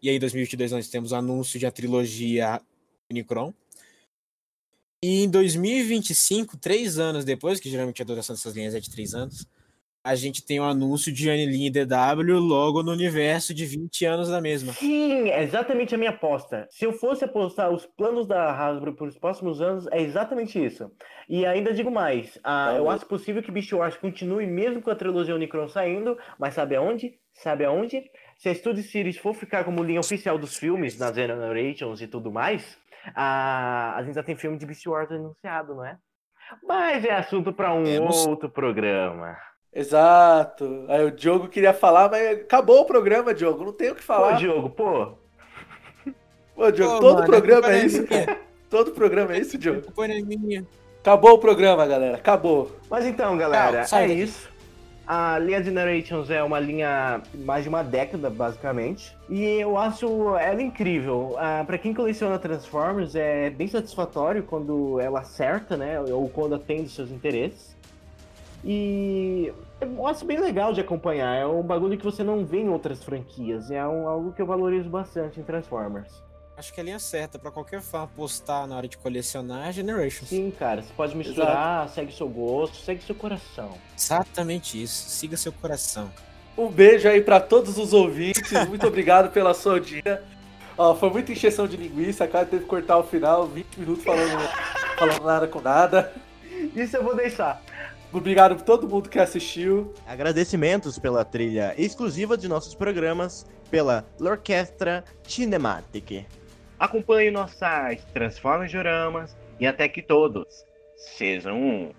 E 0.00 0.08
aí 0.08 0.16
em 0.16 0.20
2022 0.20 0.72
nós 0.72 0.88
temos 0.88 1.12
o 1.12 1.16
anúncio 1.16 1.58
de 1.58 1.66
a 1.66 1.70
trilogia 1.70 2.60
Unicron. 3.10 3.52
E 5.02 5.24
em 5.24 5.28
2025, 5.28 6.56
três 6.56 6.98
anos 6.98 7.24
depois, 7.24 7.60
que 7.60 7.68
geralmente 7.68 8.00
a 8.00 8.04
duração 8.04 8.34
dessas 8.34 8.54
linhas 8.54 8.74
é 8.74 8.80
de 8.80 8.90
três 8.90 9.14
anos, 9.14 9.46
a 10.04 10.14
gente 10.14 10.44
tem 10.44 10.60
o 10.60 10.62
um 10.62 10.66
anúncio 10.66 11.10
de 11.10 11.30
Anilin 11.30 11.72
DW 11.72 12.38
logo 12.38 12.82
no 12.82 12.92
universo 12.92 13.54
de 13.54 13.64
20 13.64 14.04
anos 14.04 14.28
da 14.28 14.38
mesma. 14.38 14.74
Sim, 14.74 15.30
é 15.30 15.42
exatamente 15.42 15.94
a 15.94 15.98
minha 15.98 16.10
aposta. 16.10 16.68
Se 16.70 16.84
eu 16.84 16.92
fosse 16.92 17.24
apostar 17.24 17.70
os 17.70 17.86
planos 17.86 18.26
da 18.26 18.52
Hasbro 18.52 18.94
para 18.94 19.06
os 19.06 19.18
próximos 19.18 19.62
anos, 19.62 19.86
é 19.90 20.02
exatamente 20.02 20.62
isso. 20.62 20.92
E 21.26 21.46
ainda 21.46 21.72
digo 21.72 21.90
mais, 21.90 22.38
ah, 22.44 22.74
eu 22.76 22.90
acho 22.90 23.06
possível 23.06 23.42
que 23.42 23.50
Beast 23.50 23.72
Wars 23.72 23.96
continue 23.96 24.46
mesmo 24.46 24.82
com 24.82 24.90
a 24.90 24.94
trilogia 24.94 25.34
Unicron 25.34 25.68
saindo, 25.68 26.18
mas 26.38 26.52
sabe 26.52 26.76
aonde? 26.76 27.14
Sabe 27.32 27.64
aonde? 27.64 28.02
Se 28.36 28.50
a 28.50 28.54
Studio 28.54 28.82
Series 28.82 29.16
for 29.16 29.32
ficar 29.32 29.64
como 29.64 29.82
linha 29.82 30.00
oficial 30.00 30.36
dos 30.36 30.58
filmes, 30.58 30.98
nas 30.98 31.16
Generations 31.16 32.02
e 32.02 32.06
tudo 32.06 32.30
mais, 32.30 32.76
a, 33.14 33.96
a 33.96 34.02
gente 34.02 34.16
já 34.16 34.22
tem 34.22 34.36
filme 34.36 34.58
de 34.58 34.66
Beast 34.66 34.86
Wars 34.86 35.10
anunciado, 35.10 35.74
não 35.74 35.84
é? 35.86 35.96
Mas 36.62 37.02
é 37.06 37.14
assunto 37.14 37.54
para 37.54 37.72
um 37.72 37.84
Temos. 37.84 38.26
outro 38.26 38.50
programa. 38.50 39.34
Exato. 39.74 40.84
Aí 40.88 41.04
o 41.04 41.10
Diogo 41.10 41.48
queria 41.48 41.72
falar, 41.72 42.08
mas 42.08 42.40
acabou 42.40 42.82
o 42.82 42.84
programa, 42.84 43.34
Diogo. 43.34 43.64
Não 43.64 43.72
tem 43.72 43.90
o 43.90 43.94
que 43.94 44.02
Pô, 44.02 44.06
falar. 44.06 44.36
Diogo, 44.36 44.70
pô. 44.70 45.12
Pô, 46.54 46.70
Diogo, 46.70 46.94
Pô, 46.94 47.00
todo 47.00 47.14
mano, 47.16 47.26
programa 47.26 47.66
é 47.66 47.80
culpa 47.80 47.86
isso, 47.86 48.02
é 48.02 48.06
cara. 48.06 48.38
Todo 48.70 48.92
programa 48.92 49.34
é 49.34 49.38
isso, 49.40 49.58
Diogo. 49.58 49.82
É 50.02 50.22
minha. 50.22 50.64
Acabou 51.00 51.32
o 51.32 51.38
programa, 51.38 51.84
galera. 51.86 52.16
Acabou. 52.16 52.70
Mas 52.88 53.04
então, 53.04 53.36
galera, 53.36 53.84
Não, 53.90 53.98
é 53.98 54.06
isso. 54.06 54.48
A 55.06 55.38
linha 55.38 55.62
Generations 55.62 56.30
é 56.30 56.42
uma 56.42 56.58
linha 56.58 57.20
mais 57.34 57.64
de 57.64 57.68
uma 57.68 57.84
década, 57.84 58.30
basicamente. 58.30 59.14
E 59.28 59.44
eu 59.44 59.76
acho 59.76 60.34
ela 60.38 60.62
incrível. 60.62 61.34
Ah, 61.36 61.62
para 61.66 61.76
quem 61.76 61.92
coleciona 61.92 62.38
Transformers, 62.38 63.14
é 63.14 63.50
bem 63.50 63.68
satisfatório 63.68 64.42
quando 64.44 64.98
ela 64.98 65.20
acerta, 65.20 65.76
né? 65.76 66.00
Ou 66.00 66.26
quando 66.30 66.54
atende 66.54 66.88
seus 66.88 67.10
interesses. 67.10 67.73
E 68.64 69.52
eu 69.80 70.06
acho 70.06 70.24
bem 70.24 70.40
legal 70.40 70.72
de 70.72 70.80
acompanhar. 70.80 71.34
É 71.36 71.46
um 71.46 71.62
bagulho 71.62 71.98
que 71.98 72.04
você 72.04 72.24
não 72.24 72.44
vê 72.44 72.58
em 72.58 72.68
outras 72.68 73.04
franquias. 73.04 73.70
É 73.70 73.86
um- 73.86 74.08
algo 74.08 74.32
que 74.32 74.40
eu 74.40 74.46
valorizo 74.46 74.88
bastante 74.88 75.38
em 75.38 75.42
Transformers. 75.42 76.22
Acho 76.56 76.72
que 76.72 76.80
a 76.80 76.84
linha 76.84 76.98
certa 77.00 77.36
para 77.38 77.50
qualquer 77.50 77.80
fã 77.82 78.04
apostar 78.04 78.66
na 78.66 78.76
hora 78.76 78.86
de 78.88 78.96
colecionar 78.96 79.68
é 79.68 79.72
Generations. 79.72 80.28
Sim, 80.30 80.52
cara, 80.56 80.82
você 80.82 80.92
pode 80.94 81.16
misturar, 81.16 81.88
segue 81.88 82.12
seu 82.12 82.28
gosto, 82.28 82.76
segue 82.76 83.02
seu 83.02 83.14
coração. 83.14 83.70
Exatamente 83.98 84.80
isso. 84.80 85.10
Siga 85.10 85.36
seu 85.36 85.52
coração. 85.52 86.10
Um 86.56 86.68
beijo 86.68 87.08
aí 87.08 87.20
pra 87.20 87.40
todos 87.40 87.76
os 87.76 87.92
ouvintes. 87.92 88.52
Muito 88.68 88.86
obrigado 88.86 89.32
pela 89.32 89.52
sua 89.52 89.72
audiência. 89.74 90.22
Ó, 90.78 90.94
foi 90.94 91.10
muita 91.10 91.32
encheção 91.32 91.66
de 91.66 91.76
linguiça. 91.76 92.22
A 92.24 92.28
cara 92.28 92.46
teve 92.46 92.62
que 92.62 92.68
cortar 92.68 92.98
o 92.98 93.02
final, 93.02 93.46
20 93.48 93.76
minutos 93.76 94.04
falando, 94.04 94.38
falando 94.96 95.24
nada 95.24 95.48
com 95.48 95.60
nada. 95.60 96.12
Isso 96.76 96.96
eu 96.96 97.02
vou 97.02 97.16
deixar. 97.16 97.60
Obrigado 98.14 98.54
por 98.54 98.64
todo 98.64 98.88
mundo 98.88 99.08
que 99.10 99.18
assistiu. 99.18 99.92
Agradecimentos 100.06 101.00
pela 101.00 101.24
trilha 101.24 101.74
exclusiva 101.76 102.38
de 102.38 102.46
nossos 102.46 102.72
programas 102.72 103.44
pela 103.68 104.06
L'Orquestra 104.20 105.02
Cinematic. 105.26 106.24
Acompanhe 106.78 107.32
nosso 107.32 107.56
site 107.56 108.04
Transforma 108.12 108.68
Joramas 108.68 109.36
e 109.58 109.66
até 109.66 109.88
que 109.88 110.00
todos 110.00 110.64
sejam 110.96 111.60
um. 111.60 111.92